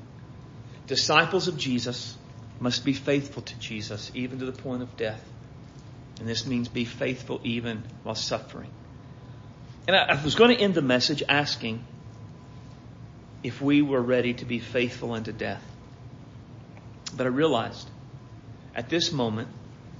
Disciples 0.87 1.49
of 1.49 1.57
Jesus 1.57 2.17
must 2.59 2.85
be 2.85 2.93
faithful 2.93 3.43
to 3.43 3.59
Jesus, 3.59 4.11
even 4.15 4.41
to 4.41 4.47
the 4.47 4.53
point 4.53 4.83
of 4.83 4.97
death. 4.97 5.23
And 6.19 6.29
this 6.29 6.47
means 6.47 6.69
be 6.69 6.85
faithful 6.85 7.41
even 7.45 7.85
while 8.03 8.15
suffering. 8.15 8.71
And 9.87 9.95
I, 9.95 10.21
was 10.23 10.35
going 10.35 10.57
to 10.57 10.61
end 10.61 10.75
the 10.75 10.83
message 10.83 11.23
asking 11.29 11.85
if 13.47 13.63
we 13.63 13.81
were 13.81 14.03
ready 14.03 14.35
to 14.35 14.45
be 14.45 14.59
faithful 14.59 15.13
unto 15.13 15.31
death. 15.31 15.63
But 17.17 17.27
I 17.27 17.31
realized 17.31 17.89
at 18.75 18.89
this 18.89 19.13
moment 19.13 19.47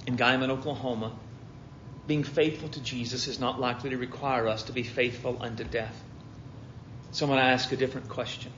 in 0.05 0.17
Guymon, 0.17 0.49
Oklahoma, 0.49 1.13
being 2.07 2.25
faithful 2.25 2.67
to 2.67 2.81
Jesus 2.81 3.27
is 3.27 3.39
not 3.39 3.57
likely 3.57 3.91
to 3.91 3.97
require 3.97 4.49
us 4.49 4.63
to 4.63 4.73
be 4.73 4.83
faithful 4.83 5.37
unto 5.39 5.63
death. 5.63 5.97
So 7.11 7.25
I'm 7.25 7.29
going 7.29 7.39
to 7.39 7.45
ask 7.45 7.71
a 7.71 7.77
different 7.77 8.09
question. 8.09 8.51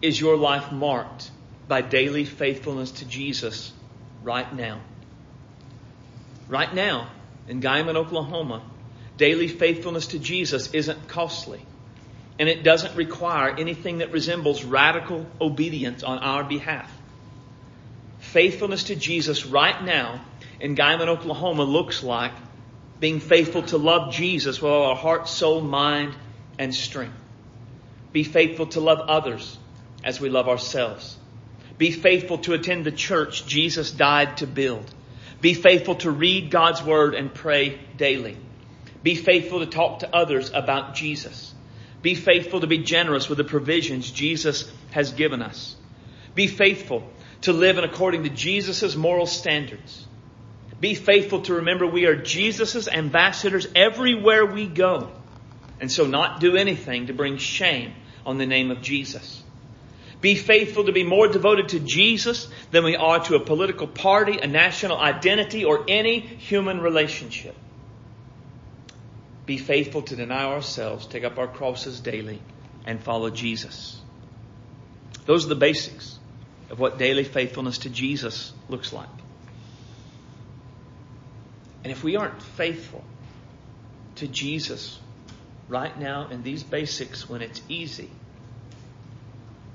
Is 0.00 0.20
your 0.20 0.36
life 0.36 0.70
marked 0.70 1.32
by 1.66 1.80
daily 1.80 2.24
faithfulness 2.24 2.92
to 2.92 3.04
Jesus 3.04 3.72
right 4.22 4.54
now? 4.54 4.80
Right 6.48 6.72
now, 6.72 7.10
in 7.48 7.60
Guymon, 7.60 7.96
Oklahoma, 7.96 8.62
daily 9.16 9.48
faithfulness 9.48 10.06
to 10.08 10.20
Jesus 10.20 10.72
isn't 10.72 11.08
costly. 11.08 11.66
And 12.42 12.48
it 12.48 12.64
doesn't 12.64 12.96
require 12.96 13.54
anything 13.56 13.98
that 13.98 14.10
resembles 14.10 14.64
radical 14.64 15.24
obedience 15.40 16.02
on 16.02 16.18
our 16.18 16.42
behalf. 16.42 16.90
Faithfulness 18.18 18.82
to 18.84 18.96
Jesus 18.96 19.46
right 19.46 19.80
now 19.84 20.20
in 20.58 20.74
Guymon, 20.74 21.06
Oklahoma 21.06 21.62
looks 21.62 22.02
like 22.02 22.32
being 22.98 23.20
faithful 23.20 23.62
to 23.62 23.78
love 23.78 24.12
Jesus 24.12 24.60
with 24.60 24.72
all 24.72 24.86
our 24.86 24.96
heart, 24.96 25.28
soul, 25.28 25.60
mind, 25.60 26.16
and 26.58 26.74
strength. 26.74 27.14
Be 28.10 28.24
faithful 28.24 28.66
to 28.66 28.80
love 28.80 28.98
others 29.08 29.56
as 30.02 30.20
we 30.20 30.28
love 30.28 30.48
ourselves. 30.48 31.16
Be 31.78 31.92
faithful 31.92 32.38
to 32.38 32.54
attend 32.54 32.84
the 32.84 32.90
church 32.90 33.46
Jesus 33.46 33.92
died 33.92 34.38
to 34.38 34.48
build. 34.48 34.92
Be 35.40 35.54
faithful 35.54 35.94
to 36.06 36.10
read 36.10 36.50
God's 36.50 36.82
Word 36.82 37.14
and 37.14 37.32
pray 37.32 37.78
daily. 37.96 38.36
Be 39.04 39.14
faithful 39.14 39.60
to 39.60 39.66
talk 39.66 40.00
to 40.00 40.12
others 40.12 40.50
about 40.52 40.96
Jesus. 40.96 41.54
Be 42.02 42.14
faithful 42.16 42.60
to 42.60 42.66
be 42.66 42.78
generous 42.78 43.28
with 43.28 43.38
the 43.38 43.44
provisions 43.44 44.10
Jesus 44.10 44.70
has 44.90 45.12
given 45.12 45.40
us. 45.40 45.76
Be 46.34 46.48
faithful 46.48 47.08
to 47.42 47.52
live 47.52 47.78
in 47.78 47.84
according 47.84 48.24
to 48.24 48.30
Jesus' 48.30 48.96
moral 48.96 49.26
standards. 49.26 50.06
Be 50.80 50.94
faithful 50.94 51.42
to 51.42 51.54
remember 51.54 51.86
we 51.86 52.06
are 52.06 52.16
Jesus' 52.16 52.88
ambassadors 52.88 53.68
everywhere 53.76 54.44
we 54.44 54.66
go. 54.66 55.12
And 55.80 55.90
so 55.90 56.06
not 56.06 56.40
do 56.40 56.56
anything 56.56 57.06
to 57.06 57.12
bring 57.12 57.38
shame 57.38 57.94
on 58.26 58.38
the 58.38 58.46
name 58.46 58.70
of 58.70 58.82
Jesus. 58.82 59.42
Be 60.20 60.36
faithful 60.36 60.84
to 60.84 60.92
be 60.92 61.04
more 61.04 61.28
devoted 61.28 61.70
to 61.70 61.80
Jesus 61.80 62.48
than 62.70 62.84
we 62.84 62.96
are 62.96 63.18
to 63.24 63.34
a 63.34 63.40
political 63.40 63.88
party, 63.88 64.38
a 64.38 64.46
national 64.46 64.98
identity, 64.98 65.64
or 65.64 65.84
any 65.88 66.20
human 66.20 66.80
relationship. 66.80 67.56
Be 69.46 69.58
faithful 69.58 70.02
to 70.02 70.16
deny 70.16 70.44
ourselves, 70.44 71.06
take 71.06 71.24
up 71.24 71.38
our 71.38 71.48
crosses 71.48 72.00
daily, 72.00 72.40
and 72.86 73.02
follow 73.02 73.30
Jesus. 73.30 74.00
Those 75.26 75.44
are 75.46 75.48
the 75.48 75.54
basics 75.54 76.18
of 76.70 76.78
what 76.78 76.98
daily 76.98 77.24
faithfulness 77.24 77.78
to 77.78 77.90
Jesus 77.90 78.52
looks 78.68 78.92
like. 78.92 79.08
And 81.84 81.92
if 81.92 82.04
we 82.04 82.16
aren't 82.16 82.40
faithful 82.42 83.04
to 84.16 84.28
Jesus 84.28 84.98
right 85.68 85.98
now 85.98 86.28
in 86.28 86.42
these 86.42 86.62
basics 86.62 87.28
when 87.28 87.42
it's 87.42 87.60
easy, 87.68 88.10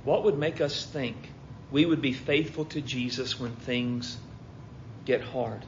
what 0.03 0.23
would 0.23 0.37
make 0.37 0.61
us 0.61 0.85
think 0.85 1.17
we 1.69 1.85
would 1.85 2.01
be 2.01 2.13
faithful 2.13 2.65
to 2.65 2.81
Jesus 2.81 3.39
when 3.39 3.51
things 3.55 4.17
get 5.05 5.21
hard? 5.21 5.65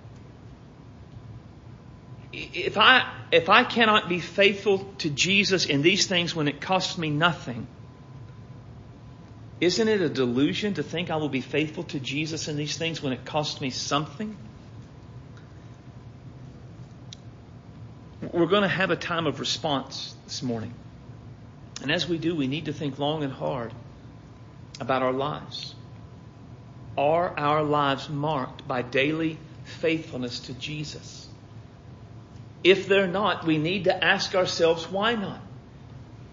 If 2.32 2.77
I, 2.77 3.11
if 3.32 3.49
I 3.49 3.63
cannot 3.63 4.07
be 4.07 4.19
faithful 4.19 4.93
to 4.99 5.09
Jesus 5.09 5.65
in 5.65 5.82
these 5.82 6.05
things 6.05 6.36
when 6.36 6.47
it 6.47 6.61
costs 6.61 6.97
me 6.97 7.09
nothing, 7.09 7.67
isn't 9.59 9.88
it 9.88 10.01
a 10.01 10.09
delusion 10.09 10.75
to 10.75 10.84
think 10.84 11.09
I 11.09 11.17
will 11.17 11.30
be 11.30 11.41
faithful 11.41 11.84
to 11.86 11.99
Jesus 11.99 12.47
in 12.47 12.55
these 12.55 12.77
things 12.77 13.01
when 13.01 13.13
it 13.13 13.25
costs 13.25 13.59
me 13.59 13.71
something? 13.71 14.38
We're 18.21 18.45
going 18.45 18.63
to 18.63 18.67
have 18.67 18.91
a 18.91 18.95
time 18.95 19.27
of 19.27 19.39
response 19.39 20.13
this 20.25 20.43
morning. 20.43 20.73
And 21.82 21.91
as 21.91 22.07
we 22.07 22.17
do, 22.17 22.36
we 22.36 22.47
need 22.47 22.65
to 22.65 22.73
think 22.73 22.99
long 22.99 23.23
and 23.23 23.32
hard 23.32 23.73
about 24.80 25.01
our 25.01 25.13
lives. 25.13 25.73
Are 26.97 27.38
our 27.38 27.63
lives 27.63 28.09
marked 28.09 28.67
by 28.67 28.82
daily 28.82 29.38
faithfulness 29.63 30.41
to 30.41 30.53
Jesus? 30.53 31.28
If 32.64 32.88
they're 32.88 33.07
not, 33.07 33.45
we 33.45 33.57
need 33.57 33.86
to 33.86 34.03
ask 34.03 34.36
ourselves, 34.36 34.89
why 34.89 35.16
not? 35.16 35.41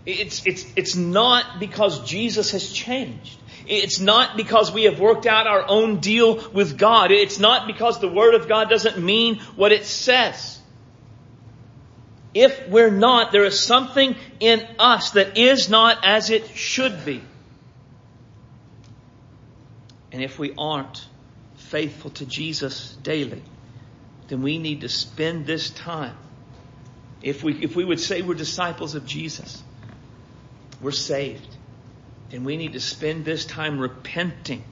It's, 0.04 0.46
it's, 0.46 0.66
it's 0.76 0.94
not 0.94 1.58
because 1.58 2.08
Jesus 2.08 2.52
has 2.52 2.70
changed. 2.72 3.38
It's 3.66 3.98
not 3.98 4.36
because 4.36 4.72
we 4.72 4.84
have 4.84 5.00
worked 5.00 5.26
out 5.26 5.46
our 5.46 5.64
own 5.68 5.98
deal 5.98 6.48
with 6.50 6.78
God. 6.78 7.10
It's 7.10 7.40
not 7.40 7.66
because 7.66 8.00
the 8.00 8.08
Word 8.08 8.34
of 8.34 8.48
God 8.48 8.70
doesn't 8.70 8.98
mean 8.98 9.40
what 9.56 9.72
it 9.72 9.84
says. 9.84 10.60
If 12.34 12.68
we're 12.68 12.90
not, 12.90 13.32
there 13.32 13.44
is 13.44 13.58
something 13.58 14.14
in 14.38 14.66
us 14.78 15.12
that 15.12 15.36
is 15.36 15.68
not 15.68 16.04
as 16.04 16.30
it 16.30 16.46
should 16.50 17.04
be. 17.04 17.22
And 20.12 20.22
if 20.22 20.38
we 20.38 20.54
aren't 20.56 21.04
faithful 21.56 22.10
to 22.12 22.26
Jesus 22.26 22.96
daily, 23.02 23.42
then 24.28 24.42
we 24.42 24.58
need 24.58 24.82
to 24.82 24.88
spend 24.88 25.46
this 25.46 25.70
time. 25.70 26.16
If 27.22 27.42
we, 27.42 27.54
if 27.62 27.76
we 27.76 27.84
would 27.84 28.00
say 28.00 28.22
we're 28.22 28.34
disciples 28.34 28.94
of 28.94 29.06
Jesus, 29.06 29.62
we're 30.80 30.90
saved. 30.92 31.56
And 32.32 32.44
we 32.44 32.56
need 32.56 32.72
to 32.72 32.80
spend 32.80 33.24
this 33.24 33.44
time 33.44 33.78
repenting 33.78 34.64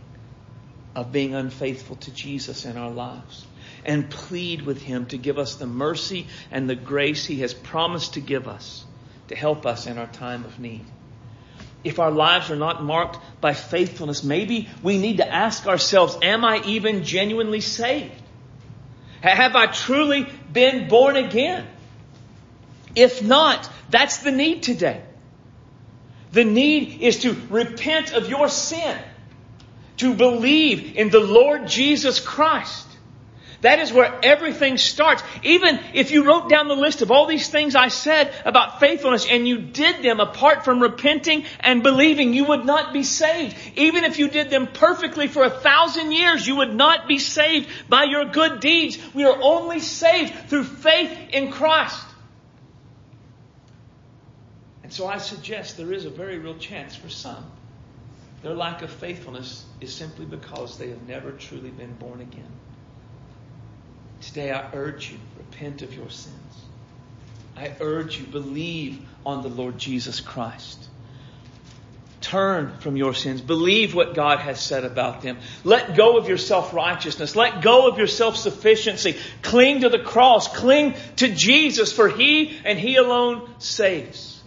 of 0.95 1.13
being 1.13 1.35
unfaithful 1.35 1.97
to 1.97 2.13
Jesus 2.13 2.65
in 2.65 2.77
our 2.77 2.91
lives 2.91 3.47
and 3.85 4.11
plead 4.11 4.63
with 4.63 4.83
Him 4.83 5.07
to 5.07 5.19
give 5.19 5.39
us 5.39 5.57
the 5.57 5.67
mercy 5.67 6.27
and 6.51 6.69
the 6.69 6.75
grace 6.75 7.25
He 7.25 7.41
has 7.41 7.55
promised 7.55 8.15
to 8.15 8.21
give 8.21 8.49
us 8.49 8.85
to 9.29 9.37
help 9.37 9.67
us 9.67 9.87
in 9.87 9.99
our 9.99 10.07
time 10.07 10.45
of 10.45 10.59
need 10.59 10.85
if 11.85 11.99
our 11.99 12.11
lives 12.11 12.51
are 12.51 12.57
not 12.57 12.83
marked 12.83 13.19
by 13.41 13.53
faithfulness, 13.53 14.25
maybe 14.25 14.69
we 14.83 14.99
need 14.99 15.19
to 15.19 15.31
ask 15.31 15.67
ourselves, 15.67 16.17
am 16.23 16.45
I 16.45 16.63
even 16.65 17.05
genuinely 17.05 17.61
saved? 17.61 18.24
Have 19.33 19.57
I 19.57 19.67
truly 19.67 20.27
been 20.53 20.87
born 20.87 21.17
again? 21.17 21.67
If 22.95 23.23
not, 23.23 23.69
that's 23.89 24.19
the 24.19 24.31
need 24.31 24.63
today. 24.63 25.03
The 26.33 26.45
need 26.45 27.01
is 27.01 27.21
to 27.21 27.35
repent 27.49 28.13
of 28.13 28.29
your 28.29 28.51
sin, 28.51 28.99
to 29.97 30.13
believe 30.13 30.97
in 30.97 31.09
the 31.09 31.21
Lord 31.21 31.69
Jesus 31.69 32.21
Christ, 32.21 32.87
that 33.65 33.79
is 33.79 33.91
where 33.91 34.21
everything 34.23 34.77
starts. 34.77 35.23
Even 35.43 35.81
if 35.95 36.11
you 36.11 36.25
wrote 36.25 36.51
down 36.51 36.69
the 36.69 36.77
list 36.77 37.01
of 37.01 37.11
all 37.11 37.25
these 37.25 37.49
things 37.49 37.75
I 37.75 37.89
said 37.89 38.31
about 38.45 38.79
faithfulness 38.79 39.27
and 39.27 39.49
you 39.49 39.57
did 39.57 40.03
them 40.03 40.21
apart 40.21 40.67
from 40.67 40.81
repenting 40.81 41.47
and 41.61 41.83
believing, 41.83 42.35
you 42.35 42.45
would 42.45 42.67
not 42.67 42.93
be 42.93 43.03
saved. 43.03 43.57
Even 43.77 44.05
if 44.05 44.19
you 44.19 44.29
did 44.29 44.51
them 44.51 44.67
perfectly 44.67 45.29
for 45.29 45.45
a 45.45 45.51
thousand 45.51 46.13
years, 46.13 46.47
you 46.47 46.57
would 46.57 46.75
not 46.75 47.09
be 47.09 47.19
saved 47.19 47.71
by 47.89 48.05
your 48.05 48.27
good 48.27 48.61
deeds. 48.61 48.99
We 49.15 49.25
are 49.25 49.39
only 49.41 49.81
saved 49.81 50.51
through 50.51 50.65
faith 50.65 51.17
in 51.31 51.51
Christ. 51.51 52.05
And 54.83 54.93
so 54.93 55.07
I 55.07 55.17
suggest 55.17 55.79
there 55.79 55.95
is 55.95 56.05
a 56.05 56.11
very 56.11 56.39
real 56.39 56.59
chance 56.59 56.95
for 56.95 57.09
some. 57.09 57.51
Their 58.43 58.53
lack 58.53 58.83
of 58.83 58.91
faithfulness 58.91 59.65
is 59.81 59.95
simply 59.95 60.27
because 60.27 60.77
they 60.77 60.91
have 60.91 61.09
never 61.09 61.33
truly 61.33 61.71
been 61.71 61.95
born 61.95 62.21
again. 62.21 62.53
Today 64.25 64.51
I 64.51 64.71
urge 64.73 65.11
you, 65.11 65.19
repent 65.37 65.83
of 65.83 65.95
your 65.95 66.09
sins. 66.09 66.35
I 67.57 67.73
urge 67.81 68.19
you, 68.19 68.27
believe 68.27 69.07
on 69.25 69.43
the 69.43 69.49
Lord 69.49 69.79
Jesus 69.79 70.21
Christ. 70.21 70.89
Turn 72.23 72.75
from 72.79 72.97
your 72.97 73.13
sins. 73.13 73.43
Believe 73.43 73.95
what 73.95 74.15
God 74.15 74.39
has 74.39 74.59
said 74.59 74.85
about 74.85 75.21
them. 75.21 75.39
Let 75.63 75.95
go 75.95 76.17
of 76.17 76.27
your 76.27 76.39
self-righteousness. 76.39 77.37
Let 77.37 77.61
go 77.61 77.87
of 77.87 77.99
your 77.99 78.07
self-sufficiency. 78.07 79.19
Cling 79.43 79.83
to 79.83 79.91
the 79.91 79.99
cross. 79.99 80.49
Cling 80.49 80.95
to 81.17 81.29
Jesus 81.29 81.93
for 81.93 82.09
He 82.09 82.59
and 82.65 82.79
He 82.79 82.97
alone 82.97 83.49
saves. 83.59 84.43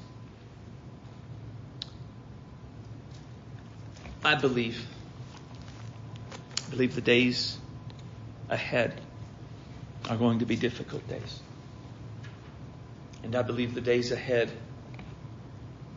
I 4.25 4.33
believe. 4.33 4.83
I 6.65 6.71
believe 6.71 6.95
the 6.95 7.01
days 7.01 7.59
ahead 8.49 8.99
are 10.07 10.17
going 10.17 10.39
to 10.39 10.45
be 10.45 10.55
difficult 10.55 11.07
days. 11.07 11.39
And 13.23 13.35
I 13.35 13.41
believe 13.41 13.73
the 13.73 13.81
days 13.81 14.11
ahead 14.11 14.51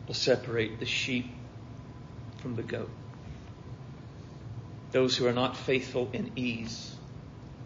will 0.07 0.13
separate 0.13 0.79
the 0.79 0.85
sheep 0.85 1.27
from 2.37 2.55
the 2.55 2.63
goat. 2.63 2.89
Those 4.91 5.15
who 5.15 5.27
are 5.27 5.33
not 5.33 5.55
faithful 5.55 6.09
in 6.11 6.31
ease 6.35 6.93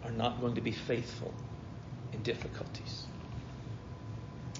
are 0.04 0.12
not 0.12 0.40
going 0.40 0.54
to 0.54 0.60
be 0.60 0.70
faithful 0.70 1.34
in 2.12 2.22
difficulties. 2.22 3.04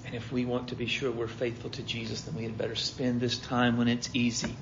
And 0.05 0.15
if 0.15 0.31
we 0.31 0.45
want 0.45 0.69
to 0.69 0.75
be 0.75 0.85
sure 0.87 1.11
we're 1.11 1.27
faithful 1.27 1.69
to 1.71 1.83
Jesus, 1.83 2.21
then 2.21 2.35
we 2.35 2.43
had 2.43 2.57
better 2.57 2.75
spend 2.75 3.21
this 3.21 3.37
time 3.37 3.77
when 3.77 3.87
it's 3.87 4.09
easy 4.13 4.55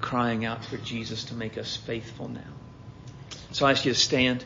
crying 0.00 0.44
out 0.44 0.64
for 0.64 0.76
Jesus 0.78 1.24
to 1.24 1.34
make 1.34 1.56
us 1.58 1.76
faithful 1.76 2.28
now. 2.28 2.40
So 3.52 3.66
I 3.66 3.72
ask 3.72 3.84
you 3.84 3.92
to 3.92 3.98
stand. 3.98 4.44